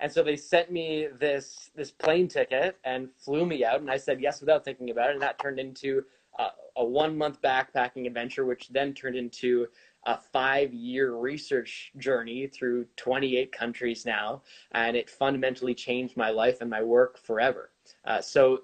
And 0.00 0.10
so 0.10 0.22
they 0.22 0.36
sent 0.36 0.70
me 0.72 1.08
this 1.18 1.70
this 1.74 1.90
plane 1.90 2.28
ticket 2.28 2.78
and 2.84 3.08
flew 3.18 3.44
me 3.44 3.64
out, 3.64 3.80
and 3.80 3.90
I 3.90 3.96
said 3.96 4.20
yes 4.20 4.40
without 4.40 4.64
thinking 4.64 4.90
about 4.90 5.10
it, 5.10 5.14
and 5.14 5.22
that 5.22 5.38
turned 5.38 5.58
into 5.60 6.04
a, 6.38 6.48
a 6.76 6.84
one 6.84 7.16
month 7.16 7.40
backpacking 7.42 8.06
adventure, 8.06 8.46
which 8.46 8.68
then 8.68 8.94
turned 8.94 9.16
into 9.16 9.66
a 10.06 10.16
five 10.16 10.72
year 10.72 11.14
research 11.16 11.92
journey 11.98 12.46
through 12.46 12.86
28 12.96 13.52
countries 13.52 14.06
now, 14.06 14.42
and 14.72 14.96
it 14.96 15.10
fundamentally 15.10 15.74
changed 15.74 16.16
my 16.16 16.30
life 16.30 16.62
and 16.62 16.70
my 16.70 16.82
work 16.82 17.18
forever. 17.18 17.70
Uh, 18.04 18.20
so. 18.20 18.62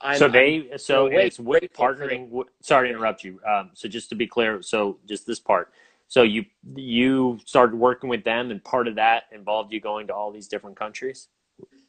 I'm, 0.00 0.18
so 0.18 0.24
I'm- 0.26 0.32
they 0.32 0.76
so 0.76 1.08
way 1.08 1.26
it's 1.26 1.38
with 1.38 1.72
partnering. 1.72 2.30
Sorry 2.60 2.88
to 2.88 2.94
interrupt 2.94 3.24
you. 3.24 3.40
Um, 3.46 3.70
so 3.74 3.88
just 3.88 4.08
to 4.10 4.14
be 4.14 4.26
clear, 4.26 4.62
so 4.62 4.98
just 5.06 5.26
this 5.26 5.40
part. 5.40 5.72
So 6.08 6.22
you 6.22 6.44
you 6.76 7.38
started 7.44 7.76
working 7.76 8.08
with 8.08 8.22
them, 8.24 8.50
and 8.50 8.62
part 8.62 8.86
of 8.88 8.94
that 8.96 9.24
involved 9.32 9.72
you 9.72 9.80
going 9.80 10.06
to 10.08 10.14
all 10.14 10.30
these 10.30 10.48
different 10.48 10.76
countries. 10.76 11.28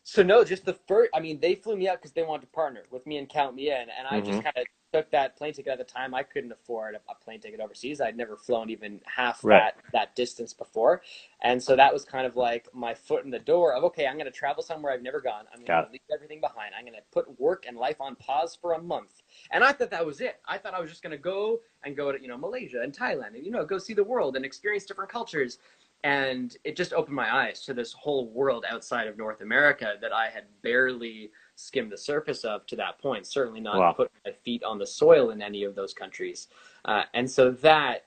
So 0.03 0.23
no, 0.23 0.43
just 0.43 0.65
the 0.65 0.73
first. 0.87 1.11
I 1.13 1.19
mean, 1.19 1.39
they 1.39 1.55
flew 1.55 1.75
me 1.75 1.87
out 1.87 1.97
because 1.97 2.13
they 2.13 2.23
wanted 2.23 2.41
to 2.41 2.47
partner 2.47 2.83
with 2.89 3.05
me 3.05 3.17
and 3.17 3.27
count 3.29 3.55
me 3.55 3.69
in, 3.69 3.87
and 3.97 4.07
I 4.09 4.21
just 4.21 4.39
Mhm. 4.39 4.43
kind 4.43 4.57
of 4.57 4.65
took 4.93 5.11
that 5.11 5.37
plane 5.37 5.53
ticket 5.53 5.71
at 5.73 5.77
the 5.77 5.83
time. 5.83 6.13
I 6.13 6.23
couldn't 6.23 6.51
afford 6.51 6.95
a, 6.95 7.15
plane 7.23 7.39
ticket 7.39 7.59
overseas. 7.59 7.99
I'd 8.01 8.15
never 8.17 8.37
flown 8.37 8.69
even 8.69 9.01
half 9.05 9.43
Right. 9.43 9.73
that 9.75 9.75
that 9.93 10.15
distance 10.15 10.53
before, 10.53 11.01
and 11.41 11.61
so 11.61 11.75
that 11.75 11.93
was 11.93 12.05
kind 12.05 12.25
of 12.25 12.35
like 12.35 12.67
my 12.73 12.93
foot 12.93 13.25
in 13.25 13.31
the 13.31 13.39
door 13.39 13.73
of 13.73 13.83
okay, 13.85 14.07
I'm 14.07 14.15
going 14.15 14.25
to 14.25 14.31
travel 14.31 14.63
somewhere 14.63 14.93
I've 14.93 15.01
never 15.01 15.21
gone. 15.21 15.45
I'm 15.53 15.59
going 15.63 15.85
to 15.85 15.91
leave 15.91 16.01
everything 16.13 16.41
behind. 16.41 16.73
I'm 16.77 16.85
going 16.85 16.95
to 16.95 17.01
put 17.11 17.39
work 17.39 17.65
and 17.67 17.77
life 17.77 17.99
on 18.01 18.15
pause 18.15 18.57
for 18.59 18.73
a 18.73 18.81
month. 18.81 19.21
And 19.51 19.63
I 19.63 19.71
thought 19.73 19.91
that 19.91 20.05
was 20.05 20.21
it. 20.21 20.39
I 20.47 20.57
thought 20.57 20.73
I 20.73 20.79
was 20.79 20.89
just 20.89 21.03
going 21.03 21.11
to 21.11 21.17
go 21.17 21.59
and 21.83 21.95
go 21.95 22.11
to 22.11 22.21
you 22.21 22.27
know 22.27 22.37
Malaysia 22.37 22.81
and 22.81 22.93
Thailand 22.97 23.35
and 23.35 23.45
you 23.45 23.51
know 23.51 23.65
go 23.65 23.77
see 23.77 23.93
the 23.93 24.03
world 24.03 24.35
and 24.35 24.45
experience 24.45 24.85
different 24.85 25.11
cultures 25.11 25.59
and 26.03 26.57
it 26.63 26.75
just 26.75 26.93
opened 26.93 27.15
my 27.15 27.33
eyes 27.35 27.61
to 27.65 27.73
this 27.73 27.91
whole 27.93 28.29
world 28.29 28.65
outside 28.69 29.07
of 29.07 29.17
North 29.17 29.41
America 29.41 29.95
that 30.01 30.13
I 30.13 30.29
had 30.29 30.43
barely 30.61 31.31
skimmed 31.57 31.91
the 31.91 31.97
surface 31.97 32.45
of 32.45 32.65
to 32.67 32.75
that 32.77 32.99
point. 32.99 33.25
Certainly 33.25 33.59
not 33.61 33.77
Wow. 33.77 33.91
put 33.91 34.11
my 34.25 34.31
feet 34.31 34.63
on 34.63 34.77
the 34.77 34.87
soil 34.87 35.31
in 35.31 35.41
any 35.41 35.63
of 35.63 35.75
those 35.75 35.93
countries, 35.93 36.47
uh, 36.85 37.03
and 37.13 37.29
so 37.29 37.51
that 37.51 38.05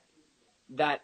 that 0.69 1.01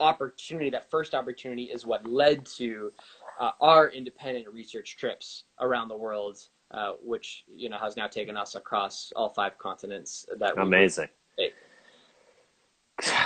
opportunity, 0.00 0.70
that 0.70 0.90
first 0.90 1.14
opportunity, 1.14 1.64
is 1.64 1.86
what 1.86 2.06
led 2.06 2.44
to 2.44 2.92
uh, 3.40 3.52
our 3.60 3.88
independent 3.90 4.46
research 4.52 4.96
trips 4.96 5.44
around 5.60 5.88
the 5.88 5.96
world, 5.96 6.38
uh, 6.72 6.92
which 7.02 7.44
you 7.48 7.68
know 7.68 7.78
has 7.78 7.96
now 7.96 8.06
taken 8.06 8.36
us 8.36 8.54
across 8.54 9.12
all 9.16 9.28
five 9.28 9.56
continents. 9.58 10.26
That 10.38 10.58
Amazing. 10.58 11.08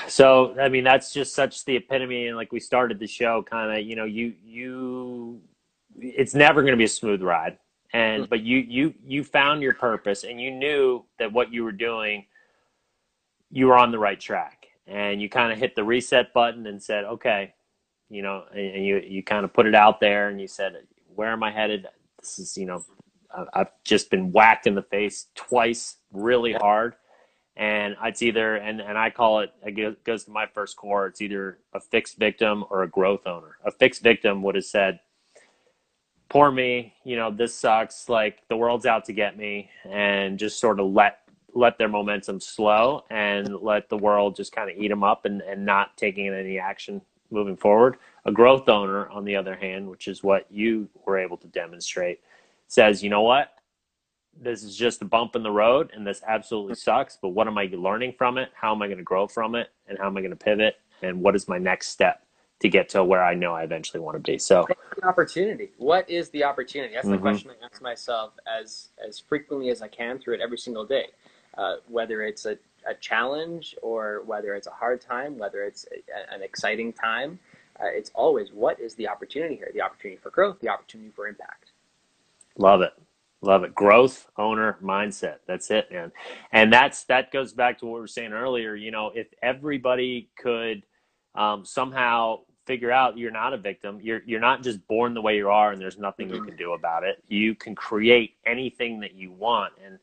So 0.07 0.55
I 0.61 0.69
mean, 0.69 0.85
that's 0.85 1.13
just 1.13 1.35
such 1.35 1.65
the 1.65 1.77
epitome, 1.77 2.27
and 2.27 2.37
like 2.37 2.53
we 2.53 2.61
started 2.61 2.99
the 2.99 3.07
show, 3.07 3.43
kind 3.43 3.79
of, 3.79 3.87
you 3.87 3.97
know, 3.97 4.05
you 4.05 4.35
you, 4.45 5.41
it's 5.99 6.35
never 6.35 6.61
going 6.61 6.73
to 6.73 6.77
be 6.77 6.85
a 6.85 6.89
smooth 6.89 7.23
ride, 7.23 7.57
and 7.93 8.25
Mm. 8.25 8.29
but 8.31 8.43
you 8.43 8.59
you 8.59 8.95
you 9.05 9.25
found 9.25 9.63
your 9.63 9.75
purpose, 9.75 10.25
and 10.25 10.41
you 10.41 10.51
knew 10.51 11.05
that 11.19 11.33
what 11.33 11.53
you 11.53 11.65
were 11.65 11.73
doing, 11.73 12.27
you 13.51 13.67
were 13.67 13.77
on 13.77 13.91
the 13.91 13.99
right 13.99 14.21
track 14.21 14.67
and 14.87 15.23
you 15.23 15.29
kind 15.29 15.53
of 15.53 15.59
hit 15.59 15.77
the 15.77 15.85
reset 15.85 16.33
button 16.33 16.67
and 16.67 16.83
said, 16.83 17.05
okay, 17.05 17.55
you 18.11 18.23
know, 18.23 18.45
and, 18.53 18.77
and 18.77 18.87
you, 18.87 18.99
you 19.07 19.23
kind 19.23 19.45
of 19.45 19.53
put 19.53 19.67
it 19.67 19.75
out 19.75 20.01
there 20.01 20.29
and 20.29 20.41
you 20.41 20.49
said, 20.49 20.75
where 21.15 21.31
am 21.31 21.43
I 21.43 21.53
headed? 21.53 21.87
This 22.21 22.39
is, 22.39 22.57
you 22.57 22.67
know, 22.67 22.85
I've 23.55 23.71
just 23.85 24.11
been 24.11 24.33
whacked 24.33 24.67
in 24.67 24.75
the 24.75 24.83
face 24.83 25.27
twice 25.35 25.97
really 26.13 26.53
hard. 26.53 26.95
And 27.57 27.97
it's 28.05 28.23
either, 28.23 28.57
and, 28.57 28.81
and 28.81 28.99
I 28.99 29.11
call 29.11 29.41
it, 29.41 29.53
it 29.65 30.05
goes 30.05 30.25
to 30.25 30.31
my 30.31 30.47
first 30.47 30.77
core, 30.77 31.07
it's 31.07 31.21
either 31.21 31.59
a 31.75 31.81
fixed 31.81 32.19
victim 32.19 32.65
or 32.71 32.83
a 32.83 32.89
growth 32.89 33.27
owner. 33.27 33.57
A 33.65 33.71
fixed 33.71 34.03
victim 34.03 34.43
would 34.43 34.55
have 34.55 34.65
said, 34.65 35.01
poor 36.33 36.51
me, 36.51 36.95
you 37.05 37.15
know, 37.15 37.31
this 37.31 37.55
sucks, 37.55 38.09
like 38.09 38.39
the 38.49 38.57
world's 38.57 38.87
out 38.87 39.05
to 39.05 39.13
get 39.13 39.37
me, 39.37 39.69
and 39.85 40.39
just 40.39 40.59
sort 40.59 40.81
of 40.81 40.91
let 40.91 41.19
let 41.55 41.77
their 41.77 41.89
momentum 41.89 42.41
slow 42.41 43.05
and 43.11 43.55
let 43.57 43.91
the 43.91 43.99
world 43.99 44.35
just 44.35 44.55
kind 44.55 44.71
of 44.71 44.77
eat 44.79 44.89
them 44.89 45.05
up 45.05 45.27
and, 45.27 45.43
and 45.43 45.63
not 45.63 45.95
taking 45.99 46.27
any 46.29 46.59
action 46.59 47.03
moving 47.31 47.59
forward. 47.59 47.99
A 48.25 48.33
growth 48.33 48.71
owner, 48.71 49.07
on 49.11 49.27
the 49.27 49.37
other 49.37 49.55
hand, 49.55 49.87
which 49.87 50.09
is 50.09 50.23
what 50.23 50.51
you 50.51 50.89
were 51.05 51.19
able 51.19 51.37
to 51.37 51.47
demonstrate, 51.49 52.21
says, 52.69 53.03
you 53.03 53.11
know 53.11 53.21
what? 53.21 53.53
This 54.41 54.63
is 54.63 54.75
just 54.75 55.03
a 55.03 55.05
bump 55.05 55.37
in 55.37 55.43
the 55.43 55.51
road 55.51 55.91
and 55.95 56.07
this 56.07 56.23
absolutely 56.27 56.77
sucks, 56.77 57.19
but 57.21 57.29
what 57.29 57.47
am 57.47 57.59
I 57.59 57.71
learning 57.71 58.15
from 58.17 58.39
it? 58.39 58.49
How 58.55 58.75
am 58.75 58.81
I 58.81 58.87
going 58.87 58.97
to 58.97 59.05
grow 59.05 59.27
from 59.27 59.55
it? 59.55 59.69
And 59.87 59.99
how 59.99 60.07
am 60.07 60.17
I 60.17 60.23
going 60.23 60.31
to 60.31 60.37
pivot? 60.37 60.77
And 61.03 61.21
what 61.21 61.37
is 61.37 61.47
my 61.49 61.59
next 61.59 61.89
step 61.89 62.25
to 62.63 62.69
get 62.69 62.89
to 62.91 63.05
where 63.05 63.23
I 63.23 63.35
know 63.35 63.55
I 63.55 63.63
eventually 63.63 64.01
want 64.01 64.17
to 64.17 64.33
be? 64.33 64.39
So, 64.39 64.67
opportunity. 65.03 65.71
What 65.79 66.09
is 66.09 66.31
the 66.31 66.45
opportunity? 66.45 66.95
That's 66.95 67.07
mm-hmm. 67.07 67.17
the 67.17 67.21
question 67.21 67.51
I 67.51 67.67
ask 67.67 67.83
myself 67.83 68.33
as 68.47 68.89
as 69.07 69.19
frequently 69.19 69.69
as 69.69 69.83
I 69.83 69.89
can 69.89 70.19
through 70.19 70.35
it 70.35 70.41
every 70.41 70.59
single 70.59 70.85
day. 70.85 71.07
Uh, 71.59 71.77
whether 71.87 72.23
it's 72.23 72.47
a, 72.47 72.57
a 72.89 72.95
challenge 72.95 73.77
or 73.83 74.23
whether 74.25 74.55
it's 74.55 74.67
a 74.67 74.71
hard 74.71 75.03
time, 75.03 75.37
whether 75.37 75.65
it's 75.65 75.87
a, 75.93 76.35
an 76.35 76.43
exciting 76.43 76.93
time, 76.93 77.39
uh, 77.79 77.87
it's 77.87 78.11
always 78.15 78.53
what 78.53 78.81
is 78.81 78.95
the 78.95 79.07
opportunity 79.07 79.57
here? 79.57 79.71
The 79.75 79.83
opportunity 79.83 80.19
for 80.23 80.31
growth, 80.31 80.61
the 80.61 80.69
opportunity 80.69 81.11
for 81.11 81.29
impact. 81.29 81.73
Love 82.57 82.81
it. 82.81 82.93
Love 83.43 83.65
it. 83.65 83.75
Growth, 83.75 84.29
owner, 84.39 84.79
mindset. 84.83 85.39
That's 85.47 85.71
it, 85.71 85.91
man. 85.91 86.13
And 86.53 86.73
that's 86.73 87.05
that 87.05 87.33
goes 87.33 87.53
back 87.53 87.79
to 87.81 87.87
what 87.87 87.95
we 87.95 88.01
were 88.01 88.07
saying 88.07 88.33
earlier. 88.33 88.75
You 88.75 88.93
know, 88.93 89.11
if 89.15 89.27
everybody 89.43 90.31
could 90.39 90.85
um, 91.35 91.65
somehow 91.65 92.41
figure 92.65 92.93
out 92.93 93.19
you're 93.19 93.31
not 93.31 93.53
a 93.53 93.59
victim, 93.59 93.99
you're 94.03 94.23
you're 94.27 94.41
not 94.41 94.63
just 94.63 94.87
born 94.87 95.15
the 95.15 95.23
way 95.23 95.37
you 95.37 95.49
are, 95.49 95.73
and 95.73 95.81
there's 95.81 95.99
nothing 95.99 96.29
mm-hmm. 96.29 96.37
you 96.37 96.45
can 96.45 96.57
do 96.57 96.73
about 96.73 97.05
it. 97.05 97.23
You 97.29 97.55
can 97.55 97.75
create 97.75 98.35
anything 98.47 99.01
that 99.01 99.15
you 99.15 99.33
want. 99.33 99.73
And 99.85 99.99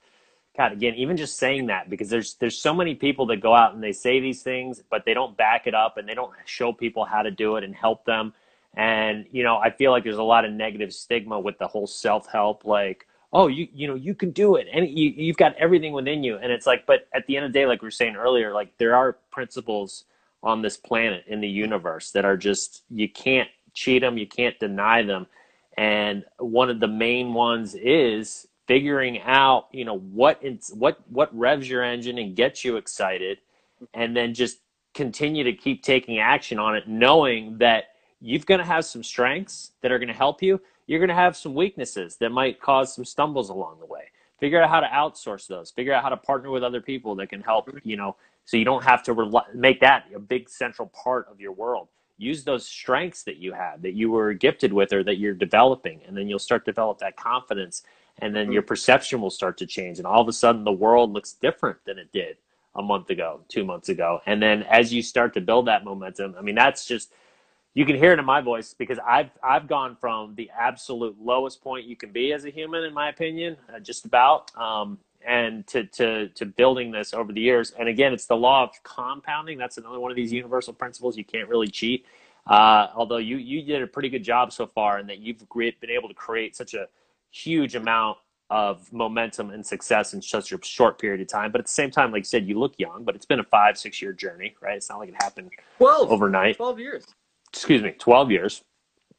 God, 0.57 0.73
again, 0.73 0.95
even 0.95 1.15
just 1.15 1.37
saying 1.37 1.67
that 1.67 1.89
because 1.89 2.09
there's 2.09 2.33
there's 2.35 2.57
so 2.57 2.73
many 2.73 2.95
people 2.95 3.25
that 3.27 3.37
go 3.37 3.55
out 3.55 3.73
and 3.73 3.83
they 3.83 3.93
say 3.93 4.19
these 4.19 4.43
things, 4.43 4.83
but 4.89 5.05
they 5.05 5.13
don't 5.13 5.37
back 5.37 5.67
it 5.67 5.73
up 5.73 5.97
and 5.97 6.07
they 6.07 6.13
don't 6.13 6.33
show 6.45 6.73
people 6.73 7.05
how 7.05 7.21
to 7.21 7.31
do 7.31 7.55
it 7.55 7.63
and 7.63 7.73
help 7.73 8.05
them. 8.05 8.33
And 8.75 9.25
you 9.31 9.43
know, 9.43 9.57
I 9.57 9.69
feel 9.71 9.91
like 9.91 10.03
there's 10.03 10.17
a 10.17 10.23
lot 10.23 10.45
of 10.45 10.51
negative 10.51 10.93
stigma 10.93 11.39
with 11.39 11.57
the 11.59 11.67
whole 11.67 11.87
self 11.87 12.27
help, 12.27 12.65
like, 12.65 13.07
oh, 13.31 13.47
you 13.47 13.67
you 13.73 13.87
know, 13.87 13.95
you 13.95 14.13
can 14.13 14.31
do 14.31 14.55
it, 14.55 14.67
and 14.71 14.87
you 14.89 15.09
you've 15.09 15.37
got 15.37 15.55
everything 15.55 15.93
within 15.93 16.23
you. 16.23 16.37
And 16.37 16.51
it's 16.51 16.67
like, 16.67 16.85
but 16.85 17.07
at 17.13 17.25
the 17.25 17.37
end 17.37 17.45
of 17.45 17.53
the 17.53 17.59
day, 17.59 17.65
like 17.65 17.81
we 17.81 17.87
were 17.87 17.91
saying 17.91 18.15
earlier, 18.15 18.53
like 18.53 18.77
there 18.77 18.95
are 18.95 19.13
principles 19.31 20.05
on 20.43 20.61
this 20.61 20.77
planet 20.77 21.23
in 21.27 21.41
the 21.41 21.47
universe 21.47 22.11
that 22.11 22.25
are 22.25 22.37
just 22.37 22.83
you 22.89 23.09
can't 23.09 23.49
cheat 23.73 24.01
them, 24.01 24.17
you 24.17 24.27
can't 24.27 24.59
deny 24.59 25.03
them. 25.03 25.27
And 25.77 26.25
one 26.37 26.69
of 26.69 26.79
the 26.79 26.87
main 26.87 27.33
ones 27.33 27.75
is 27.75 28.47
figuring 28.67 29.19
out 29.21 29.67
you 29.71 29.85
know 29.85 29.97
what 29.97 30.39
it's, 30.41 30.71
what 30.73 30.99
what 31.09 31.35
revs 31.37 31.69
your 31.69 31.83
engine 31.83 32.17
and 32.17 32.35
gets 32.35 32.63
you 32.63 32.77
excited 32.77 33.39
and 33.93 34.15
then 34.15 34.33
just 34.33 34.59
continue 34.93 35.43
to 35.43 35.53
keep 35.53 35.83
taking 35.83 36.19
action 36.19 36.59
on 36.59 36.75
it 36.75 36.87
knowing 36.87 37.57
that 37.57 37.85
you're 38.21 38.39
going 38.39 38.59
to 38.59 38.65
have 38.65 38.85
some 38.85 39.03
strengths 39.03 39.71
that 39.81 39.91
are 39.91 39.99
going 39.99 40.09
to 40.09 40.13
help 40.13 40.41
you. 40.41 40.59
You're 40.87 40.99
going 40.99 41.09
to 41.09 41.15
have 41.15 41.37
some 41.37 41.53
weaknesses 41.53 42.17
that 42.17 42.31
might 42.31 42.59
cause 42.59 42.93
some 42.93 43.05
stumbles 43.05 43.49
along 43.49 43.79
the 43.79 43.85
way. 43.85 44.11
Figure 44.39 44.61
out 44.61 44.69
how 44.69 44.79
to 44.79 44.87
outsource 44.87 45.47
those. 45.47 45.71
Figure 45.71 45.93
out 45.93 46.03
how 46.03 46.09
to 46.09 46.17
partner 46.17 46.49
with 46.49 46.63
other 46.63 46.81
people 46.81 47.15
that 47.15 47.27
can 47.29 47.41
help 47.41 47.69
you 47.83 47.97
know 47.97 48.15
so 48.45 48.57
you 48.57 48.65
don't 48.65 48.83
have 48.83 49.03
to 49.03 49.13
rely, 49.13 49.43
make 49.53 49.79
that 49.81 50.05
a 50.13 50.19
big 50.19 50.49
central 50.49 50.87
part 50.87 51.27
of 51.29 51.39
your 51.39 51.51
world. 51.51 51.87
Use 52.17 52.43
those 52.43 52.65
strengths 52.65 53.23
that 53.23 53.37
you 53.37 53.53
have 53.53 53.81
that 53.81 53.93
you 53.93 54.11
were 54.11 54.33
gifted 54.33 54.73
with 54.73 54.91
or 54.91 55.03
that 55.03 55.17
you're 55.17 55.33
developing 55.33 56.01
and 56.05 56.17
then 56.17 56.27
you'll 56.27 56.39
start 56.39 56.65
to 56.65 56.71
develop 56.71 56.97
that 56.99 57.15
confidence 57.15 57.83
and 58.17 58.35
then 58.35 58.51
your 58.51 58.61
perception 58.61 59.21
will 59.21 59.29
start 59.29 59.57
to 59.57 59.65
change 59.65 59.99
and 59.99 60.07
all 60.07 60.21
of 60.21 60.27
a 60.27 60.33
sudden 60.33 60.63
the 60.63 60.71
world 60.71 61.13
looks 61.13 61.33
different 61.33 61.77
than 61.85 61.97
it 61.97 62.11
did 62.11 62.37
a 62.75 62.81
month 62.81 63.09
ago 63.09 63.39
two 63.47 63.63
months 63.63 63.87
ago. 63.89 64.19
And 64.25 64.41
then 64.41 64.63
as 64.63 64.93
you 64.93 65.01
start 65.01 65.33
to 65.35 65.41
build 65.41 65.67
that 65.67 65.85
momentum 65.85 66.35
i 66.37 66.41
mean 66.41 66.55
that's 66.55 66.85
just 66.85 67.13
you 67.73 67.85
can 67.85 67.95
hear 67.95 68.11
it 68.11 68.19
in 68.19 68.25
my 68.25 68.41
voice 68.41 68.73
because 68.73 68.99
i've 69.07 69.29
i've 69.43 69.67
gone 69.67 69.95
from 69.95 70.35
the 70.35 70.49
absolute 70.57 71.15
lowest 71.21 71.61
point 71.61 71.85
you 71.85 71.95
can 71.95 72.11
be 72.11 72.33
as 72.33 72.45
a 72.45 72.49
human 72.49 72.83
in 72.83 72.93
my 72.93 73.09
opinion 73.09 73.55
uh, 73.73 73.79
just 73.79 74.05
about 74.05 74.55
um, 74.57 74.97
and 75.25 75.67
to, 75.67 75.83
to 75.85 76.29
to 76.29 76.45
building 76.45 76.91
this 76.91 77.13
over 77.13 77.33
the 77.33 77.41
years 77.41 77.71
and 77.77 77.89
again 77.89 78.13
it's 78.13 78.25
the 78.25 78.35
law 78.35 78.63
of 78.63 78.71
compounding 78.83 79.57
that's 79.57 79.77
another 79.77 79.99
one 79.99 80.11
of 80.11 80.15
these 80.15 80.31
universal 80.31 80.73
principles 80.73 81.17
you 81.17 81.25
can't 81.25 81.49
really 81.49 81.67
cheat 81.67 82.05
uh, 82.47 82.87
although 82.95 83.17
you 83.17 83.37
you 83.37 83.61
did 83.61 83.81
a 83.81 83.87
pretty 83.87 84.09
good 84.09 84.23
job 84.23 84.51
so 84.51 84.65
far 84.65 84.97
and 84.97 85.09
that 85.09 85.19
you've 85.19 85.43
been 85.49 85.89
able 85.89 86.07
to 86.07 86.15
create 86.15 86.55
such 86.55 86.73
a 86.73 86.87
huge 87.31 87.75
amount 87.75 88.17
of 88.49 88.91
momentum 88.91 89.51
and 89.51 89.65
success 89.65 90.13
in 90.13 90.21
such 90.21 90.51
a 90.51 90.59
short 90.63 90.99
period 90.99 91.21
of 91.21 91.27
time. 91.27 91.51
But 91.51 91.59
at 91.59 91.67
the 91.67 91.71
same 91.71 91.91
time, 91.91 92.11
like 92.11 92.21
I 92.21 92.23
said, 92.23 92.47
you 92.47 92.57
look 92.57 92.73
young, 92.77 93.03
but 93.03 93.15
it's 93.15 93.25
been 93.25 93.39
a 93.39 93.43
five, 93.43 93.77
six 93.77 94.01
year 94.01 94.11
journey, 94.11 94.55
right? 94.61 94.75
It's 94.75 94.89
not 94.89 94.99
like 94.99 95.09
it 95.09 95.21
happened 95.21 95.51
12, 95.77 96.11
overnight. 96.11 96.57
12 96.57 96.79
years. 96.79 97.05
Excuse 97.53 97.83
me, 97.83 97.91
12 97.91 98.31
years. 98.31 98.63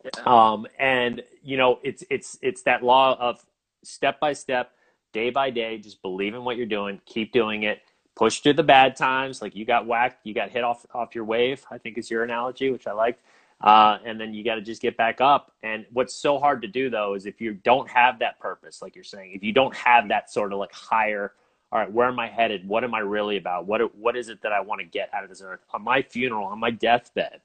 Yeah. 0.05 0.11
Um, 0.27 0.67
and 0.79 1.23
you 1.43 1.57
know, 1.57 1.79
it's, 1.83 2.03
it's, 2.11 2.39
it's 2.43 2.63
that 2.63 2.83
law 2.83 3.17
of 3.21 3.45
step 3.85 4.19
by 4.19 4.33
step, 4.33 4.73
day 5.13 5.31
by 5.31 5.51
day, 5.51 5.79
just 5.79 6.03
believe 6.03 6.35
in 6.35 6.45
what 6.45 6.57
you're 6.57 6.67
doing, 6.67 7.01
keep 7.07 7.33
doing 7.33 7.65
it, 7.65 7.83
push 8.17 8.41
through 8.41 8.55
the 8.55 8.63
bad 8.63 8.97
times. 8.97 9.41
Like 9.43 9.55
you 9.55 9.65
got 9.65 9.87
whacked, 9.87 10.27
you 10.27 10.35
got 10.35 10.51
hit 10.51 10.65
off, 10.65 10.85
off 10.93 11.15
your 11.15 11.25
wave, 11.25 11.65
I 11.71 11.79
think 11.79 11.99
is 11.99 12.11
your 12.11 12.23
analogy, 12.23 12.71
which 12.71 12.87
I 12.87 12.93
liked. 12.93 13.23
Uh, 13.61 13.99
and 14.05 14.19
then 14.19 14.33
you 14.33 14.43
got 14.43 14.55
to 14.55 14.63
just 14.63 14.81
get 14.81 14.97
back 14.97 15.21
up. 15.21 15.53
And 15.63 15.85
what's 15.93 16.15
so 16.15 16.39
hard 16.39 16.63
to 16.63 16.69
do 16.69 16.89
though 16.89 17.15
is 17.15 17.27
if 17.27 17.41
you 17.41 17.55
don't 17.55 17.89
have 17.91 18.19
that 18.21 18.39
purpose, 18.41 18.81
like 18.81 18.95
you're 18.95 19.05
saying, 19.05 19.33
if 19.35 19.43
you 19.43 19.53
don't 19.53 19.75
have 19.77 20.09
that 20.09 20.33
sort 20.33 20.53
of 20.53 20.59
like 20.59 20.73
higher, 20.73 21.35
all 21.73 21.79
right, 21.79 21.93
where 21.93 22.09
am 22.09 22.19
I 22.19 22.27
headed? 22.27 22.67
What 22.67 22.85
am 22.85 22.95
I 22.95 23.01
really 23.01 23.37
about? 23.37 23.67
What 23.67 23.95
what 23.95 24.17
is 24.17 24.29
it 24.29 24.43
that 24.43 24.53
I 24.53 24.61
want 24.61 24.81
to 24.81 24.87
get 24.87 25.13
out 25.13 25.23
of 25.23 25.31
this 25.31 25.43
earth? 25.43 25.61
On 25.73 25.83
my 25.83 26.03
funeral, 26.03 26.47
on 26.47 26.59
my 26.59 26.71
deathbed, 26.71 27.43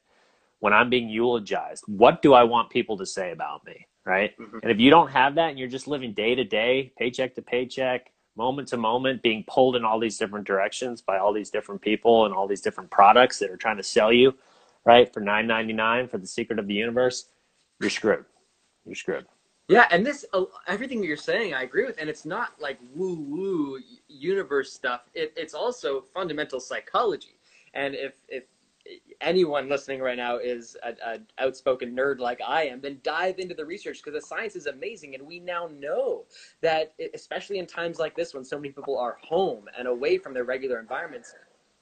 when 0.60 0.74
I'm 0.74 0.90
being 0.90 1.10
eulogized, 1.10 1.84
what 1.88 2.22
do 2.22 2.34
I 2.34 2.44
want 2.44 2.70
people 2.70 2.98
to 2.98 3.06
say 3.06 3.32
about 3.32 3.66
me? 3.66 3.86
Right? 4.06 4.38
Mm-hmm. 4.40 4.60
And 4.62 4.72
if 4.72 4.80
you 4.80 4.92
don't 4.92 5.10
have 5.10 5.36
that 5.36 5.50
and 5.50 5.60
you're 5.60 5.68
just 5.68 5.88
living 5.88 6.14
day 6.14 6.36
to 6.36 6.44
day, 6.44 6.94
paycheck 6.98 7.34
to 7.36 7.42
paycheck, 7.42 8.12
moment 8.38 8.68
to 8.68 8.78
moment, 8.78 9.24
being 9.24 9.44
pulled 9.48 9.76
in 9.76 9.84
all 9.84 10.00
these 10.00 10.18
different 10.18 10.46
directions 10.46 11.02
by 11.02 11.18
all 11.18 11.34
these 11.34 11.50
different 11.50 11.82
people 11.82 12.26
and 12.26 12.34
all 12.34 12.48
these 12.48 12.62
different 12.62 12.92
products 12.92 13.40
that 13.40 13.50
are 13.50 13.58
trying 13.58 13.78
to 13.78 13.84
sell 13.84 14.14
you 14.14 14.36
right? 14.86 15.12
For 15.12 15.20
nine 15.20 15.48
ninety 15.48 15.74
nine 15.74 16.08
for 16.08 16.18
the 16.18 16.28
secret 16.28 16.60
of 16.60 16.68
the 16.68 16.74
universe, 16.74 17.28
you're 17.82 17.90
screwed. 17.90 18.26
You're 18.86 18.96
screwed. 18.96 19.26
Yeah, 19.68 19.88
and 19.90 20.06
this 20.06 20.26
uh, 20.32 20.44
everything 20.68 21.04
you're 21.04 21.18
saying, 21.18 21.56
I 21.56 21.64
agree 21.64 21.86
with, 21.86 21.98
and 21.98 22.10
it's 22.10 22.24
not 22.24 22.54
like 22.60 22.78
woo 22.94 23.16
woo 23.16 23.80
universe 24.08 24.72
stuff. 24.72 25.02
It, 25.14 25.34
it's 25.36 25.56
also 25.56 26.02
fundamental 26.02 26.60
psychology. 26.60 27.40
And 27.74 27.96
if 27.96 28.14
if 28.30 28.44
anyone 29.22 29.70
listening 29.70 30.00
right 30.00 30.18
now 30.18 30.38
is 30.38 30.78
an 30.84 31.26
outspoken 31.40 31.96
nerd 31.96 32.20
like 32.20 32.40
I 32.46 32.64
am, 32.64 32.82
then 32.82 33.00
dive 33.04 33.40
into 33.40 33.56
the 33.56 33.66
research 33.66 34.02
because 34.04 34.22
the 34.22 34.28
science 34.28 34.56
is 34.56 34.68
amazing, 34.68 35.16
and 35.16 35.26
we 35.26 35.40
now 35.40 35.70
know 35.80 36.26
that, 36.62 36.94
especially 37.14 37.60
in 37.60 37.66
times 37.66 38.00
like 38.00 38.16
this 38.16 38.34
when 38.34 38.44
so 38.44 38.58
many 38.58 38.70
people 38.70 38.98
are 38.98 39.18
home 39.22 39.66
and 39.78 39.88
away 39.88 40.18
from 40.18 40.34
their 40.34 40.44
regular 40.44 40.80
environments, 40.80 41.34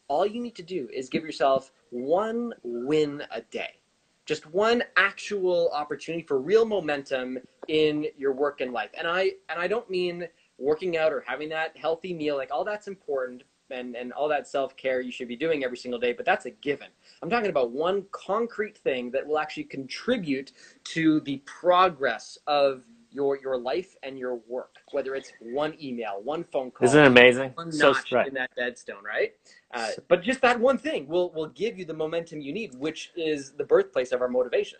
all 0.08 0.26
you 0.26 0.42
need 0.42 0.56
to 0.56 0.63
do 0.63 0.88
is 0.94 1.10
give 1.10 1.24
yourself 1.24 1.72
one 1.89 2.54
win 2.64 3.24
a 3.32 3.41
day. 3.41 3.80
Just 4.26 4.45
one 4.45 4.84
actual 4.95 5.70
opportunity 5.74 6.24
for 6.24 6.39
real 6.39 6.66
momentum 6.66 7.39
in 7.68 8.06
your 8.18 8.32
work 8.32 8.62
and 8.62 8.72
life. 8.72 8.89
And 8.97 9.06
I 9.06 9.32
and 9.49 9.60
I 9.60 9.68
don't 9.68 9.89
mean 9.89 10.28
working 10.58 10.95
out 10.95 11.12
or 11.12 11.24
having 11.28 11.49
that 11.49 11.76
healthy 11.76 12.14
meal, 12.14 12.38
like 12.38 12.49
all 12.51 12.64
that's 12.64 12.88
important 12.88 13.43
and, 13.72 13.95
and 13.95 14.11
all 14.14 14.28
that 14.30 14.47
self-care 14.47 15.01
you 15.01 15.11
should 15.11 15.28
be 15.28 15.36
doing 15.36 15.64
every 15.64 15.78
single 15.78 15.99
day, 15.99 16.14
but 16.14 16.26
that's 16.26 16.45
a 16.45 16.51
given. 16.51 16.88
I'm 17.22 17.30
talking 17.30 17.49
about 17.49 17.72
one 17.72 18.05
concrete 18.11 18.78
thing 18.78 19.11
that 19.11 19.26
will 19.26 19.39
actually 19.39 19.66
contribute 19.66 20.51
to 20.86 21.20
the 21.22 21.38
progress 21.45 22.38
of 22.47 22.84
your 23.14 23.38
your 23.39 23.57
life 23.57 23.95
and 24.03 24.18
your 24.18 24.39
work, 24.47 24.78
whether 24.91 25.16
it's 25.16 25.32
one 25.39 25.76
email, 25.82 26.20
one 26.24 26.43
phone 26.43 26.72
call. 26.72 26.88
Isn't 26.88 27.03
it 27.03 27.07
amazing? 27.07 27.51
One 27.55 27.72
so 27.72 27.91
notch 27.91 28.11
in 28.28 28.34
that 28.34 28.49
deadstone, 28.55 29.03
right? 29.03 29.34
Uh, 29.74 29.89
but 30.07 30.24
just 30.24 30.41
that 30.41 30.59
one 30.59 30.78
thing 30.78 31.07
will 31.07 31.32
will 31.32 31.49
give 31.49 31.78
you 31.78 31.86
the 31.86 31.93
momentum 31.93 32.41
you 32.41 32.51
need, 32.51 32.76
which 32.76 33.11
is 33.16 33.53
the 33.53 33.64
birthplace 33.64 34.11
of 34.11 34.22
our 34.22 34.30
motivation. 34.30 34.80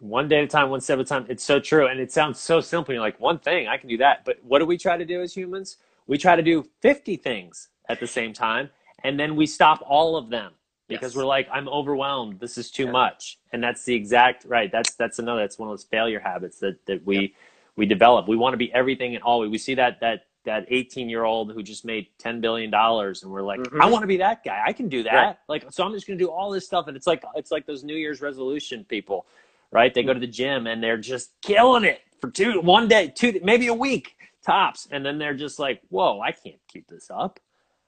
One 0.00 0.28
day 0.28 0.38
at 0.38 0.44
a 0.44 0.48
time, 0.48 0.70
one 0.70 0.80
step 0.80 0.98
at 0.98 1.02
a 1.02 1.04
time. 1.04 1.26
It's 1.28 1.44
so 1.44 1.60
true, 1.60 1.86
and 1.86 2.00
it 2.00 2.10
sounds 2.10 2.40
so 2.40 2.60
simple. 2.60 2.92
You're 2.92 3.02
like, 3.02 3.20
one 3.20 3.38
thing, 3.38 3.68
I 3.68 3.78
can 3.78 3.88
do 3.88 3.96
that. 3.98 4.24
But 4.24 4.38
what 4.42 4.58
do 4.58 4.66
we 4.66 4.76
try 4.76 4.96
to 4.96 5.04
do 5.04 5.22
as 5.22 5.34
humans? 5.34 5.76
We 6.06 6.18
try 6.18 6.36
to 6.36 6.42
do 6.42 6.68
50 6.82 7.16
things 7.16 7.68
at 7.88 8.00
the 8.00 8.06
same 8.06 8.32
time, 8.32 8.70
and 9.04 9.18
then 9.18 9.36
we 9.36 9.46
stop 9.46 9.82
all 9.86 10.16
of 10.16 10.30
them 10.30 10.52
because 10.88 11.14
Yes. 11.14 11.16
we're 11.16 11.26
like, 11.26 11.48
I'm 11.52 11.68
overwhelmed. 11.68 12.40
This 12.40 12.58
is 12.58 12.70
too 12.70 12.86
Yeah. 12.86 12.92
much. 12.92 13.38
And 13.52 13.62
that's 13.62 13.84
the 13.84 13.94
exact 13.94 14.44
right. 14.46 14.70
That's 14.72 14.94
that's 14.94 15.18
another. 15.18 15.40
That's 15.42 15.58
one 15.58 15.68
of 15.68 15.72
those 15.72 15.84
failure 15.84 16.20
habits 16.20 16.58
that 16.60 16.84
that 16.86 17.04
we 17.06 17.34
we 17.76 17.86
develop. 17.86 18.28
We 18.28 18.36
want 18.36 18.54
to 18.54 18.58
be 18.58 18.72
everything 18.72 19.14
and 19.14 19.24
all. 19.24 19.40
We 19.40 19.48
we 19.48 19.58
see 19.58 19.74
that 19.76 20.00
that 20.00 20.26
that 20.44 20.66
18 20.68 21.08
year 21.08 21.24
old 21.24 21.52
who 21.52 21.62
just 21.62 21.84
made 21.86 22.08
10 22.18 22.40
billion 22.40 22.70
dollars, 22.70 23.22
and 23.22 23.32
we're 23.32 23.42
like, 23.42 23.60
Mhm. 23.60 23.80
I 23.82 23.86
want 23.86 24.02
to 24.02 24.06
be 24.06 24.18
that 24.18 24.44
guy. 24.44 24.62
I 24.66 24.72
can 24.74 24.88
do 24.88 25.02
that. 25.04 25.14
Right. 25.14 25.36
Like, 25.48 25.72
so 25.72 25.84
I'm 25.84 25.92
just 25.92 26.06
gonna 26.06 26.18
do 26.18 26.30
all 26.30 26.50
this 26.50 26.66
stuff. 26.66 26.86
And 26.88 26.96
it's 26.96 27.06
like 27.06 27.24
it's 27.34 27.50
like 27.50 27.66
those 27.66 27.84
New 27.84 27.96
Year's 27.96 28.20
resolution 28.22 28.84
people, 28.84 29.26
right? 29.72 29.92
They 29.94 30.02
go 30.02 30.14
to 30.14 30.20
the 30.20 30.26
gym 30.26 30.66
and 30.66 30.82
they're 30.82 30.98
just 30.98 31.32
killing 31.42 31.84
it 31.84 32.02
for 32.20 32.30
two 32.30 32.60
one 32.60 32.88
day, 32.88 33.08
two 33.14 33.40
maybe 33.42 33.68
a 33.68 33.74
week 33.74 34.16
tops, 34.44 34.88
and 34.90 35.04
then 35.06 35.18
they're 35.18 35.34
just 35.34 35.58
like, 35.58 35.82
whoa, 35.90 36.20
I 36.20 36.32
can't 36.32 36.60
keep 36.68 36.88
this 36.88 37.10
up. 37.10 37.40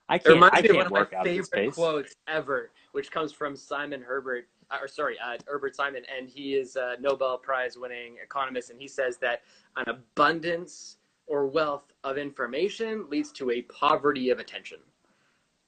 I 0.09 0.17
It 0.17 0.25
can't. 0.25 0.35
reminds 0.35 0.59
I 0.59 0.63
me 0.63 0.69
of 0.69 0.77
one 0.77 0.87
of 0.87 0.93
my 0.93 1.01
out 1.01 1.13
at 1.15 1.25
this 1.25 1.49
favorite 1.49 1.75
quotes 1.75 2.15
ever, 2.29 2.71
which 2.93 3.11
comes 3.11 3.33
from 3.33 3.57
Simon 3.57 4.03
Herbert, 4.03 4.49
uh, 4.71 4.79
or 4.81 4.89
sorry, 4.89 5.17
uh, 5.19 5.37
Herbert 5.47 5.75
Simon, 5.75 6.03
and 6.17 6.29
he 6.29 6.55
is 6.55 6.77
a 6.77 6.97
Nobel 7.01 7.39
Prize 7.39 7.77
winning 7.77 8.17
economist, 8.23 8.71
and 8.71 8.81
he 8.81 8.89
says 8.89 9.19
that 9.19 9.43
an 9.77 9.89
abundance 9.89 10.99
or 11.27 11.47
wealth 11.47 11.93
of 12.05 12.19
information 12.19 13.09
leads 13.11 13.33
to 13.33 13.51
a 13.51 13.63
poverty 13.63 14.31
of 14.31 14.39
attention. 14.39 14.79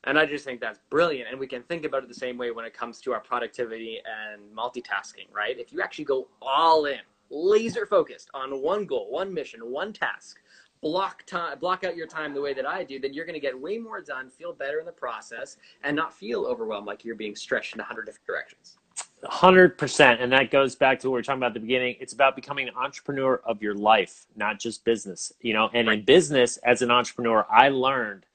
And 0.04 0.16
I 0.16 0.24
just 0.24 0.44
think 0.44 0.60
that's 0.60 0.78
brilliant. 0.88 1.28
And 1.28 1.40
we 1.40 1.48
can 1.48 1.64
think 1.64 1.84
about 1.84 2.04
it 2.04 2.08
the 2.08 2.14
same 2.14 2.38
way 2.38 2.52
when 2.52 2.64
it 2.64 2.72
comes 2.72 3.00
to 3.00 3.12
our 3.12 3.20
productivity 3.20 3.98
and 4.06 4.40
multitasking, 4.56 5.26
right? 5.34 5.58
If 5.58 5.72
you 5.72 5.82
actually 5.82 6.04
go 6.04 6.28
all 6.40 6.84
in, 6.84 7.00
laser 7.30 7.84
focused 7.84 8.30
on 8.32 8.62
one 8.62 8.86
goal, 8.86 9.10
one 9.10 9.34
mission, 9.34 9.60
one 9.64 9.92
task, 9.92 10.38
block 10.80 11.24
time 11.26 11.58
block 11.58 11.84
out 11.84 11.96
your 11.96 12.06
time 12.06 12.34
the 12.34 12.40
way 12.40 12.54
that 12.54 12.66
I 12.66 12.84
do, 12.84 12.98
then 12.98 13.12
you're 13.12 13.26
gonna 13.26 13.38
get 13.38 13.58
way 13.58 13.78
more 13.78 14.00
done, 14.00 14.30
feel 14.30 14.52
better 14.52 14.80
in 14.80 14.86
the 14.86 14.92
process, 14.92 15.56
and 15.82 15.94
not 15.96 16.12
feel 16.12 16.44
overwhelmed 16.44 16.86
like 16.86 17.04
you're 17.04 17.16
being 17.16 17.36
stretched 17.36 17.74
in 17.74 17.80
a 17.80 17.84
hundred 17.84 18.06
different 18.06 18.26
directions. 18.26 18.78
Hundred 19.24 19.76
percent, 19.76 20.20
and 20.20 20.30
that 20.32 20.50
goes 20.50 20.76
back 20.76 21.00
to 21.00 21.10
what 21.10 21.14
we 21.14 21.20
are 21.20 21.22
talking 21.24 21.40
about 21.40 21.48
at 21.48 21.54
the 21.54 21.60
beginning. 21.60 21.96
It's 21.98 22.12
about 22.12 22.36
becoming 22.36 22.68
an 22.68 22.74
entrepreneur 22.76 23.40
of 23.44 23.60
your 23.60 23.74
life, 23.74 24.26
not 24.36 24.60
just 24.60 24.84
business. 24.84 25.32
You 25.40 25.54
know, 25.54 25.70
and 25.74 25.88
in 25.88 26.04
business, 26.04 26.56
as 26.58 26.82
an 26.82 26.92
entrepreneur, 26.92 27.44
I 27.50 27.68
learned 27.70 28.26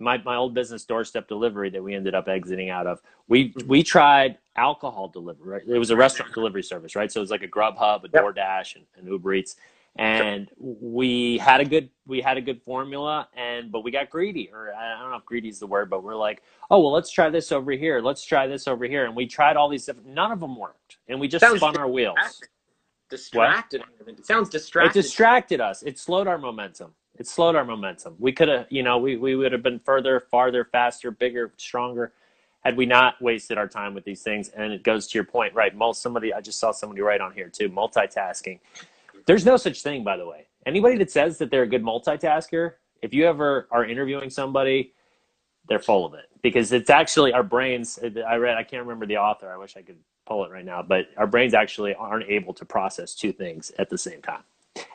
my 0.00 0.18
my 0.18 0.34
old 0.34 0.52
business, 0.52 0.84
doorstep 0.84 1.28
delivery, 1.28 1.70
that 1.70 1.82
we 1.82 1.94
ended 1.94 2.14
up 2.14 2.28
exiting 2.28 2.70
out 2.70 2.88
of. 2.88 3.00
We 3.28 3.50
mm-hmm. 3.50 3.68
we 3.68 3.82
tried 3.84 4.38
alcohol 4.56 5.08
delivery. 5.08 5.48
Right? 5.48 5.62
It 5.66 5.78
was 5.78 5.90
a 5.90 5.96
restaurant 5.96 6.34
delivery 6.34 6.64
service, 6.64 6.96
right? 6.96 7.10
So 7.10 7.20
it 7.20 7.22
was 7.22 7.30
like 7.30 7.44
a 7.44 7.48
Grubhub, 7.48 8.04
a 8.04 8.08
Yep. 8.12 8.24
DoorDash, 8.24 8.76
and, 8.76 8.84
and 8.96 9.06
Uber 9.06 9.34
Eats. 9.34 9.56
And 9.96 10.50
we 10.58 11.38
had 11.38 11.60
a 11.60 11.64
good 11.66 11.90
we 12.06 12.20
had 12.22 12.38
a 12.38 12.40
good 12.40 12.62
formula, 12.62 13.28
and 13.36 13.70
but 13.72 13.84
we 13.84 13.90
got 13.90 14.10
greedy, 14.10 14.50
or 14.52 14.72
I 14.74 14.98
don't 15.00 15.10
know 15.10 15.16
if 15.16 15.24
greedy 15.26 15.48
is 15.48 15.58
the 15.58 15.66
word, 15.66 15.90
but 15.90 16.02
we're 16.02 16.16
like, 16.16 16.42
oh 16.70 16.80
well, 16.80 16.92
let's 16.92 17.10
try 17.10 17.30
this 17.30 17.52
over 17.52 17.72
here, 17.72 18.00
let's 18.00 18.24
try 18.24 18.46
this 18.46 18.66
over 18.68 18.86
here, 18.86 19.04
and 19.04 19.14
we 19.14 19.26
tried 19.26 19.56
all 19.56 19.68
these 19.68 19.84
different. 19.86 20.08
None 20.08 20.32
of 20.32 20.40
them 20.40 20.56
worked, 20.56 20.98
and 21.08 21.20
we 21.20 21.28
just 21.28 21.44
spun 21.58 21.76
our 21.76 21.88
wheels. 21.88 22.16
Distracted. 23.10 23.82
It 24.06 24.26
sounds 24.26 24.48
It 24.48 24.52
distracted. 24.52 24.92
distracted 24.94 25.60
us. 25.60 25.82
It 25.82 25.98
slowed 25.98 26.26
our 26.26 26.38
momentum. 26.38 26.94
It 27.18 27.26
slowed 27.26 27.56
our 27.56 27.64
momentum. 27.64 28.16
We 28.18 28.32
could 28.32 28.48
have, 28.48 28.66
you 28.70 28.82
know, 28.82 28.98
we, 28.98 29.16
we 29.16 29.36
would 29.36 29.52
have 29.52 29.62
been 29.62 29.80
further, 29.80 30.20
farther, 30.30 30.64
faster, 30.64 31.10
bigger, 31.10 31.52
stronger 31.58 32.12
had 32.64 32.76
we 32.76 32.86
not 32.86 33.20
wasted 33.20 33.58
our 33.58 33.68
time 33.68 33.94
with 33.94 34.04
these 34.04 34.22
things. 34.22 34.48
And 34.50 34.72
it 34.72 34.82
goes 34.82 35.06
to 35.08 35.18
your 35.18 35.24
point, 35.24 35.54
right? 35.54 35.74
Most 35.76 36.02
somebody 36.02 36.32
I 36.32 36.40
just 36.40 36.58
saw 36.58 36.72
somebody 36.72 37.02
write 37.02 37.20
on 37.20 37.32
here 37.32 37.48
too, 37.48 37.68
multitasking. 37.68 38.60
There's 39.26 39.46
no 39.46 39.56
such 39.56 39.82
thing, 39.82 40.04
by 40.04 40.16
the 40.16 40.26
way. 40.26 40.48
Anybody 40.66 40.98
that 40.98 41.10
says 41.10 41.38
that 41.38 41.50
they're 41.50 41.62
a 41.64 41.68
good 41.68 41.82
multitasker, 41.82 42.74
if 43.02 43.14
you 43.14 43.26
ever 43.26 43.68
are 43.70 43.84
interviewing 43.84 44.30
somebody, 44.30 44.92
they're 45.68 45.78
full 45.78 46.06
of 46.06 46.14
it 46.14 46.26
because 46.42 46.72
it's 46.72 46.90
actually 46.90 47.32
our 47.32 47.42
brains. 47.42 47.98
I 48.02 48.36
read, 48.36 48.56
I 48.56 48.64
can't 48.64 48.82
remember 48.84 49.06
the 49.06 49.18
author. 49.18 49.52
I 49.52 49.56
wish 49.56 49.76
I 49.76 49.82
could 49.82 49.98
pull 50.26 50.44
it 50.44 50.50
right 50.50 50.64
now, 50.64 50.82
but 50.82 51.06
our 51.16 51.26
brains 51.26 51.54
actually 51.54 51.94
aren't 51.94 52.28
able 52.28 52.54
to 52.54 52.64
process 52.64 53.14
two 53.14 53.32
things 53.32 53.72
at 53.78 53.90
the 53.90 53.98
same 53.98 54.22
time. 54.22 54.42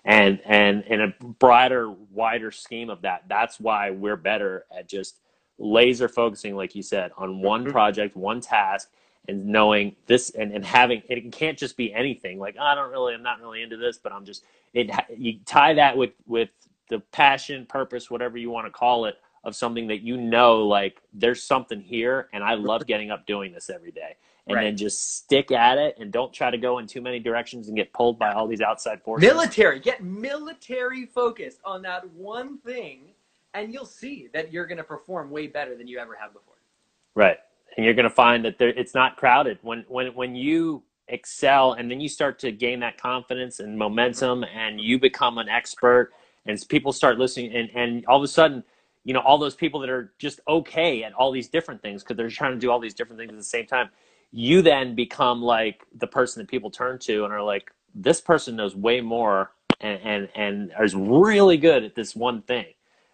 And 0.05 0.41
and 0.45 0.83
in 0.85 1.01
a 1.01 1.13
broader, 1.39 1.91
wider 2.11 2.51
scheme 2.51 2.89
of 2.89 3.01
that, 3.03 3.25
that's 3.29 3.59
why 3.59 3.91
we're 3.91 4.17
better 4.17 4.65
at 4.77 4.87
just 4.89 5.19
laser 5.59 6.09
focusing, 6.09 6.55
like 6.55 6.75
you 6.75 6.83
said, 6.83 7.11
on 7.17 7.41
one 7.41 7.65
Mhm. 7.65 7.71
project, 7.71 8.15
one 8.15 8.41
task, 8.41 8.91
and 9.27 9.47
knowing 9.47 9.95
this 10.07 10.31
and, 10.31 10.51
and 10.53 10.65
having 10.65 11.03
it 11.09 11.31
can't 11.33 11.57
just 11.57 11.77
be 11.77 11.93
anything 11.93 12.39
like 12.39 12.57
I 12.59 12.75
don't 12.75 12.91
really 12.91 13.13
I'm 13.13 13.23
not 13.23 13.41
really 13.41 13.63
into 13.63 13.77
this, 13.77 13.99
but 13.99 14.13
I'm 14.13 14.25
just 14.25 14.43
it 14.73 14.91
you 15.17 15.39
tie 15.45 15.75
that 15.75 15.97
with 15.97 16.11
with 16.27 16.49
the 16.89 16.99
passion, 17.13 17.65
purpose, 17.67 18.11
whatever 18.11 18.37
you 18.37 18.51
want 18.51 18.67
to 18.67 18.71
call 18.71 19.05
it, 19.05 19.15
of 19.43 19.55
something 19.55 19.87
that 19.87 20.01
you 20.01 20.17
know 20.17 20.65
like 20.67 21.01
there's 21.13 21.43
something 21.43 21.81
here 21.81 22.29
and 22.33 22.43
I 22.43 22.55
love 22.55 22.85
getting 22.87 23.11
up 23.11 23.25
doing 23.27 23.53
this 23.53 23.69
every 23.69 23.91
day. 23.91 24.15
And 24.47 24.61
Right. 24.61 24.63
then 24.63 24.77
just 24.77 25.17
stick 25.17 25.51
at 25.51 25.77
it 25.77 25.97
and 25.99 26.11
don't 26.11 26.33
try 26.33 26.51
to 26.51 26.57
go 26.57 26.79
in 26.79 26.87
too 26.87 27.01
many 27.01 27.19
directions 27.19 27.67
and 27.69 27.77
get 27.77 27.93
pulled 27.93 28.19
by 28.19 28.33
all 28.33 28.47
these 28.47 28.61
outside 28.61 29.01
forces. 29.03 29.51
military. 29.51 29.79
Get 29.79 30.03
military 30.03 31.05
focused 31.05 31.61
on 31.65 31.83
that 31.83 32.09
one 32.11 32.59
thing, 32.59 33.13
and 33.53 33.73
you'll 33.73 33.85
see 33.85 34.29
that 34.33 34.53
you're 34.53 34.67
going 34.67 34.77
to 34.79 34.83
perform 34.85 35.31
way 35.31 35.47
better 35.47 35.75
than 35.77 35.87
you 35.87 35.99
ever 35.99 36.15
have 36.15 36.33
before. 36.33 36.55
Right. 37.15 37.37
And 37.77 37.85
you're 37.85 37.93
going 37.93 38.09
to 38.09 38.09
find 38.09 38.43
that 38.45 38.57
there, 38.57 38.69
it's 38.69 38.95
not 38.95 39.17
crowded. 39.17 39.59
When, 39.61 39.85
when, 39.87 40.07
when 40.15 40.35
you 40.35 40.83
excel 41.07 41.73
and 41.73 41.89
then 41.89 41.99
you 41.99 42.09
start 42.09 42.39
to 42.39 42.51
gain 42.51 42.79
that 42.81 42.97
confidence 42.97 43.59
and 43.59 43.77
momentum 43.77 44.43
and 44.43 44.81
you 44.81 44.99
become 44.99 45.37
an 45.37 45.47
expert 45.47 46.11
and 46.45 46.59
people 46.69 46.91
start 46.91 47.19
listening 47.19 47.55
and, 47.55 47.69
and 47.75 48.05
all 48.07 48.17
of 48.17 48.23
a 48.23 48.27
sudden, 48.27 48.63
you 49.03 49.13
know, 49.13 49.21
all 49.21 49.37
those 49.37 49.55
people 49.55 49.79
that 49.81 49.89
are 49.89 50.11
just 50.19 50.39
okay 50.47 51.03
at 51.03 51.13
all 51.13 51.31
these 51.31 51.47
different 51.47 51.81
things 51.81 52.03
because 52.03 52.17
they're 52.17 52.29
trying 52.29 52.53
to 52.53 52.59
do 52.59 52.69
all 52.69 52.79
these 52.79 52.93
different 52.93 53.19
things 53.19 53.31
at 53.31 53.37
the 53.37 53.43
same 53.43 53.65
time, 53.65 53.89
you 54.31 54.61
then 54.61 54.95
become 54.95 55.41
like 55.41 55.85
the 55.95 56.07
person 56.07 56.41
that 56.41 56.49
people 56.49 56.69
turn 56.69 56.99
to 56.99 57.23
and 57.23 57.33
are 57.33 57.43
like, 57.43 57.71
this 57.95 58.19
person 58.19 58.55
knows 58.55 58.75
way 58.75 59.01
more 59.01 59.51
and, 59.79 59.99
and, 60.03 60.29
and 60.35 60.71
is 60.83 60.95
really 60.95 61.57
good 61.57 61.83
at 61.83 61.95
this 61.95 62.15
one 62.15 62.41
thing. 62.41 62.65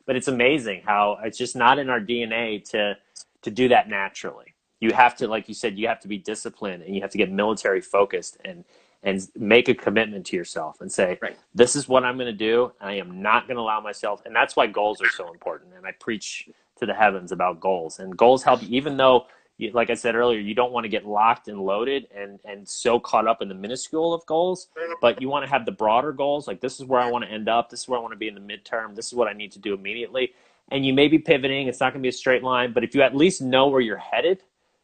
But 0.06 0.16
it's 0.16 0.28
amazing 0.28 0.82
how 0.86 1.20
it's 1.24 1.38
just 1.38 1.56
not 1.56 1.80
in 1.80 1.90
our 1.90 2.00
DNA 2.00 2.64
to, 2.72 2.98
to 3.44 3.52
do 3.52 3.70
that 3.70 3.88
naturally. 3.88 4.53
You 4.84 4.92
have 4.92 5.16
to, 5.18 5.28
like 5.28 5.48
you 5.48 5.54
said, 5.54 5.78
you 5.80 5.88
have 5.88 6.02
to 6.02 6.10
be 6.10 6.18
disciplined 6.18 6.84
and 6.84 6.94
you 6.94 7.02
have 7.02 7.12
to 7.12 7.18
get 7.18 7.32
military 7.32 7.82
focused 7.82 8.38
and 8.44 8.66
and 9.04 9.28
make 9.38 9.68
a 9.70 9.74
commitment 9.76 10.26
to 10.26 10.36
yourself 10.36 10.82
and 10.82 10.92
say, 10.92 11.20
Right. 11.22 11.38
this 11.54 11.76
is 11.76 11.90
what 11.90 12.04
I'm 12.04 12.16
going 12.18 12.28
to 12.28 12.34
do. 12.52 12.72
I 12.82 12.94
am 12.94 13.22
not 13.22 13.48
going 13.48 13.58
to 13.58 13.62
allow 13.62 13.82
myself, 13.82 14.22
and 14.26 14.36
that's 14.36 14.56
why 14.56 14.68
goals 14.68 15.02
are 15.02 15.10
so 15.10 15.32
important. 15.32 15.72
And 15.76 15.86
I 15.86 15.92
preach 15.92 16.50
to 16.80 16.86
the 16.86 16.94
heavens 16.94 17.32
about 17.32 17.60
goals, 17.60 18.00
and 18.00 18.18
goals 18.18 18.44
help. 18.44 18.62
you 18.62 18.70
Even 18.72 18.98
though, 18.98 19.28
you, 19.58 19.72
like 19.72 19.90
I 19.90 19.94
said 19.94 20.16
earlier, 20.16 20.40
you 20.40 20.56
don't 20.56 20.72
want 20.72 20.86
to 20.86 20.90
get 20.90 21.06
locked 21.06 21.48
and 21.48 21.60
loaded 21.62 22.08
and 22.16 22.40
and 22.46 22.68
so 22.68 23.00
caught 23.00 23.28
up 23.28 23.42
in 23.42 23.50
the 23.50 23.56
minuscule 23.56 24.14
of 24.14 24.26
goals, 24.26 24.68
but 25.02 25.22
you 25.22 25.30
want 25.30 25.46
to 25.46 25.52
have 25.52 25.66
the 25.66 25.72
broader 25.72 26.14
goals. 26.14 26.48
Like 26.48 26.62
this 26.62 26.80
is 26.80 26.86
where 26.86 27.02
I 27.02 27.10
want 27.12 27.26
to 27.26 27.32
end 27.32 27.50
up. 27.50 27.70
This 27.70 27.82
is 27.82 27.88
where 27.88 28.00
I 28.00 28.02
want 28.02 28.14
to 28.14 28.18
be 28.18 28.30
in 28.30 28.36
the 28.36 28.42
midterm. 28.42 28.96
This 28.96 29.08
is 29.08 29.14
what 29.14 29.28
I 29.30 29.34
need 29.34 29.52
to 29.54 29.60
do 29.60 29.74
immediately 29.74 30.34
and 30.72 30.86
you 30.86 30.94
may 30.94 31.08
be 31.08 31.20
pivoting. 31.20 31.68
It's 31.68 31.80
not 31.80 31.94
going 31.94 32.02
to 32.02 32.04
be 32.04 32.10
a 32.10 32.14
straight 32.14 32.44
line, 32.44 32.74
but 32.74 32.84
if 32.84 32.96
you 32.96 33.02
at 33.02 33.16
least 33.16 33.42
know 33.42 33.68
where 33.68 33.82
you're 33.82 33.98
headed, 33.98 34.42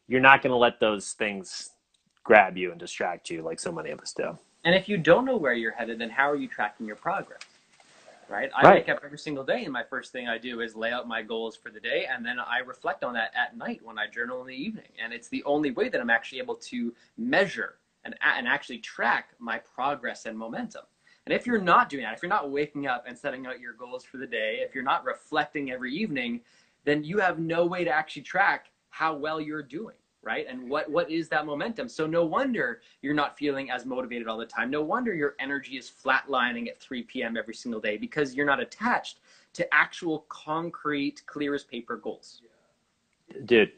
you're 0.09 0.19
not 0.19 0.41
going 0.41 0.51
to 0.51 0.57
let 0.57 0.79
those 0.79 1.13
things 1.13 1.69
grab 2.23 2.57
you 2.57 2.71
and 2.71 2.79
distract 2.79 3.29
you 3.29 3.41
like 3.43 3.59
so 3.59 3.71
many 3.71 3.91
of 3.91 3.99
us 4.01 4.11
do. 4.11 4.37
And 4.65 4.75
if 4.75 4.89
you 4.89 4.97
don't 4.97 5.23
know 5.23 5.37
where 5.37 5.53
you're 5.53 5.71
headed, 5.71 5.99
then 5.99 6.09
how 6.09 6.29
are 6.29 6.35
you 6.35 6.47
tracking 6.47 6.87
your 6.87 6.95
progress? 6.95 7.41
Right? 8.27 8.51
I 8.55 8.63
Right. 8.63 8.73
wake 8.85 8.89
up 8.89 9.01
every 9.03 9.17
single 9.17 9.43
day, 9.43 9.63
and 9.63 9.73
my 9.73 9.83
first 9.83 10.11
thing 10.11 10.27
I 10.27 10.37
do 10.37 10.61
is 10.61 10.75
lay 10.75 10.91
out 10.91 11.07
my 11.07 11.21
goals 11.21 11.55
for 11.55 11.71
the 11.71 11.79
day, 11.79 12.05
and 12.11 12.23
then 12.25 12.39
I 12.39 12.59
reflect 12.59 13.03
on 13.03 13.13
that 13.13 13.31
at 13.35 13.55
night 13.55 13.81
when 13.83 13.97
I 13.97 14.07
journal 14.07 14.41
in 14.41 14.47
the 14.47 14.55
evening. 14.55 14.89
And 15.01 15.13
it's 15.13 15.29
the 15.29 15.43
only 15.45 15.71
way 15.71 15.89
that 15.89 16.01
I'm 16.01 16.11
actually 16.11 16.39
able 16.39 16.55
to 16.55 16.93
measure 17.17 17.75
and, 18.03 18.15
and 18.21 18.47
actually 18.47 18.79
track 18.79 19.29
my 19.39 19.59
progress 19.59 20.25
and 20.25 20.37
momentum. 20.37 20.83
And 21.25 21.33
if 21.33 21.45
you're 21.47 21.61
not 21.61 21.89
doing 21.89 22.03
that, 22.03 22.15
if 22.15 22.23
you're 22.23 22.29
not 22.29 22.51
waking 22.51 22.87
up 22.87 23.05
and 23.07 23.17
setting 23.17 23.45
out 23.45 23.59
your 23.59 23.73
goals 23.73 24.03
for 24.03 24.17
the 24.17 24.27
day, 24.27 24.59
if 24.61 24.73
you're 24.75 24.83
not 24.83 25.05
reflecting 25.05 25.71
every 25.71 25.93
evening, 25.93 26.41
then 26.83 27.03
you 27.03 27.19
have 27.19 27.39
no 27.39 27.65
way 27.65 27.83
to 27.83 27.91
actually 27.91 28.23
track 28.23 28.71
how 28.99 29.15
well 29.15 29.39
you're 29.39 29.63
doing, 29.63 29.95
right? 30.23 30.45
And 30.49 30.69
what 30.69 30.91
what 30.91 31.09
is 31.09 31.29
that 31.29 31.45
momentum? 31.45 31.87
So 31.87 32.05
no 32.05 32.25
wonder 32.25 32.81
you're 33.01 33.13
not 33.13 33.37
feeling 33.37 33.71
as 33.71 33.85
motivated 33.85 34.27
all 34.27 34.37
the 34.37 34.45
time. 34.45 34.69
No 34.69 34.81
wonder 34.81 35.15
your 35.15 35.35
energy 35.39 35.77
is 35.77 35.89
flatlining 35.89 36.67
at 36.67 36.81
3 36.81 37.03
p.m. 37.03 37.37
every 37.37 37.53
single 37.53 37.79
day 37.79 37.95
because 37.95 38.35
you're 38.35 38.45
not 38.45 38.59
attached 38.59 39.19
to 39.53 39.73
actual 39.73 40.25
concrete, 40.27 41.23
clear 41.27 41.55
as 41.55 41.63
paper 41.63 41.95
goals. 41.95 42.41
Dude, 43.45 43.71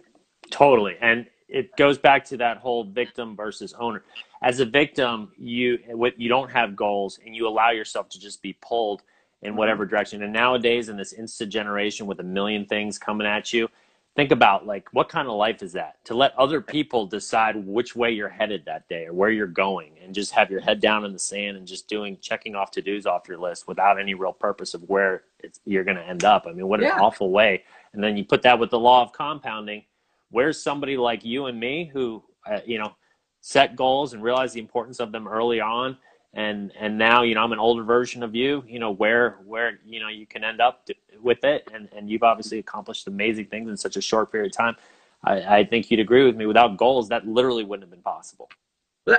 totally. 0.50 0.96
And 1.02 1.28
it 1.48 1.78
goes 1.78 2.00
back 2.00 2.26
to 2.26 2.38
that 2.38 2.58
whole 2.58 2.84
victim 2.84 3.36
versus 3.36 3.76
owner. 3.78 4.04
As 4.42 4.60
a 4.60 4.66
victim, 4.66 5.32
you 5.38 5.78
what 5.90 6.20
you 6.20 6.30
don't 6.30 6.50
have 6.50 6.76
goals 6.76 7.20
and 7.24 7.36
you 7.36 7.48
allow 7.48 7.70
yourself 7.70 8.10
to 8.10 8.20
just 8.20 8.42
be 8.42 8.54
pulled 8.54 9.04
in 9.44 9.56
whatever 9.56 9.84
mm-hmm. 9.84 9.92
direction. 9.92 10.24
And 10.24 10.34
nowadays 10.34 10.90
in 10.90 10.98
this 10.98 11.14
instant 11.14 11.52
generation 11.52 12.08
with 12.08 12.20
a 12.20 12.24
million 12.24 12.66
things 12.66 12.98
coming 12.98 13.28
at 13.28 13.54
you, 13.54 13.70
think 14.16 14.32
about 14.32 14.66
like 14.66 14.88
what 14.92 15.08
kind 15.10 15.28
of 15.28 15.36
life 15.36 15.64
is 15.64 15.74
that? 15.74 16.04
To 16.06 16.14
let 16.14 16.38
other 16.38 16.62
people 16.62 17.06
decide 17.06 17.56
which 17.56 17.96
way 17.96 18.12
you're 18.12 18.30
headed 18.30 18.66
that 18.66 18.88
day 18.90 19.06
or 19.06 19.14
where 19.14 19.30
you're 19.30 19.48
going 19.48 19.94
and 20.04 20.14
just 20.14 20.32
have 20.32 20.52
your 20.52 20.60
head 20.60 20.82
down 20.82 21.06
in 21.06 21.14
the 21.14 21.20
sand 21.20 21.58
and 21.58 21.66
just 21.66 21.88
doing 21.88 22.18
checking 22.22 22.56
off 22.56 22.72
to-dos 22.72 23.06
off 23.06 23.28
your 23.28 23.38
list 23.38 23.68
without 23.68 24.00
any 24.00 24.14
real 24.14 24.34
purpose 24.34 24.74
of 24.74 24.82
where 24.90 25.24
it's, 25.40 25.60
you're 25.66 25.86
going 25.86 25.98
to 25.98 26.08
end 26.08 26.24
up. 26.24 26.46
I 26.48 26.52
mean, 26.52 26.68
what 26.68 26.82
an 26.82 26.92
awful 26.92 27.32
way. 27.32 27.64
And 27.94 28.04
then 28.04 28.18
you 28.18 28.26
put 28.26 28.42
that 28.42 28.60
with 28.60 28.70
the 28.70 28.80
law 28.80 29.02
of 29.02 29.14
compounding 29.14 29.84
where's 30.30 30.62
somebody 30.62 30.98
like 30.98 31.24
you 31.24 31.46
and 31.46 31.60
me 31.60 31.90
who, 31.94 32.24
uh, 32.50 32.60
you 32.66 32.80
know, 32.80 32.96
set 33.42 33.76
goals 33.76 34.14
and 34.14 34.22
realize 34.24 34.54
the 34.54 34.60
importance 34.60 35.00
of 35.00 35.12
them 35.12 35.28
early 35.28 35.60
on 35.60 35.98
and 36.34 36.72
and 36.80 36.98
now 36.98 37.24
you 37.24 37.36
know 37.36 37.44
i'm 37.44 37.52
an 37.52 37.60
older 37.60 37.84
version 37.84 38.24
of 38.24 38.34
you 38.34 38.64
you 38.68 38.80
know 38.80 38.92
where 38.92 39.38
where 39.46 39.80
you 39.86 40.00
know 40.00 40.08
you 40.08 40.26
can 40.26 40.44
end 40.44 40.62
up 40.62 40.86
to, 40.86 40.96
with 41.22 41.44
it. 41.44 41.68
And 41.74 41.90
and 41.96 42.10
you've 42.10 42.24
obviously 42.24 42.60
accomplished 42.60 43.08
amazing 43.08 43.46
things 43.46 43.70
in 43.70 43.78
such 43.78 43.96
a 43.96 44.02
short 44.02 44.32
period 44.32 44.52
of 44.52 44.58
time. 44.58 44.76
I 45.24 45.58
i 45.58 45.64
think 45.64 45.90
you'd 45.90 46.00
agree 46.00 46.26
with 46.26 46.36
me. 46.36 46.46
Without 46.46 46.78
goals 46.78 47.10
that 47.10 47.28
literally 47.28 47.64
wouldn't 47.64 47.84
have 47.84 47.92
been 47.92 48.02
possible. 48.02 48.50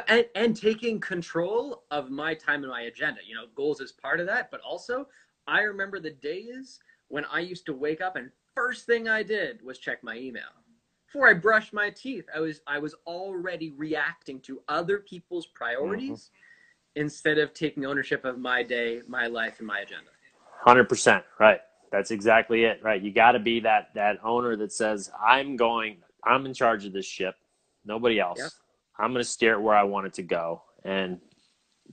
And, 0.09 0.27
and 0.37 0.57
taking 0.57 1.01
control 1.01 1.83
of 1.91 2.09
my 2.09 2.35
time 2.35 2.63
and 2.63 2.71
my 2.71 2.83
agenda 2.83 3.21
you 3.27 3.35
know 3.35 3.47
goals 3.55 3.81
is 3.81 3.93
part 3.93 4.21
of 4.21 4.27
that. 4.27 4.51
But 4.51 4.61
also 4.61 5.09
i 5.47 5.63
remember 5.63 5.99
the 6.01 6.11
days 6.11 6.79
when 7.09 7.25
i 7.27 7.41
used 7.41 7.67
to 7.67 7.75
wake 7.75 8.01
up 8.01 8.17
and 8.17 8.31
first 8.55 8.87
thing 8.87 9.09
i 9.09 9.23
did 9.23 9.63
was 9.63 9.79
check 9.79 10.03
my 10.03 10.17
email. 10.17 10.43
Before 11.07 11.29
I 11.29 11.35
brushed 11.35 11.75
my 11.75 11.91
teeth, 11.91 12.25
I 12.35 12.41
was 12.41 12.63
I 12.67 12.79
was 12.79 12.95
already 13.07 13.71
reacting 13.77 14.41
to 14.41 14.63
other 14.69 14.99
people's 14.99 15.47
priorities 15.47 16.31
mm-hmm. 16.31 16.42
Instead 16.97 17.39
of 17.39 17.55
taking 17.55 17.85
ownership 17.85 18.25
of 18.25 18.39
my 18.39 18.63
day, 18.63 19.01
my 19.09 19.27
life, 19.27 19.59
and 19.59 19.67
my 19.67 19.81
agenda. 19.81 20.11
Hundred 20.61 20.89
percent, 20.89 21.25
right. 21.39 21.61
That's 21.91 22.11
exactly 22.11 22.65
it, 22.65 22.81
right? 22.83 23.03
You 23.03 23.13
got 23.13 23.33
to 23.33 23.39
be 23.39 23.61
that 23.61 23.91
that 23.95 24.19
owner 24.25 24.57
that 24.57 24.73
says, 24.73 25.11
"I'm 25.21 25.57
going. 25.57 25.99
I'm 26.25 26.47
in 26.47 26.55
charge 26.55 26.87
of 26.87 26.93
this 26.93 27.07
ship. 27.07 27.35
Nobody 27.85 28.21
else. 28.21 28.39
Yep. 28.39 28.51
I'm 28.99 29.13
going 29.13 29.25
to 29.25 29.29
steer 29.29 29.55
it 29.55 29.61
where 29.61 29.77
I 29.77 29.83
want 29.83 30.07
it 30.07 30.15
to 30.15 30.23
go." 30.23 30.63
And 30.85 31.21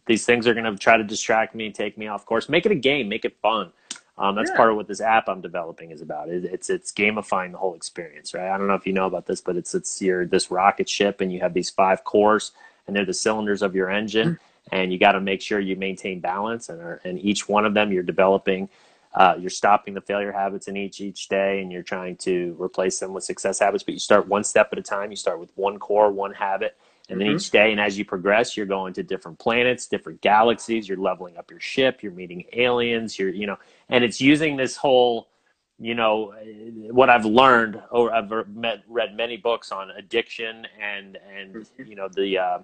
these 0.06 0.26
things 0.26 0.48
are 0.48 0.54
going 0.54 0.66
to 0.66 0.78
try 0.78 0.98
to 0.98 1.04
distract 1.04 1.56
me, 1.56 1.72
take 1.72 1.98
me 1.98 2.08
off 2.08 2.26
course. 2.26 2.50
Make 2.50 2.66
it 2.66 2.72
a 2.72 2.76
game. 2.76 3.10
Make 3.10 3.26
it 3.26 3.38
fun. 3.42 3.72
Um, 4.20 4.36
that's 4.36 4.50
yeah. 4.52 4.58
part 4.58 4.70
of 4.70 4.76
what 4.76 4.88
this 4.88 5.00
app 5.00 5.30
I'm 5.30 5.40
developing 5.40 5.92
is 5.92 6.02
about. 6.02 6.30
It, 6.30 6.44
it's 6.44 6.70
it's 6.70 6.92
gamifying 6.92 7.54
the 7.54 7.58
whole 7.58 7.74
experience, 7.74 8.34
right? 8.34 8.52
I 8.52 8.58
don't 8.58 8.68
know 8.68 8.74
if 8.74 8.86
you 8.86 8.92
know 8.92 9.06
about 9.06 9.26
this, 9.26 9.40
but 9.40 9.56
it's 9.56 9.74
it's 9.74 10.02
your 10.02 10.26
this 10.26 10.52
rocket 10.52 10.90
ship, 10.90 11.22
and 11.22 11.32
you 11.32 11.40
have 11.40 11.54
these 11.54 11.70
five 11.70 12.04
cores, 12.04 12.52
and 12.86 12.96
they're 12.96 13.06
the 13.06 13.14
cylinders 13.14 13.62
of 13.62 13.76
your 13.76 13.90
engine, 13.90 14.32
mm-hmm. 14.32 14.44
and 14.72 14.92
you 14.92 15.00
got 15.00 15.14
to 15.14 15.22
make 15.22 15.42
sure 15.42 15.60
you 15.60 15.76
maintain 15.76 16.20
balance, 16.20 16.70
and 16.70 16.82
are, 16.82 17.02
and 17.04 17.20
each 17.20 17.48
one 17.48 17.66
of 17.66 17.74
them 17.74 17.92
you're 17.92 18.04
developing. 18.04 18.70
Uh, 19.14 19.36
you're 19.40 19.50
stopping 19.50 19.96
the 19.96 20.02
failure 20.02 20.32
habits 20.32 20.68
in 20.68 20.78
each 20.78 21.02
each 21.02 21.30
day, 21.30 21.62
and 21.62 21.72
you're 21.72 21.84
trying 21.84 22.16
to 22.18 22.56
replace 22.60 23.00
them 23.00 23.14
with 23.14 23.24
success 23.24 23.60
habits. 23.60 23.84
But 23.84 23.96
you 23.96 24.00
start 24.00 24.28
one 24.28 24.44
step 24.44 24.70
at 24.72 24.78
a 24.78 24.84
time. 24.84 25.10
You 25.10 25.18
start 25.18 25.40
with 25.40 25.52
one 25.56 25.80
core, 25.80 26.12
one 26.12 26.34
habit, 26.34 26.78
and 27.10 27.20
then 27.20 27.28
mm-hmm. 27.28 27.38
each 27.38 27.50
day, 27.50 27.72
and 27.72 27.82
as 27.82 27.98
you 27.98 28.06
progress, 28.06 28.56
you're 28.56 28.68
going 28.68 28.94
to 28.94 29.04
different 29.04 29.40
planets, 29.40 29.88
different 29.88 30.22
galaxies. 30.22 30.88
You're 30.88 31.00
leveling 31.00 31.38
up 31.38 31.50
your 31.50 31.60
ship. 31.60 32.04
You're 32.04 32.12
meeting 32.12 32.44
aliens. 32.54 33.18
You're, 33.18 33.30
you 33.30 33.48
know, 33.48 33.58
and 33.90 34.04
it's 34.04 34.22
using 34.22 34.58
this 34.58 34.76
whole, 34.76 35.28
you 35.80 35.96
know, 35.96 36.36
what 36.92 37.10
I've 37.10 37.26
learned. 37.26 37.82
Or 37.90 38.14
I've 38.14 38.30
met, 38.50 38.84
read 38.88 39.16
many 39.16 39.38
books 39.38 39.72
on 39.72 39.90
addiction 39.90 40.68
and 40.80 41.18
and 41.36 41.56
mm-hmm. 41.56 41.86
you 41.88 41.96
know 41.96 42.10
the 42.10 42.38
uh, 42.38 42.60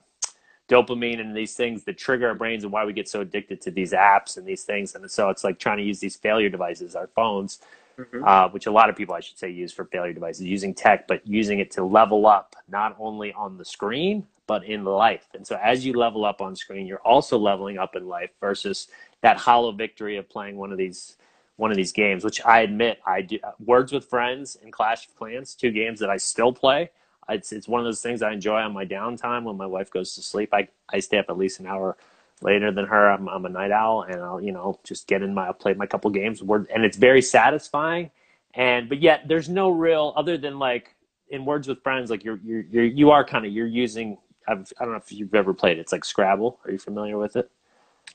dopamine 0.67 1.19
and 1.19 1.35
these 1.35 1.53
things 1.53 1.83
that 1.83 1.97
trigger 1.97 2.27
our 2.27 2.35
brains 2.35 2.63
and 2.63 2.73
why 2.73 2.85
we 2.85 2.93
get 2.93 3.07
so 3.07 3.21
addicted 3.21 3.61
to 3.61 3.71
these 3.71 3.91
apps 3.91 4.37
and 4.37 4.45
these 4.45 4.63
things. 4.63 4.95
And 4.95 5.09
so 5.09 5.29
it's 5.29 5.43
like 5.43 5.59
trying 5.59 5.77
to 5.77 5.83
use 5.83 5.99
these 5.99 6.15
failure 6.15 6.49
devices, 6.49 6.95
our 6.95 7.07
phones, 7.07 7.59
mm-hmm. 7.97 8.23
uh, 8.23 8.49
which 8.49 8.65
a 8.65 8.71
lot 8.71 8.89
of 8.89 8.95
people, 8.95 9.13
I 9.13 9.19
should 9.19 9.37
say, 9.37 9.49
use 9.49 9.71
for 9.71 9.85
failure 9.85 10.13
devices, 10.13 10.41
using 10.41 10.73
tech, 10.73 11.07
but 11.07 11.25
using 11.27 11.59
it 11.59 11.71
to 11.71 11.83
level 11.83 12.25
up 12.25 12.55
not 12.67 12.95
only 12.99 13.31
on 13.33 13.57
the 13.57 13.65
screen 13.65 14.25
but 14.47 14.63
in 14.65 14.83
life. 14.83 15.27
And 15.33 15.45
so 15.45 15.59
as 15.61 15.85
you 15.85 15.93
level 15.93 16.25
up 16.25 16.41
on 16.41 16.55
screen, 16.55 16.85
you're 16.85 16.99
also 16.99 17.37
leveling 17.37 17.77
up 17.77 17.95
in 17.95 18.07
life 18.07 18.29
versus 18.39 18.87
that 19.21 19.37
hollow 19.37 19.71
victory 19.71 20.17
of 20.17 20.29
playing 20.29 20.57
one 20.57 20.71
of 20.71 20.77
these 20.77 21.17
one 21.57 21.71
of 21.71 21.77
these 21.77 21.93
games, 21.93 22.25
which 22.25 22.43
I 22.43 22.61
admit 22.61 22.99
I 23.05 23.21
do. 23.21 23.39
Words 23.63 23.93
with 23.93 24.03
Friends 24.05 24.57
and 24.61 24.73
Clash 24.73 25.07
of 25.07 25.15
Clans, 25.15 25.55
two 25.55 25.71
games 25.71 26.01
that 26.01 26.09
I 26.09 26.17
still 26.17 26.51
play. 26.51 26.91
It's 27.29 27.51
it's 27.51 27.67
one 27.67 27.81
of 27.81 27.85
those 27.85 28.01
things 28.01 28.21
I 28.21 28.31
enjoy 28.31 28.59
on 28.59 28.73
my 28.73 28.85
downtime 28.85 29.43
when 29.43 29.57
my 29.57 29.65
wife 29.65 29.89
goes 29.89 30.15
to 30.15 30.21
sleep. 30.21 30.53
I 30.53 30.67
I 30.89 30.99
stay 30.99 31.17
up 31.17 31.25
at 31.29 31.37
least 31.37 31.59
an 31.59 31.67
hour 31.67 31.97
later 32.41 32.71
than 32.71 32.85
her. 32.85 33.09
I'm 33.09 33.27
I'm 33.27 33.45
a 33.45 33.49
night 33.49 33.71
owl, 33.71 34.03
and 34.03 34.21
I'll 34.21 34.41
you 34.41 34.51
know 34.51 34.79
just 34.83 35.07
get 35.07 35.21
in 35.21 35.33
my 35.33 35.47
I'll 35.47 35.53
play 35.53 35.73
my 35.73 35.85
couple 35.85 36.09
games. 36.11 36.43
Word, 36.43 36.67
And 36.73 36.83
it's 36.83 36.97
very 36.97 37.21
satisfying. 37.21 38.11
And 38.53 38.87
but 38.87 39.01
yet 39.01 39.27
there's 39.27 39.49
no 39.49 39.69
real 39.69 40.13
other 40.15 40.37
than 40.37 40.59
like 40.59 40.95
in 41.29 41.45
Words 41.45 41.67
with 41.67 41.81
Friends, 41.81 42.09
like 42.09 42.23
you're 42.23 42.39
you're, 42.43 42.61
you're 42.61 42.85
you 42.85 43.11
are 43.11 43.25
kind 43.25 43.45
of 43.45 43.51
you're 43.51 43.67
using 43.67 44.17
I've, 44.47 44.71
I 44.79 44.83
don't 44.83 44.93
know 44.93 44.99
if 44.99 45.11
you've 45.11 45.33
ever 45.33 45.53
played 45.53 45.77
it. 45.77 45.81
It's 45.81 45.91
like 45.91 46.05
Scrabble. 46.05 46.59
Are 46.65 46.71
you 46.71 46.77
familiar 46.77 47.17
with 47.17 47.35
it? 47.35 47.49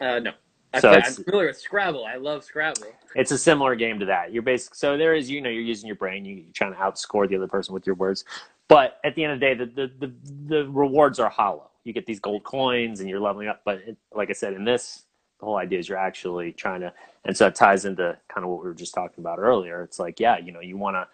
Uh, 0.00 0.20
no. 0.20 0.32
So 0.78 0.90
I'm 0.90 1.02
familiar 1.02 1.48
with 1.48 1.58
Scrabble. 1.58 2.04
I 2.04 2.16
love 2.16 2.44
Scrabble. 2.44 2.86
It's 3.16 3.32
a 3.32 3.38
similar 3.38 3.74
game 3.74 3.98
to 3.98 4.06
that. 4.06 4.32
You're 4.32 4.42
basic. 4.42 4.74
So 4.74 4.96
there 4.96 5.14
is, 5.14 5.28
you 5.28 5.40
know, 5.40 5.50
you're 5.50 5.62
using 5.62 5.88
your 5.88 5.96
brain. 5.96 6.24
You, 6.24 6.42
are 6.42 6.52
trying 6.52 6.72
to 6.72 6.78
outscore 6.78 7.28
the 7.28 7.36
other 7.36 7.48
person 7.48 7.74
with 7.74 7.86
your 7.86 7.96
words. 7.96 8.24
But 8.68 9.00
at 9.02 9.16
the 9.16 9.24
end 9.24 9.32
of 9.32 9.40
the 9.40 9.46
day, 9.46 9.54
the 9.54 9.66
the 9.66 10.06
the, 10.06 10.14
the 10.46 10.70
rewards 10.70 11.18
are 11.18 11.28
hollow. 11.28 11.70
You 11.82 11.92
get 11.92 12.06
these 12.06 12.20
gold 12.20 12.44
coins 12.44 13.00
and 13.00 13.08
you're 13.08 13.20
leveling 13.20 13.48
up. 13.48 13.62
But 13.64 13.78
it, 13.78 13.96
like 14.14 14.30
I 14.30 14.32
said, 14.32 14.52
in 14.52 14.64
this, 14.64 15.04
the 15.40 15.46
whole 15.46 15.56
idea 15.56 15.78
is 15.78 15.88
you're 15.88 15.98
actually 15.98 16.52
trying 16.52 16.82
to, 16.82 16.92
and 17.24 17.36
so 17.36 17.48
it 17.48 17.54
ties 17.56 17.84
into 17.84 18.16
kind 18.28 18.44
of 18.44 18.50
what 18.50 18.62
we 18.62 18.68
were 18.68 18.74
just 18.74 18.94
talking 18.94 19.24
about 19.24 19.38
earlier. 19.38 19.82
It's 19.82 19.98
like, 19.98 20.20
yeah, 20.20 20.38
you 20.38 20.52
know, 20.52 20.60
you 20.60 20.76
want 20.76 20.96
to 20.96 21.08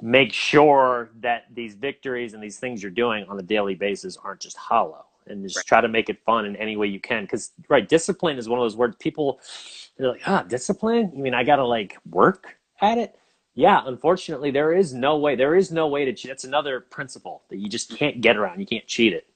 make 0.00 0.32
sure 0.32 1.10
that 1.20 1.44
these 1.54 1.74
victories 1.74 2.34
and 2.34 2.42
these 2.42 2.58
things 2.58 2.82
you're 2.82 2.90
doing 2.90 3.24
on 3.28 3.38
a 3.38 3.42
daily 3.42 3.76
basis 3.76 4.16
aren't 4.16 4.40
just 4.40 4.56
hollow 4.56 5.04
and 5.26 5.42
just 5.42 5.56
right. 5.56 5.66
try 5.66 5.80
to 5.80 5.88
make 5.88 6.08
it 6.08 6.22
fun 6.24 6.46
in 6.46 6.56
any 6.56 6.76
way 6.76 6.86
you 6.86 7.00
can. 7.00 7.24
Because 7.24 7.52
right 7.68 7.88
discipline 7.88 8.38
is 8.38 8.48
one 8.48 8.58
of 8.58 8.64
those 8.64 8.76
words 8.76 8.96
people 8.98 9.40
they're 9.98 10.08
like 10.08 10.22
ah 10.26 10.42
discipline? 10.42 11.12
You 11.14 11.22
mean 11.22 11.34
i 11.34 11.44
gotta 11.44 11.64
like 11.64 11.96
work 12.10 12.56
at 12.80 12.98
it? 12.98 13.18
Yeah 13.54 13.82
unfortunately 13.86 14.50
there 14.50 14.72
is 14.72 14.92
no 14.92 15.18
way 15.18 15.36
there 15.36 15.54
is 15.54 15.70
no 15.70 15.88
way 15.88 16.04
to 16.04 16.12
cheat 16.12 16.30
that's 16.30 16.44
another 16.44 16.80
principle 16.80 17.42
that 17.50 17.58
you 17.58 17.68
just 17.68 17.96
can't 17.96 18.20
get 18.20 18.36
around 18.36 18.60
you 18.60 18.66
can't 18.66 18.86
cheat 18.86 19.12
it. 19.12 19.26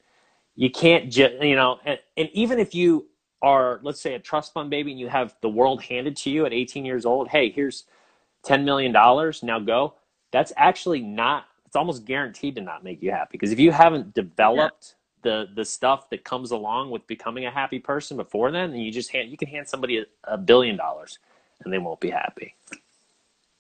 You 0.54 0.70
can't 0.70 1.10
just 1.10 1.42
you 1.42 1.56
know 1.56 1.78
and, 1.84 1.98
and 2.16 2.28
even 2.32 2.58
if 2.58 2.74
you 2.74 3.06
are 3.42 3.80
let's 3.82 4.00
say 4.00 4.14
a 4.14 4.18
trust 4.18 4.52
fund 4.54 4.70
baby 4.70 4.90
and 4.90 5.00
you 5.00 5.08
have 5.08 5.36
the 5.42 5.48
world 5.48 5.82
handed 5.82 6.16
to 6.16 6.30
you 6.30 6.46
at 6.46 6.52
18 6.52 6.84
years 6.84 7.04
old 7.04 7.28
hey 7.28 7.50
here's 7.50 7.84
10 8.44 8.64
million 8.64 8.92
dollars 8.92 9.42
now 9.42 9.58
go 9.58 9.94
that's 10.32 10.52
actually 10.56 11.00
not 11.00 11.44
it's 11.76 11.76
almost 11.76 12.06
guaranteed 12.06 12.54
to 12.54 12.62
not 12.62 12.84
make 12.84 13.02
you 13.02 13.10
happy. 13.10 13.32
Because 13.32 13.52
if 13.52 13.58
you 13.58 13.70
haven't 13.70 14.14
developed. 14.14 14.94
The 15.26 15.48
the 15.56 15.64
stuff 15.64 16.08
that 16.08 16.22
comes 16.22 16.52
along 16.52 16.88
with 16.88 17.04
becoming 17.08 17.46
a 17.46 17.50
happy 17.50 17.80
person 17.80 18.16
before 18.16 18.52
then 18.52 18.70
then 18.70 18.78
you 18.78 18.92
just 18.92 19.10
hand 19.10 19.28
you 19.28 19.36
can 19.36 19.48
hand 19.48 19.66
somebody 19.66 19.98
a, 19.98 20.04
a 20.24 20.38
billion 20.38 20.76
dollars 20.76 21.18
and 21.64 21.72
they 21.72 21.78
won't 21.78 21.98
be 21.98 22.10
happy. 22.10 22.54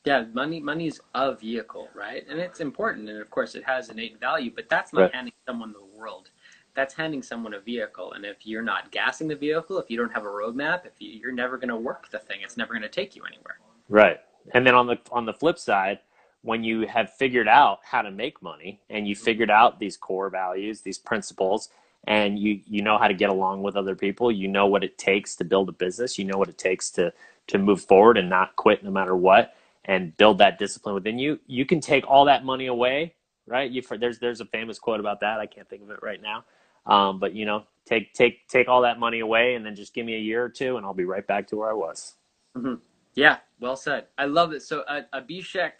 Yeah 0.04 0.26
money 0.32 0.60
money's 0.60 1.00
a 1.16 1.34
vehicle 1.34 1.88
right? 1.92 2.24
And 2.30 2.38
it's 2.38 2.60
important 2.60 3.08
and 3.08 3.20
of 3.20 3.28
course 3.30 3.56
it 3.56 3.64
has 3.64 3.90
innate 3.90 4.20
value 4.20 4.52
but 4.54 4.68
that's 4.68 4.92
not 4.92 5.00
right. 5.00 5.14
handing 5.14 5.32
someone 5.44 5.72
the 5.72 5.98
world. 5.98 6.30
That's 6.74 6.94
handing 6.94 7.22
someone 7.22 7.54
a 7.54 7.60
vehicle 7.60 8.12
and 8.12 8.24
if 8.24 8.46
you're 8.46 8.62
not 8.62 8.92
gassing 8.92 9.26
the 9.26 9.34
vehicle 9.34 9.80
if 9.80 9.90
you 9.90 9.96
don't 9.96 10.12
have 10.12 10.24
a 10.24 10.28
roadmap 10.28 10.86
if 10.86 10.92
you, 11.00 11.10
you're 11.10 11.32
never 11.32 11.56
going 11.56 11.70
to 11.70 11.76
work 11.76 12.08
the 12.10 12.20
thing 12.20 12.38
it's 12.42 12.56
never 12.56 12.74
going 12.74 12.82
to 12.82 12.88
take 12.88 13.16
you 13.16 13.24
anywhere. 13.24 13.58
Right. 13.88 14.20
And 14.54 14.64
then 14.64 14.76
on 14.76 14.86
the 14.86 14.98
on 15.10 15.24
the 15.26 15.34
flip 15.34 15.58
side 15.58 15.98
when 16.46 16.62
you 16.62 16.86
have 16.86 17.12
figured 17.12 17.48
out 17.48 17.80
how 17.82 18.02
to 18.02 18.10
make 18.10 18.40
money 18.40 18.80
and 18.88 19.08
you 19.08 19.16
figured 19.16 19.50
out 19.50 19.80
these 19.80 19.96
core 19.96 20.30
values, 20.30 20.80
these 20.80 20.98
principles, 20.98 21.70
and 22.06 22.38
you 22.38 22.60
you 22.66 22.82
know 22.82 22.98
how 22.98 23.08
to 23.08 23.14
get 23.14 23.30
along 23.30 23.62
with 23.62 23.76
other 23.76 23.96
people, 23.96 24.30
you 24.30 24.46
know 24.46 24.66
what 24.66 24.84
it 24.84 24.96
takes 24.96 25.34
to 25.36 25.44
build 25.44 25.68
a 25.68 25.72
business, 25.72 26.18
you 26.18 26.24
know 26.24 26.38
what 26.38 26.48
it 26.48 26.56
takes 26.56 26.90
to 26.92 27.12
to 27.48 27.58
move 27.58 27.82
forward 27.82 28.16
and 28.16 28.30
not 28.30 28.54
quit 28.56 28.84
no 28.84 28.90
matter 28.90 29.16
what 29.16 29.54
and 29.86 30.16
build 30.16 30.38
that 30.38 30.58
discipline 30.58 30.94
within 30.94 31.18
you, 31.18 31.38
you 31.46 31.64
can 31.66 31.80
take 31.80 32.06
all 32.08 32.24
that 32.24 32.44
money 32.44 32.66
away, 32.66 33.14
right? 33.46 33.70
You 33.70 33.82
there's 33.98 34.20
there's 34.20 34.40
a 34.40 34.46
famous 34.46 34.78
quote 34.78 35.00
about 35.00 35.20
that. 35.20 35.40
I 35.40 35.46
can't 35.46 35.68
think 35.68 35.82
of 35.82 35.90
it 35.90 36.00
right 36.02 36.20
now. 36.22 36.44
Um, 36.86 37.18
but 37.18 37.34
you 37.34 37.44
know, 37.44 37.64
take 37.86 38.12
take 38.14 38.46
take 38.48 38.68
all 38.68 38.82
that 38.82 39.00
money 39.00 39.20
away 39.20 39.54
and 39.56 39.66
then 39.66 39.74
just 39.74 39.94
give 39.94 40.06
me 40.06 40.14
a 40.14 40.20
year 40.20 40.44
or 40.44 40.48
two 40.48 40.76
and 40.76 40.86
I'll 40.86 40.94
be 40.94 41.04
right 41.04 41.26
back 41.26 41.48
to 41.48 41.56
where 41.56 41.70
I 41.70 41.74
was. 41.74 42.14
Mm-hmm. 42.56 42.74
Yeah, 43.16 43.38
well 43.58 43.76
said. 43.76 44.06
I 44.18 44.26
love 44.26 44.52
it. 44.52 44.62
So 44.62 44.82
uh, 44.82 45.02
Abhishek 45.14 45.72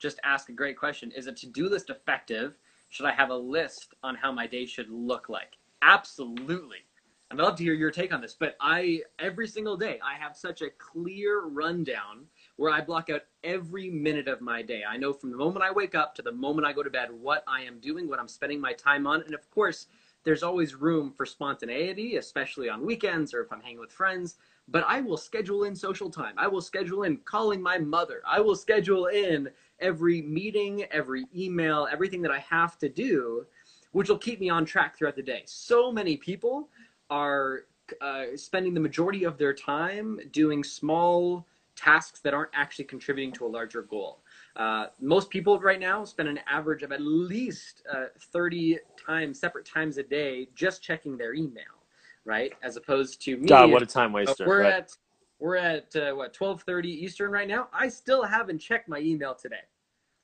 just 0.00 0.18
ask 0.24 0.48
a 0.48 0.52
great 0.52 0.76
question. 0.76 1.12
Is 1.12 1.26
a 1.26 1.32
to-do 1.32 1.68
list 1.68 1.90
effective? 1.90 2.58
Should 2.88 3.06
I 3.06 3.12
have 3.12 3.30
a 3.30 3.36
list 3.36 3.94
on 4.02 4.16
how 4.16 4.32
my 4.32 4.46
day 4.46 4.66
should 4.66 4.90
look 4.90 5.28
like? 5.28 5.58
Absolutely. 5.82 6.78
I'd 7.30 7.38
love 7.38 7.54
to 7.56 7.62
hear 7.62 7.74
your 7.74 7.92
take 7.92 8.12
on 8.12 8.20
this, 8.20 8.34
but 8.36 8.56
I 8.60 9.02
every 9.20 9.46
single 9.46 9.76
day 9.76 10.00
I 10.04 10.14
have 10.20 10.36
such 10.36 10.62
a 10.62 10.70
clear 10.70 11.42
rundown 11.42 12.24
where 12.56 12.72
I 12.72 12.80
block 12.80 13.08
out 13.08 13.22
every 13.44 13.88
minute 13.88 14.26
of 14.26 14.40
my 14.40 14.62
day. 14.62 14.82
I 14.88 14.96
know 14.96 15.12
from 15.12 15.30
the 15.30 15.36
moment 15.36 15.64
I 15.64 15.70
wake 15.70 15.94
up 15.94 16.12
to 16.16 16.22
the 16.22 16.32
moment 16.32 16.66
I 16.66 16.72
go 16.72 16.82
to 16.82 16.90
bed 16.90 17.10
what 17.12 17.44
I 17.46 17.60
am 17.60 17.78
doing, 17.78 18.08
what 18.08 18.18
I'm 18.18 18.26
spending 18.26 18.60
my 18.60 18.72
time 18.72 19.06
on, 19.06 19.22
and 19.22 19.34
of 19.34 19.48
course, 19.48 19.86
there's 20.24 20.42
always 20.42 20.74
room 20.74 21.12
for 21.16 21.24
spontaneity, 21.24 22.16
especially 22.16 22.68
on 22.68 22.84
weekends 22.84 23.32
or 23.32 23.42
if 23.42 23.52
I'm 23.52 23.60
hanging 23.60 23.78
with 23.78 23.92
friends. 23.92 24.34
But 24.66 24.84
I 24.86 25.00
will 25.00 25.16
schedule 25.16 25.64
in 25.64 25.74
social 25.74 26.10
time. 26.10 26.34
I 26.36 26.46
will 26.46 26.60
schedule 26.60 27.04
in 27.04 27.18
calling 27.18 27.62
my 27.62 27.78
mother. 27.78 28.22
I 28.26 28.40
will 28.40 28.54
schedule 28.54 29.06
in 29.06 29.48
every 29.80 30.22
meeting, 30.22 30.84
every 30.90 31.26
email, 31.36 31.88
everything 31.90 32.22
that 32.22 32.30
I 32.30 32.38
have 32.40 32.78
to 32.78 32.88
do, 32.88 33.46
which 33.92 34.08
will 34.08 34.18
keep 34.18 34.40
me 34.40 34.48
on 34.48 34.64
track 34.64 34.96
throughout 34.96 35.16
the 35.16 35.22
day. 35.22 35.42
So 35.46 35.90
many 35.90 36.16
people 36.16 36.68
are 37.10 37.64
uh, 38.00 38.36
spending 38.36 38.74
the 38.74 38.80
majority 38.80 39.24
of 39.24 39.38
their 39.38 39.52
time 39.52 40.20
doing 40.32 40.62
small 40.62 41.46
tasks 41.76 42.20
that 42.20 42.34
aren't 42.34 42.50
actually 42.54 42.84
contributing 42.84 43.32
to 43.32 43.46
a 43.46 43.48
larger 43.48 43.82
goal. 43.82 44.20
Uh, 44.56 44.86
most 45.00 45.30
people 45.30 45.58
right 45.60 45.80
now 45.80 46.04
spend 46.04 46.28
an 46.28 46.40
average 46.48 46.82
of 46.82 46.92
at 46.92 47.00
least 47.00 47.82
uh, 47.92 48.06
30 48.32 48.78
times, 49.04 49.40
separate 49.40 49.64
times 49.64 49.96
a 49.98 50.02
day, 50.02 50.48
just 50.54 50.82
checking 50.82 51.16
their 51.16 51.34
email, 51.34 51.84
right? 52.24 52.52
As 52.62 52.76
opposed 52.76 53.22
to 53.22 53.36
me. 53.36 53.48
God, 53.48 53.70
what 53.70 53.82
a 53.82 53.86
time 53.86 54.12
waster! 54.12 54.46
we're 54.46 54.62
right. 54.62 54.74
at 54.74 54.92
we're 55.38 55.56
at 55.56 55.96
uh, 55.96 56.12
what 56.12 56.34
12:30 56.34 56.84
Eastern 56.84 57.30
right 57.30 57.48
now. 57.48 57.68
I 57.72 57.88
still 57.88 58.22
haven't 58.24 58.58
checked 58.58 58.88
my 58.88 58.98
email 58.98 59.34
today, 59.34 59.64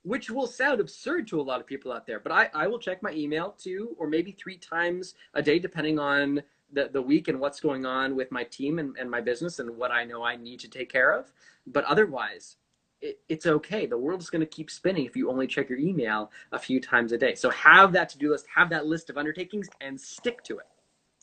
which 0.06 0.30
will 0.30 0.46
sound 0.46 0.80
absurd 0.80 1.26
to 1.26 1.40
a 1.40 1.42
lot 1.42 1.60
of 1.60 1.66
people 1.66 1.92
out 1.92 2.06
there. 2.06 2.20
But 2.20 2.30
I, 2.30 2.48
I 2.54 2.68
will 2.68 2.78
check 2.78 3.02
my 3.02 3.10
email 3.10 3.56
two 3.58 3.96
or 3.98 4.06
maybe 4.06 4.30
three 4.30 4.56
times 4.56 5.14
a 5.34 5.42
day, 5.42 5.58
depending 5.58 5.98
on 5.98 6.42
the, 6.72 6.88
the 6.92 7.02
week 7.02 7.26
and 7.26 7.40
what's 7.40 7.58
going 7.58 7.84
on 7.84 8.14
with 8.14 8.30
my 8.30 8.44
team 8.44 8.78
and, 8.78 8.96
and 8.98 9.10
my 9.10 9.20
business 9.20 9.58
and 9.58 9.76
what 9.76 9.90
I 9.90 10.04
know 10.04 10.22
I 10.22 10.36
need 10.36 10.60
to 10.60 10.68
take 10.68 10.92
care 10.92 11.10
of. 11.10 11.32
But 11.66 11.84
otherwise, 11.86 12.54
it, 13.00 13.18
it's 13.28 13.46
okay. 13.46 13.84
The 13.84 13.98
world 13.98 14.20
is 14.20 14.30
going 14.30 14.40
to 14.40 14.46
keep 14.46 14.70
spinning 14.70 15.06
if 15.06 15.16
you 15.16 15.28
only 15.28 15.48
check 15.48 15.68
your 15.68 15.80
email 15.80 16.30
a 16.52 16.58
few 16.58 16.80
times 16.80 17.10
a 17.10 17.18
day. 17.18 17.34
So 17.34 17.50
have 17.50 17.92
that 17.94 18.08
to 18.10 18.18
do 18.18 18.30
list, 18.30 18.46
have 18.54 18.70
that 18.70 18.86
list 18.86 19.10
of 19.10 19.18
undertakings, 19.18 19.68
and 19.80 20.00
stick 20.00 20.44
to 20.44 20.58
it. 20.58 20.66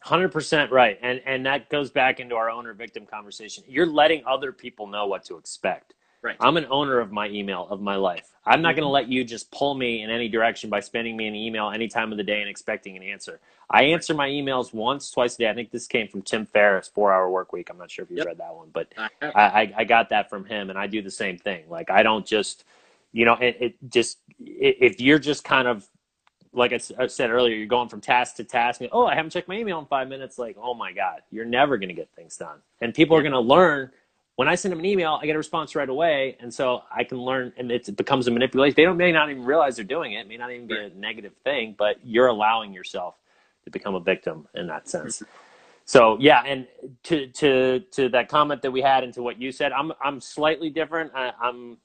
Hundred 0.02 0.34
percent 0.34 0.70
right, 0.70 1.00
and 1.02 1.22
and 1.26 1.46
that 1.46 1.70
goes 1.70 1.90
back 1.90 2.20
into 2.20 2.36
our 2.36 2.50
owner 2.50 2.74
victim 2.74 3.06
conversation. 3.06 3.64
You're 3.66 3.86
letting 3.86 4.22
other 4.28 4.52
people 4.52 4.86
know 4.86 5.08
what 5.08 5.24
to 5.26 5.38
expect. 5.38 5.94
Right. 6.22 6.36
I'm 6.42 6.58
an 6.58 6.66
owner 6.70 7.00
of 7.00 7.14
my 7.14 7.30
email 7.30 7.68
of 7.70 7.80
my 7.80 7.96
life. 7.96 8.33
I'm 8.46 8.62
not 8.62 8.76
going 8.76 8.84
to 8.84 8.90
Mhm. 8.90 8.94
let 8.94 9.08
you 9.10 9.24
just 9.24 9.52
pull 9.52 9.74
me 9.76 10.02
in 10.04 10.10
any 10.10 10.28
direction 10.30 10.70
by 10.70 10.82
sending 10.82 11.16
me 11.18 11.28
an 11.28 11.36
email 11.36 11.70
any 11.72 11.88
time 11.88 12.12
of 12.12 12.18
the 12.18 12.24
day 12.24 12.42
and 12.42 12.50
expecting 12.50 12.98
an 12.98 13.04
answer. 13.04 13.40
I 13.70 13.84
answer 13.84 14.14
my 14.14 14.30
emails 14.30 14.74
once, 14.74 15.12
twice 15.12 15.36
a 15.36 15.38
day. 15.40 15.50
I 15.50 15.54
think 15.54 15.72
this 15.72 15.88
came 15.88 16.08
from 16.08 16.22
Tim 16.24 16.46
Ferriss, 16.46 16.88
Four 16.90 17.14
Hour 17.14 17.30
Work 17.30 17.54
Week. 17.54 17.70
I'm 17.70 17.78
not 17.78 17.92
sure 17.92 18.04
if 18.04 18.12
you 18.12 18.18
Yep. 18.18 18.26
read 18.28 18.38
that 18.40 18.54
one, 18.56 18.70
but 18.74 18.94
I 18.98 19.10
I, 19.36 19.74
I, 19.78 19.84
got 19.86 20.10
that 20.10 20.30
from 20.30 20.46
him, 20.46 20.70
and 20.70 20.78
I 20.80 20.88
do 20.88 21.02
the 21.02 21.12
same 21.12 21.38
thing. 21.38 21.66
Like 21.70 21.90
I 21.90 22.04
don't 22.04 22.26
just, 22.26 22.66
you 23.14 23.26
know, 23.26 23.36
it, 23.36 23.58
it 23.60 23.76
just 23.90 24.20
i- 24.42 24.78
if 24.80 25.02
you're 25.02 25.20
just 25.20 25.44
kind 25.44 25.68
of 25.68 25.88
like 26.54 26.74
I 26.74 26.78
said 27.08 27.32
earlier, 27.32 27.56
you're 27.56 27.68
going 27.68 27.90
from 27.90 28.02
task 28.02 28.36
to 28.38 28.44
task. 28.44 28.82
And, 28.82 28.90
oh, 28.94 29.06
I 29.08 29.16
haven't 29.16 29.32
checked 29.32 29.48
my 29.48 29.56
email 29.58 29.80
in 29.80 29.86
five 29.86 30.08
minutes. 30.08 30.38
Like, 30.40 30.58
oh 30.62 30.74
my 30.74 30.92
god, 30.94 31.22
you're 31.32 31.46
never 31.46 31.78
going 31.78 31.90
to 31.90 31.96
get 31.96 32.10
things 32.16 32.38
done. 32.38 32.60
And 32.82 32.94
people 32.94 33.18
are 33.18 33.22
going 33.24 33.34
to 33.34 33.40
learn. 33.40 33.92
When 34.36 34.48
I 34.48 34.56
send 34.56 34.72
them 34.72 34.80
an 34.80 34.86
email, 34.86 35.20
I 35.22 35.28
get 35.28 35.36
a 35.36 35.38
response 35.38 35.76
right 35.76 35.88
away, 35.88 36.38
and 36.40 36.52
so 36.52 36.82
I 36.96 37.04
can 37.04 37.20
learn, 37.20 37.54
and 37.58 37.72
it's, 37.72 37.88
it 37.88 37.98
becomes 37.98 38.28
a 38.28 38.32
manipulation. 38.32 38.74
They 38.76 38.84
don't 38.84 38.98
may 38.98 39.12
not 39.12 39.30
even 39.30 39.46
realize 39.46 39.76
they're 39.76 39.86
doing 39.86 40.14
it. 40.14 40.22
It 40.22 40.28
may 40.28 40.38
not 40.38 40.52
even 40.52 40.66
be 40.66 40.76
a 40.78 40.90
negative 40.90 41.34
thing, 41.44 41.76
but 41.78 41.98
you're 42.04 42.28
allowing 42.28 42.74
yourself 42.74 43.16
to 43.66 43.70
become 43.70 43.94
a 43.94 44.00
victim 44.00 44.48
in 44.56 44.68
that 44.68 44.90
sense. 44.90 45.22
So 45.86 46.18
yeah, 46.20 46.42
and 46.46 46.68
to 47.04 47.28
to 47.28 47.82
to 47.92 48.10
that 48.10 48.30
comment 48.30 48.62
that 48.64 48.72
we 48.72 48.82
had 48.82 49.04
and 49.04 49.14
to 49.14 49.22
what 49.22 49.40
you 49.40 49.52
said, 49.52 49.72
I'm 49.72 49.92
I'm 50.04 50.20
slightly 50.20 50.70
different. 50.70 51.12
I, 51.14 51.32
I'm 51.42 51.78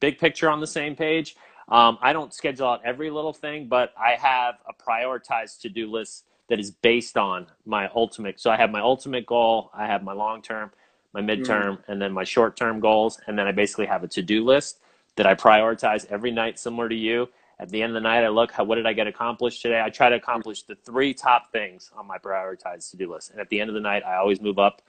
big 0.00 0.18
picture 0.18 0.48
on 0.48 0.60
the 0.60 0.66
same 0.66 0.96
page. 0.96 1.36
Um, 1.68 1.98
I 2.00 2.12
don't 2.12 2.32
schedule 2.32 2.66
out 2.68 2.80
every 2.84 3.10
little 3.10 3.32
thing, 3.32 3.68
but 3.68 3.92
I 3.98 4.12
have 4.12 4.56
a 4.68 4.72
prioritized 4.72 5.60
to 5.62 5.68
do 5.68 5.90
list 5.90 6.24
that 6.48 6.60
is 6.60 6.70
based 6.70 7.16
on 7.16 7.46
my 7.64 7.88
ultimate. 7.94 8.40
So 8.40 8.50
I 8.50 8.56
have 8.56 8.70
my 8.70 8.80
ultimate 8.80 9.26
goal, 9.26 9.70
I 9.74 9.86
have 9.86 10.02
my 10.02 10.12
long 10.12 10.42
term, 10.42 10.70
my 11.12 11.20
midterm, 11.20 11.78
and 11.88 12.00
then 12.00 12.12
my 12.12 12.24
short 12.24 12.56
term 12.56 12.80
goals, 12.80 13.20
and 13.26 13.38
then 13.38 13.46
I 13.46 13.52
basically 13.52 13.86
have 13.86 14.02
a 14.02 14.08
to 14.08 14.22
do 14.22 14.44
list 14.44 14.80
that 15.16 15.26
I 15.26 15.34
prioritize 15.34 16.06
every 16.10 16.30
night, 16.30 16.58
similar 16.58 16.88
to 16.88 16.94
you. 16.94 17.28
At 17.58 17.68
the 17.68 17.82
end 17.82 17.90
of 17.90 17.94
the 17.94 18.00
night, 18.00 18.24
I 18.24 18.28
look, 18.28 18.50
how, 18.50 18.64
what 18.64 18.76
did 18.76 18.86
I 18.86 18.92
get 18.92 19.06
accomplished 19.06 19.62
today? 19.62 19.80
I 19.80 19.90
try 19.90 20.08
to 20.08 20.16
accomplish 20.16 20.62
the 20.62 20.74
three 20.74 21.14
top 21.14 21.52
things 21.52 21.90
on 21.94 22.06
my 22.06 22.18
prioritized 22.18 22.90
to 22.90 22.96
do 22.96 23.12
list. 23.12 23.30
And 23.30 23.40
at 23.40 23.48
the 23.50 23.60
end 23.60 23.68
of 23.68 23.74
the 23.74 23.80
night, 23.80 24.02
I 24.04 24.16
always 24.16 24.40
move 24.40 24.58
up. 24.58 24.82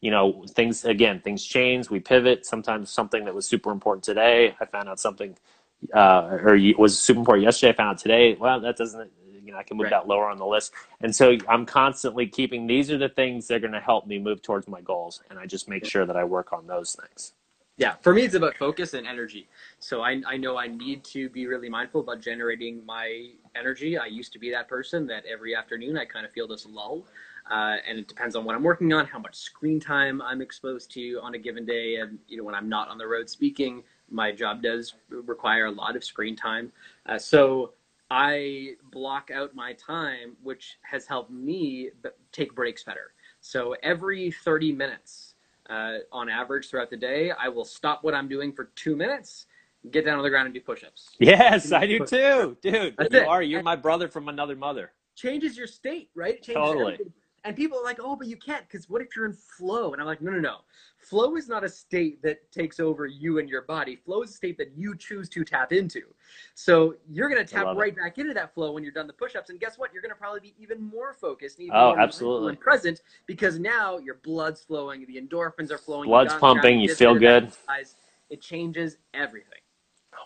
You 0.00 0.10
know, 0.10 0.44
things, 0.50 0.84
again, 0.84 1.20
things 1.20 1.44
change, 1.44 1.88
we 1.88 2.00
pivot. 2.00 2.44
Sometimes 2.44 2.90
something 2.90 3.24
that 3.24 3.34
was 3.34 3.46
super 3.46 3.70
important 3.70 4.04
today, 4.04 4.54
I 4.60 4.66
found 4.66 4.88
out 4.88 5.00
something, 5.00 5.36
uh, 5.94 6.38
or 6.42 6.58
was 6.76 7.00
super 7.00 7.20
important 7.20 7.44
yesterday, 7.44 7.70
I 7.70 7.76
found 7.76 7.90
out 7.90 7.98
today, 7.98 8.34
well, 8.34 8.60
that 8.60 8.76
doesn't, 8.76 9.10
you 9.44 9.52
know, 9.52 9.58
I 9.58 9.62
can 9.64 9.76
move 9.76 9.84
Right. 9.84 9.90
that 9.90 10.08
lower 10.08 10.28
on 10.28 10.38
the 10.38 10.46
list. 10.46 10.72
And 11.00 11.14
so 11.14 11.36
I'm 11.48 11.66
constantly 11.66 12.26
keeping, 12.26 12.66
these 12.66 12.90
are 12.90 12.98
the 12.98 13.08
things 13.10 13.48
that 13.48 13.56
are 13.56 13.60
going 13.60 13.72
to 13.72 13.80
help 13.80 14.06
me 14.06 14.18
move 14.18 14.42
towards 14.42 14.68
my 14.68 14.80
goals. 14.80 15.22
And 15.30 15.38
I 15.38 15.46
just 15.46 15.68
make 15.68 15.84
sure 15.84 16.06
that 16.06 16.16
I 16.16 16.24
work 16.24 16.52
on 16.52 16.66
those 16.66 16.94
things. 17.00 17.34
yeah 17.78 17.94
for 18.02 18.12
me 18.14 18.22
it's 18.24 18.34
about 18.34 18.56
focus 18.58 18.94
and 18.94 19.06
energy 19.06 19.48
so 19.78 20.02
I, 20.02 20.22
I 20.26 20.36
know 20.36 20.58
i 20.58 20.66
need 20.68 21.04
to 21.04 21.28
be 21.30 21.46
really 21.46 21.68
mindful 21.70 22.02
about 22.02 22.20
generating 22.20 22.84
my 22.84 23.30
energy 23.56 23.98
i 23.98 24.06
used 24.06 24.32
to 24.34 24.38
be 24.38 24.50
that 24.50 24.68
person 24.68 25.06
that 25.08 25.24
every 25.26 25.56
afternoon 25.56 25.96
i 25.98 26.04
kind 26.04 26.26
of 26.26 26.32
feel 26.32 26.46
this 26.46 26.66
lull 26.66 27.04
uh, 27.50 27.76
and 27.88 27.98
it 27.98 28.08
depends 28.08 28.36
on 28.36 28.44
what 28.44 28.54
i'm 28.54 28.62
working 28.62 28.92
on 28.92 29.06
how 29.06 29.18
much 29.18 29.34
screen 29.36 29.80
time 29.80 30.20
i'm 30.22 30.42
exposed 30.42 30.90
to 30.92 31.18
on 31.22 31.34
a 31.34 31.38
given 31.38 31.64
day 31.64 31.96
and 31.96 32.18
you 32.28 32.36
know 32.36 32.44
when 32.44 32.54
i'm 32.54 32.68
not 32.68 32.88
on 32.88 32.98
the 32.98 33.06
road 33.06 33.28
speaking 33.30 33.82
my 34.10 34.30
job 34.30 34.62
does 34.62 34.94
require 35.08 35.66
a 35.66 35.70
lot 35.70 35.96
of 35.96 36.04
screen 36.04 36.36
time 36.36 36.70
uh, 37.06 37.18
so 37.18 37.72
i 38.12 38.72
block 38.90 39.30
out 39.30 39.54
my 39.54 39.72
time 39.74 40.36
which 40.42 40.78
has 40.82 41.06
helped 41.06 41.30
me 41.30 41.90
take 42.32 42.54
breaks 42.54 42.84
better 42.84 43.14
so 43.40 43.74
every 43.82 44.30
30 44.30 44.72
minutes 44.72 45.32
uh, 45.68 45.98
on 46.10 46.28
average 46.28 46.68
throughout 46.68 46.90
the 46.90 46.96
day, 46.96 47.30
I 47.30 47.48
will 47.48 47.64
stop 47.64 48.04
what 48.04 48.14
I'm 48.14 48.28
doing 48.28 48.52
for 48.52 48.70
two 48.74 48.96
minutes, 48.96 49.46
get 49.90 50.04
down 50.04 50.18
on 50.18 50.22
the 50.22 50.30
ground 50.30 50.46
and 50.46 50.54
do 50.54 50.60
push-ups. 50.60 51.10
Yes, 51.18 51.72
I 51.72 51.86
do 51.86 52.04
too, 52.04 52.56
dude. 52.60 52.94
That's 52.96 53.12
you 53.14 53.20
it. 53.20 53.26
are. 53.26 53.42
You're 53.42 53.62
my 53.62 53.76
brother 53.76 54.08
from 54.08 54.28
another 54.28 54.56
mother. 54.56 54.92
Changes 55.14 55.56
your 55.56 55.66
state, 55.66 56.10
right? 56.14 56.34
It 56.34 56.42
changes 56.42 56.62
Totally. 56.62 56.94
everything. 56.94 57.12
And 57.44 57.56
people 57.56 57.78
are 57.78 57.82
like, 57.84 57.98
"Oh, 58.00 58.14
but 58.14 58.28
you 58.28 58.36
can't, 58.36 58.66
because 58.68 58.88
what 58.88 59.02
if 59.02 59.16
you're 59.16 59.26
in 59.26 59.32
flow?" 59.32 59.92
And 59.92 60.00
I'm 60.00 60.06
like, 60.06 60.20
"No, 60.20 60.30
no, 60.30 60.38
no. 60.38 60.58
Flow 60.98 61.34
is 61.34 61.48
not 61.48 61.64
a 61.64 61.68
state 61.68 62.22
that 62.22 62.50
takes 62.52 62.78
over 62.78 63.06
you 63.06 63.38
and 63.38 63.48
your 63.48 63.62
body. 63.62 63.96
Flow 63.96 64.22
is 64.22 64.30
a 64.30 64.34
state 64.34 64.56
that 64.58 64.70
you 64.76 64.96
choose 64.96 65.28
to 65.30 65.44
tap 65.44 65.72
into. 65.72 66.02
So 66.54 66.94
you're 67.10 67.28
gonna 67.28 67.44
tap 67.44 67.64
love 67.64 67.76
it. 67.76 67.80
right 67.80 67.96
back 67.96 68.18
into 68.18 68.32
that 68.34 68.54
flow 68.54 68.70
when 68.70 68.84
you're 68.84 68.92
done 68.92 69.08
the 69.08 69.12
push-ups. 69.12 69.50
And 69.50 69.58
guess 69.58 69.76
what? 69.76 69.92
You're 69.92 70.02
gonna 70.02 70.14
probably 70.14 70.38
be 70.38 70.54
even 70.58 70.80
more 70.80 71.12
focused, 71.14 71.58
and 71.58 71.66
even 71.66 71.80
Oh, 71.80 71.88
more 71.90 71.98
absolutely. 71.98 72.50
and 72.50 72.60
present 72.60 73.02
because 73.26 73.58
now 73.58 73.98
your 73.98 74.14
blood's 74.22 74.62
flowing, 74.62 75.04
the 75.06 75.20
endorphins 75.20 75.72
are 75.72 75.78
flowing, 75.78 76.08
Blood's 76.08 76.28
got 76.28 76.42
on 76.44 76.54
the 76.54 76.60
ground, 76.60 76.62
pumping, 76.62 76.80
you 76.80 76.94
feel 76.94 77.10
a 77.10 77.14
bit 77.14 77.22
of 77.24 77.42
good. 77.42 77.44
exercise. 77.46 77.96
It 78.30 78.40
changes 78.40 78.98
everything. 79.14 79.58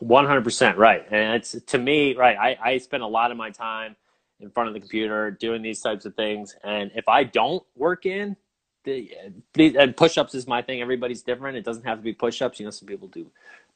One 0.01 0.27
hundred 0.27 0.45
percent 0.45 0.77
right, 0.77 1.07
and 1.11 1.35
it's 1.37 1.53
to 1.53 1.79
me 1.79 2.15
right. 2.15 2.37
I, 2.37 2.73
I 2.73 2.79
spend 2.79 3.03
a 3.03 3.07
lot 3.07 3.31
of 3.31 3.39
my 3.39 3.51
time 3.51 3.97
in 4.41 4.51
front 4.51 4.69
of 4.69 4.75
the 4.75 4.81
computer 4.81 5.31
doing 5.31 5.63
these 5.63 5.81
types 5.81 6.05
of 6.05 6.15
things, 6.15 6.57
and 6.65 6.91
if 6.95 7.09
I 7.09 7.25
don't 7.25 7.63
work 7.75 8.07
in, 8.07 8.37
the 8.85 9.13
and 9.59 9.97
push-ups 9.97 10.35
is 10.35 10.47
my 10.47 10.63
thing. 10.63 10.81
Everybody's 10.81 11.23
different. 11.23 11.57
It 11.57 11.65
doesn't 11.65 11.85
have 11.85 11.99
to 11.99 12.05
be 12.05 12.13
push-ups. 12.13 12.59
You 12.59 12.67
know, 12.67 12.71
some 12.71 12.87
people 12.87 13.09
do 13.09 13.31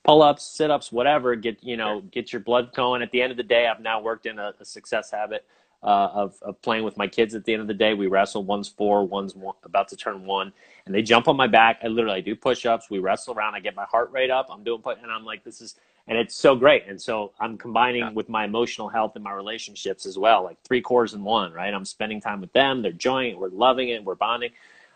pull-ups, 0.04 0.44
sit-ups, 0.44 0.90
whatever. 0.92 1.34
Get 1.34 1.62
you 1.62 1.76
know, 1.76 2.00
get 2.00 2.32
your 2.32 2.40
blood 2.40 2.72
going. 2.74 3.02
At 3.02 3.10
the 3.10 3.20
end 3.20 3.30
of 3.30 3.36
the 3.36 3.42
day, 3.42 3.66
I've 3.66 3.80
now 3.80 4.00
worked 4.00 4.26
in 4.26 4.38
a, 4.38 4.54
a 4.60 4.64
success 4.64 5.10
habit 5.10 5.44
uh, 5.82 6.10
of 6.14 6.36
of 6.42 6.62
playing 6.62 6.84
with 6.84 6.96
my 6.96 7.08
kids. 7.08 7.34
At 7.34 7.44
the 7.44 7.52
end 7.52 7.62
of 7.62 7.68
the 7.68 7.74
day, 7.74 7.94
we 7.94 8.06
wrestle. 8.06 8.44
One's 8.44 8.68
four, 8.68 9.04
one's 9.04 9.34
one, 9.34 9.56
about 9.64 9.88
to 9.88 9.96
turn 9.96 10.24
one, 10.24 10.52
and 10.86 10.94
they 10.94 11.02
jump 11.02 11.28
on 11.28 11.36
my 11.36 11.48
back. 11.48 11.80
I 11.82 11.88
literally 11.88 12.18
I 12.18 12.20
do 12.20 12.36
push-ups. 12.36 12.88
We 12.88 13.00
wrestle 13.00 13.34
around. 13.34 13.54
I 13.54 13.60
get 13.60 13.74
my 13.74 13.84
heart 13.84 14.12
rate 14.12 14.30
up. 14.30 14.46
I'm 14.50 14.62
doing 14.62 14.80
put, 14.80 15.02
and 15.02 15.10
I'm 15.10 15.24
like, 15.24 15.44
this 15.44 15.60
is 15.60 15.74
and 16.10 16.18
it's 16.18 16.34
so 16.34 16.56
great. 16.56 16.82
And 16.88 17.00
so 17.00 17.32
I'm 17.38 17.56
combining 17.56 18.00
Yeah. 18.02 18.10
with 18.10 18.28
my 18.28 18.44
emotional 18.44 18.88
health 18.88 19.12
and 19.14 19.22
my 19.22 19.32
relationships 19.32 20.04
as 20.06 20.18
well, 20.18 20.42
like 20.42 20.60
three 20.64 20.80
cores 20.82 21.14
in 21.14 21.22
one, 21.22 21.52
right? 21.52 21.72
I'm 21.72 21.84
spending 21.84 22.20
time 22.20 22.40
with 22.40 22.52
them. 22.52 22.82
They're 22.82 22.90
enjoying 22.90 23.30
it. 23.30 23.38
We're 23.38 23.48
loving 23.50 23.90
it. 23.90 24.04
We're 24.04 24.16
bonding. 24.16 24.50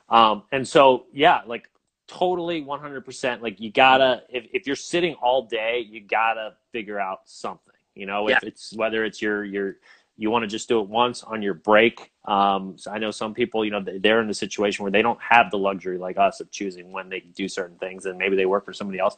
Um, 0.08 0.42
and 0.50 0.66
so, 0.66 1.06
yeah, 1.12 1.42
like 1.46 1.70
totally 2.08 2.62
100%. 2.62 3.42
Like 3.42 3.60
you 3.60 3.70
gotta, 3.70 4.24
if, 4.28 4.46
if 4.52 4.66
you're 4.66 4.74
sitting 4.76 5.14
all 5.14 5.42
day, 5.46 5.86
you 5.88 6.00
gotta 6.00 6.54
figure 6.72 6.98
out 6.98 7.20
something, 7.26 7.72
you 7.94 8.06
know, 8.06 8.26
if 8.28 8.42
it's 8.48 8.72
whether 8.74 9.04
it's 9.04 9.22
your, 9.22 9.44
your, 9.44 9.76
you 10.16 10.30
want 10.30 10.42
to 10.42 10.48
just 10.48 10.68
do 10.68 10.80
it 10.80 10.88
once 10.88 11.22
on 11.22 11.42
your 11.42 11.54
break. 11.54 12.10
Um, 12.24 12.76
so 12.76 12.90
I 12.90 12.98
know 12.98 13.12
some 13.12 13.34
people, 13.34 13.64
you 13.64 13.70
know, 13.70 13.80
they- 13.80 13.98
they're 13.98 14.20
in 14.20 14.26
the 14.28 14.34
situation 14.34 14.82
where 14.82 14.92
they 14.92 15.02
don't 15.02 15.20
have 15.22 15.50
the 15.52 15.58
luxury 15.58 15.96
like 15.96 16.18
us 16.18 16.40
of 16.40 16.50
choosing 16.50 16.90
when 16.92 17.08
they 17.08 17.20
do 17.20 17.48
certain 17.48 17.78
things 17.78 18.04
and 18.06 18.18
maybe 18.18 18.34
they 18.34 18.46
work 18.46 18.64
for 18.64 18.72
somebody 18.72 18.98
else. 18.98 19.16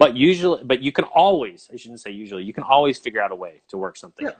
But 0.00 0.16
usually, 0.16 0.64
but 0.64 0.82
you 0.82 0.92
can 0.92 1.04
always, 1.04 1.68
I 1.70 1.76
shouldn't 1.76 2.00
say 2.00 2.10
usually, 2.10 2.42
you 2.42 2.54
can 2.54 2.64
always 2.64 2.98
figure 2.98 3.20
out 3.22 3.32
a 3.32 3.34
way 3.34 3.60
to 3.68 3.76
work 3.76 3.98
something. 3.98 4.24
Yeah. 4.24 4.32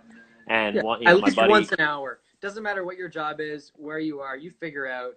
And 0.48 0.76
Yeah, 0.76 0.82
one, 0.82 1.02
you 1.02 1.06
know, 1.08 1.18
at 1.18 1.22
least 1.22 1.36
buddy, 1.36 1.50
once 1.50 1.70
an 1.72 1.80
hour. 1.80 2.20
Doesn't 2.40 2.62
matter 2.62 2.82
what 2.82 2.96
your 2.96 3.10
job 3.10 3.40
is, 3.40 3.70
where 3.76 3.98
you 3.98 4.20
are, 4.20 4.38
you 4.38 4.50
figure 4.50 4.86
out 4.86 5.16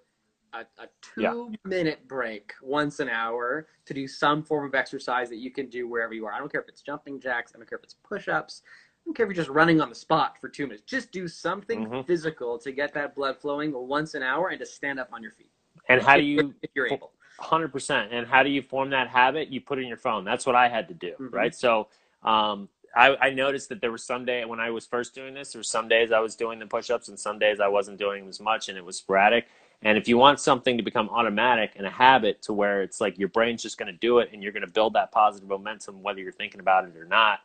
a, 0.51 0.65
a 0.83 0.87
two 1.01 1.21
Yeah. 1.21 1.47
minute 1.63 2.05
break 2.09 2.51
once 2.61 2.99
an 2.99 3.07
hour 3.07 3.67
to 3.85 3.93
do 3.93 4.05
some 4.05 4.43
form 4.43 4.65
of 4.65 4.75
exercise 4.75 5.29
that 5.29 5.37
you 5.37 5.49
can 5.49 5.67
do 5.69 5.87
wherever 5.87 6.13
you 6.13 6.25
are. 6.25 6.33
I 6.33 6.39
don't 6.39 6.51
care 6.51 6.59
if 6.59 6.67
it's 6.67 6.81
jumping 6.81 7.21
jacks, 7.21 7.53
I 7.55 7.57
don't 7.57 7.69
care 7.69 7.77
if 7.77 7.83
it's 7.85 7.95
push 8.03 8.27
ups, 8.27 8.63
I 8.65 9.01
don't 9.05 9.15
care 9.15 9.25
if 9.25 9.29
you're 9.29 9.41
just 9.45 9.49
running 9.49 9.79
on 9.79 9.87
the 9.87 9.95
spot 9.95 10.41
for 10.41 10.49
two 10.49 10.67
minutes. 10.67 10.83
Just 10.85 11.13
do 11.13 11.25
something 11.25 11.87
Mhm. 11.87 12.05
physical 12.05 12.59
to 12.59 12.73
get 12.73 12.93
that 12.95 13.15
blood 13.15 13.37
flowing 13.39 13.71
once 13.71 14.13
an 14.13 14.23
hour 14.23 14.49
and 14.49 14.59
to 14.59 14.65
stand 14.65 14.99
up 14.99 15.13
on 15.13 15.23
your 15.23 15.31
feet. 15.31 15.51
and 15.87 16.01
how 16.01 16.17
do 16.17 16.23
you, 16.23 16.53
if 16.61 16.69
you're 16.75 16.87
able? 16.87 17.12
Hundred 17.39 17.69
percent. 17.69 18.13
And 18.13 18.27
how 18.27 18.43
do 18.43 18.49
you 18.49 18.61
form 18.61 18.91
that 18.91 19.07
habit? 19.07 19.49
You 19.49 19.59
put 19.61 19.79
it 19.79 19.81
in 19.81 19.87
your 19.87 19.97
phone. 19.97 20.23
That's 20.23 20.45
what 20.45 20.55
I 20.55 20.69
had 20.69 20.87
to 20.89 20.93
do, 20.93 21.13
Mhm. 21.19 21.33
right? 21.33 21.55
So, 21.55 21.87
um, 22.23 22.69
I, 22.95 23.15
I 23.19 23.29
noticed 23.31 23.69
that 23.69 23.81
there 23.81 23.91
was 23.91 24.03
some 24.03 24.23
day 24.23 24.45
when 24.45 24.59
I 24.59 24.69
was 24.69 24.85
first 24.85 25.15
doing 25.15 25.33
this, 25.33 25.51
there 25.53 25.59
were 25.59 25.63
some 25.63 25.87
days 25.87 26.11
I 26.11 26.19
was 26.19 26.35
doing 26.35 26.59
the 26.59 26.67
push-ups, 26.67 27.07
and 27.07 27.19
some 27.19 27.39
days 27.39 27.59
I 27.59 27.67
wasn't 27.67 27.97
doing 27.97 28.27
as 28.27 28.39
much, 28.39 28.69
and 28.69 28.77
it 28.77 28.85
was 28.85 28.97
sporadic. 28.97 29.47
And 29.81 29.97
if 29.97 30.07
you 30.07 30.17
want 30.17 30.39
something 30.39 30.77
to 30.77 30.83
become 30.83 31.09
automatic 31.09 31.73
and 31.75 31.87
a 31.87 31.89
habit 31.89 32.41
to 32.43 32.53
where 32.53 32.83
it's 32.83 33.01
like 33.01 33.17
your 33.17 33.29
brain's 33.29 33.61
just 33.63 33.77
going 33.77 33.91
to 33.91 33.97
do 33.97 34.19
it 34.19 34.29
and 34.31 34.41
you're 34.41 34.53
going 34.53 34.65
to 34.65 34.71
build 34.71 34.93
that 34.93 35.11
positive 35.11 35.49
momentum, 35.49 36.03
whether 36.03 36.21
you're 36.21 36.31
thinking 36.31 36.61
about 36.61 36.85
it 36.85 36.95
or 36.95 37.05
not, 37.05 37.39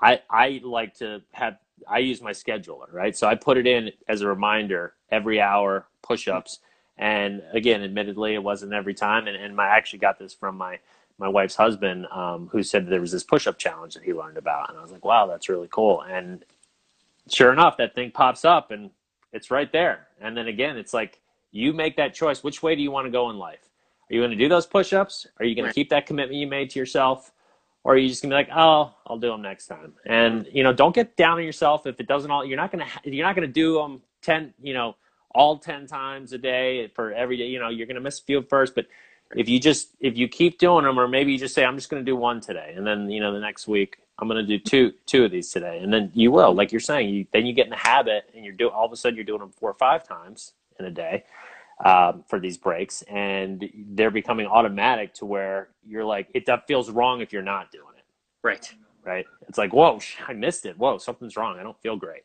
I, 0.00 0.20
I 0.28 0.60
like 0.64 0.94
to 0.94 1.22
have, 1.32 1.58
I 1.86 1.98
use 1.98 2.20
my 2.20 2.32
scheduler, 2.32 2.92
right? 2.92 3.16
So 3.16 3.28
I 3.28 3.34
put 3.36 3.56
it 3.56 3.66
in 3.66 3.92
as 4.08 4.22
a 4.22 4.26
reminder 4.26 4.94
every 5.10 5.40
hour, 5.40 5.86
push 6.02 6.26
ups. 6.26 6.58
And 6.98 7.42
again, 7.52 7.82
admittedly, 7.82 8.34
it 8.34 8.42
wasn't 8.42 8.72
every 8.72 8.94
time. 8.94 9.26
And, 9.26 9.36
and 9.36 9.54
my, 9.54 9.64
I 9.66 9.76
actually 9.76 9.98
got 9.98 10.18
this 10.18 10.32
from 10.32 10.56
my, 10.56 10.78
my 11.18 11.28
wife's 11.28 11.56
husband, 11.56 12.06
um, 12.10 12.48
who 12.50 12.62
said 12.62 12.86
there 12.86 13.00
was 13.00 13.12
this 13.12 13.24
push 13.24 13.46
up 13.46 13.58
challenge 13.58 13.94
that 13.94 14.02
he 14.02 14.12
learned 14.12 14.38
about. 14.38 14.70
And 14.70 14.78
I 14.78 14.82
was 14.82 14.92
like, 14.92 15.04
wow, 15.04 15.26
that's 15.26 15.48
really 15.48 15.68
cool. 15.70 16.02
And 16.02 16.44
sure 17.28 17.52
enough, 17.52 17.76
that 17.78 17.94
thing 17.94 18.10
pops 18.10 18.44
up 18.44 18.70
and 18.70 18.90
it's 19.32 19.50
right 19.50 19.70
there. 19.72 20.06
And 20.20 20.36
then 20.36 20.48
again, 20.48 20.76
it's 20.76 20.94
like, 20.94 21.20
you 21.52 21.72
make 21.72 21.96
that 21.96 22.14
choice. 22.14 22.42
Which 22.42 22.62
way 22.62 22.74
do 22.74 22.82
you 22.82 22.90
want 22.90 23.06
to 23.06 23.10
go 23.10 23.30
in 23.30 23.38
life? 23.38 23.70
Are 24.10 24.14
you 24.14 24.20
going 24.20 24.30
to 24.30 24.36
do 24.36 24.48
those 24.48 24.66
push 24.66 24.92
ups? 24.92 25.26
Are 25.38 25.44
you 25.44 25.54
going 25.54 25.66
to 25.66 25.74
keep 25.74 25.90
that 25.90 26.06
commitment 26.06 26.38
you 26.38 26.46
made 26.46 26.70
to 26.70 26.78
yourself? 26.78 27.32
Or 27.82 27.94
are 27.94 27.96
you 27.96 28.08
just 28.08 28.22
going 28.22 28.30
to 28.30 28.34
be 28.34 28.38
like, 28.38 28.50
oh, 28.56 28.94
I'll 29.06 29.18
do 29.18 29.28
them 29.28 29.42
next 29.42 29.66
time? 29.66 29.94
And, 30.04 30.48
you 30.52 30.62
know, 30.62 30.72
don't 30.72 30.94
get 30.94 31.16
down 31.16 31.38
on 31.38 31.44
yourself 31.44 31.86
if 31.86 32.00
it 32.00 32.08
doesn't 32.08 32.30
all, 32.30 32.44
you're 32.44 32.56
not 32.56 32.72
going 32.72 32.84
to, 32.84 33.10
you're 33.10 33.26
not 33.26 33.36
going 33.36 33.46
to 33.46 33.52
do 33.52 33.74
them 33.74 34.02
10, 34.22 34.54
you 34.60 34.74
know, 34.74 34.96
all 35.36 35.58
10 35.58 35.86
times 35.86 36.32
a 36.32 36.38
day 36.38 36.88
for 36.88 37.12
every 37.12 37.36
day. 37.36 37.46
You 37.46 37.60
know, 37.60 37.68
you're 37.68 37.86
going 37.86 37.96
to 37.96 38.00
miss 38.00 38.18
a 38.18 38.22
few 38.22 38.42
first, 38.42 38.74
but 38.74 38.86
if 39.36 39.48
you 39.48 39.60
just, 39.60 39.90
if 40.00 40.16
you 40.16 40.28
keep 40.28 40.58
doing 40.58 40.84
them, 40.84 40.98
or 40.98 41.06
maybe 41.06 41.32
you 41.32 41.38
just 41.38 41.54
say, 41.54 41.64
I'm 41.64 41.76
just 41.76 41.90
going 41.90 42.04
to 42.04 42.10
do 42.10 42.16
one 42.16 42.40
today. 42.40 42.72
And 42.76 42.86
then, 42.86 43.10
you 43.10 43.20
know, 43.20 43.32
the 43.32 43.40
next 43.40 43.68
week, 43.68 43.98
I'm 44.18 44.28
going 44.28 44.44
to 44.44 44.46
do 44.46 44.58
two, 44.58 44.92
two 45.04 45.24
of 45.24 45.30
these 45.30 45.50
today. 45.50 45.80
And 45.82 45.92
then 45.92 46.10
you 46.14 46.32
will, 46.32 46.54
like 46.54 46.72
you're 46.72 46.80
saying, 46.80 47.10
you, 47.10 47.26
then 47.32 47.44
you 47.44 47.52
get 47.52 47.66
in 47.66 47.70
the 47.70 47.76
habit 47.76 48.30
and 48.34 48.44
you're 48.44 48.54
doing, 48.54 48.72
all 48.72 48.86
of 48.86 48.92
a 48.92 48.96
sudden 48.96 49.14
you're 49.16 49.24
doing 49.24 49.40
them 49.40 49.50
four 49.50 49.70
or 49.70 49.74
five 49.74 50.06
times 50.08 50.52
in 50.78 50.86
a 50.86 50.90
day 50.90 51.24
um, 51.84 52.24
for 52.28 52.40
these 52.40 52.56
breaks, 52.56 53.02
and 53.02 53.68
they're 53.90 54.10
becoming 54.10 54.46
automatic 54.46 55.12
to 55.14 55.26
where 55.26 55.68
you're 55.86 56.04
like, 56.04 56.28
it 56.34 56.46
that 56.46 56.66
feels 56.66 56.90
wrong 56.90 57.20
if 57.20 57.32
you're 57.32 57.42
not 57.42 57.70
doing 57.70 57.84
it. 57.96 58.04
Right. 58.42 58.72
Right. 59.04 59.26
It's 59.48 59.58
like, 59.58 59.72
whoa, 59.72 60.00
I 60.26 60.32
missed 60.32 60.66
it. 60.66 60.78
Whoa, 60.78 60.98
something's 60.98 61.36
wrong. 61.36 61.58
I 61.58 61.62
don't 61.62 61.80
feel 61.80 61.96
great. 61.96 62.22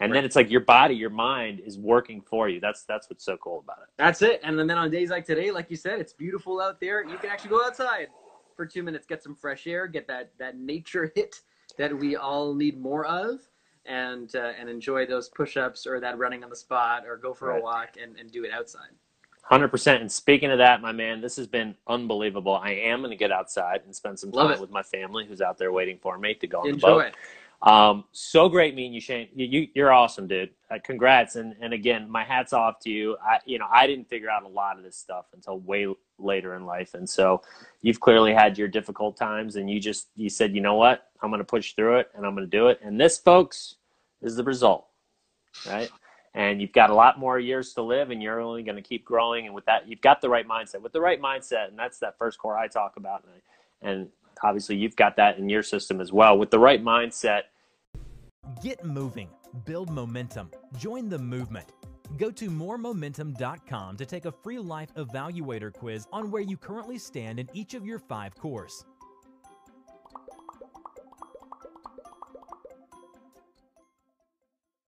And 0.00 0.10
right. 0.10 0.18
then 0.18 0.24
it's 0.24 0.34
like 0.34 0.50
your 0.50 0.60
body, 0.60 0.94
your 0.94 1.10
mind 1.10 1.60
is 1.60 1.78
working 1.78 2.20
for 2.20 2.48
you. 2.48 2.60
That's 2.60 2.84
that's 2.84 3.08
what's 3.08 3.24
so 3.24 3.36
cool 3.36 3.60
about 3.60 3.78
it. 3.82 3.88
That's 3.96 4.22
it. 4.22 4.40
And 4.42 4.58
then 4.58 4.70
on 4.72 4.90
days 4.90 5.10
like 5.10 5.24
today, 5.24 5.50
like 5.50 5.70
you 5.70 5.76
said, 5.76 6.00
it's 6.00 6.12
beautiful 6.12 6.60
out 6.60 6.80
there. 6.80 7.04
You 7.04 7.16
can 7.16 7.30
actually 7.30 7.50
go 7.50 7.64
outside 7.64 8.08
for 8.56 8.66
two 8.66 8.82
minutes, 8.82 9.06
get 9.06 9.22
some 9.22 9.34
fresh 9.34 9.66
air, 9.66 9.86
get 9.86 10.06
that 10.08 10.32
that 10.38 10.58
nature 10.58 11.12
hit 11.14 11.40
that 11.78 11.96
we 11.96 12.16
all 12.16 12.54
need 12.54 12.80
more 12.80 13.06
of 13.06 13.40
and 13.86 14.34
uh, 14.34 14.52
and 14.58 14.68
enjoy 14.68 15.06
those 15.06 15.28
push-ups 15.28 15.86
or 15.86 16.00
that 16.00 16.18
running 16.18 16.42
on 16.42 16.50
the 16.50 16.56
spot 16.56 17.04
or 17.06 17.16
go 17.16 17.32
for 17.34 17.48
right. 17.48 17.60
a 17.60 17.62
walk 17.62 17.90
and, 18.02 18.18
and 18.18 18.32
do 18.32 18.44
it 18.44 18.50
outside. 18.52 18.90
Hundred 19.42 19.68
percent. 19.68 20.00
And 20.00 20.10
speaking 20.10 20.50
of 20.50 20.58
that, 20.58 20.80
my 20.80 20.90
man, 20.90 21.20
this 21.20 21.36
has 21.36 21.46
been 21.46 21.74
unbelievable. 21.86 22.54
I 22.56 22.70
am 22.70 23.00
going 23.00 23.10
to 23.10 23.16
get 23.16 23.30
outside 23.30 23.82
and 23.84 23.94
spend 23.94 24.18
some 24.18 24.32
time 24.32 24.58
with 24.58 24.70
my 24.70 24.82
family, 24.82 25.26
who's 25.26 25.42
out 25.42 25.58
there 25.58 25.70
waiting 25.70 25.98
for 25.98 26.16
me 26.16 26.32
to 26.34 26.46
go 26.46 26.60
on 26.60 26.68
Enjoy. 26.68 26.88
the 26.88 26.94
boat. 26.94 27.12
Um, 27.62 28.04
so 28.12 28.48
great 28.48 28.74
meeting 28.74 28.92
you, 28.92 29.00
Shane. 29.00 29.28
You, 29.34 29.68
you, 29.74 29.84
are 29.84 29.92
awesome, 29.92 30.26
dude. 30.26 30.50
Uh, 30.70 30.78
congrats. 30.84 31.36
And, 31.36 31.54
and 31.60 31.72
again, 31.72 32.10
my 32.10 32.22
hat's 32.22 32.52
off 32.52 32.78
to 32.80 32.90
you. 32.90 33.16
I, 33.24 33.38
you 33.46 33.58
know, 33.58 33.66
I 33.72 33.86
didn't 33.86 34.08
figure 34.08 34.28
out 34.28 34.42
a 34.42 34.48
lot 34.48 34.76
of 34.76 34.84
this 34.84 34.96
stuff 34.96 35.26
until 35.32 35.60
way 35.60 35.86
later 36.18 36.54
in 36.56 36.66
life. 36.66 36.94
And 36.94 37.08
so 37.08 37.42
you've 37.80 38.00
clearly 38.00 38.34
had 38.34 38.58
your 38.58 38.68
difficult 38.68 39.16
times 39.16 39.56
and 39.56 39.70
you 39.70 39.80
just, 39.80 40.08
you 40.14 40.28
said, 40.28 40.54
you 40.54 40.60
know 40.60 40.74
what, 40.74 41.08
I'm 41.22 41.30
going 41.30 41.38
to 41.38 41.44
push 41.44 41.72
through 41.72 41.98
it 42.00 42.10
and 42.14 42.26
I'm 42.26 42.34
going 42.34 42.48
to 42.48 42.56
do 42.56 42.68
it. 42.68 42.80
And 42.82 43.00
this 43.00 43.18
folks 43.18 43.76
is 44.20 44.36
the 44.36 44.44
result, 44.44 44.86
right? 45.66 45.90
And 46.34 46.60
you've 46.60 46.72
got 46.72 46.90
a 46.90 46.94
lot 46.94 47.18
more 47.18 47.38
years 47.38 47.72
to 47.74 47.82
live 47.82 48.10
and 48.10 48.22
you're 48.22 48.40
only 48.40 48.62
going 48.62 48.76
to 48.76 48.82
keep 48.82 49.04
growing. 49.04 49.46
And 49.46 49.54
with 49.54 49.64
that, 49.66 49.88
you've 49.88 50.00
got 50.00 50.20
the 50.20 50.28
right 50.28 50.46
mindset 50.46 50.82
with 50.82 50.92
the 50.92 51.00
right 51.00 51.20
mindset. 51.22 51.68
And 51.68 51.78
that's 51.78 51.98
that 52.00 52.18
first 52.18 52.38
core 52.38 52.58
I 52.58 52.66
talk 52.66 52.96
about. 52.96 53.24
And, 53.82 53.90
and 53.90 54.08
obviously 54.42 54.76
you've 54.76 54.96
got 54.96 55.16
that 55.16 55.38
in 55.38 55.48
your 55.48 55.62
system 55.62 56.00
as 56.00 56.12
well 56.12 56.38
with 56.38 56.50
the 56.50 56.58
right 56.58 56.82
mindset 56.82 57.42
Get 58.62 58.84
moving, 58.84 59.28
build 59.64 59.90
momentum, 59.90 60.50
join 60.76 61.08
the 61.08 61.18
movement. 61.18 61.66
Go 62.18 62.30
to 62.30 62.50
mooremomentum.com 62.50 63.96
to 63.96 64.06
take 64.06 64.26
a 64.26 64.32
free 64.32 64.58
life 64.58 64.94
evaluator 64.94 65.72
quiz 65.72 66.06
on 66.12 66.30
where 66.30 66.42
you 66.42 66.56
currently 66.56 66.98
stand 66.98 67.40
in 67.40 67.48
each 67.52 67.74
of 67.74 67.86
your 67.86 67.98
five 67.98 68.34
cores. 68.36 68.84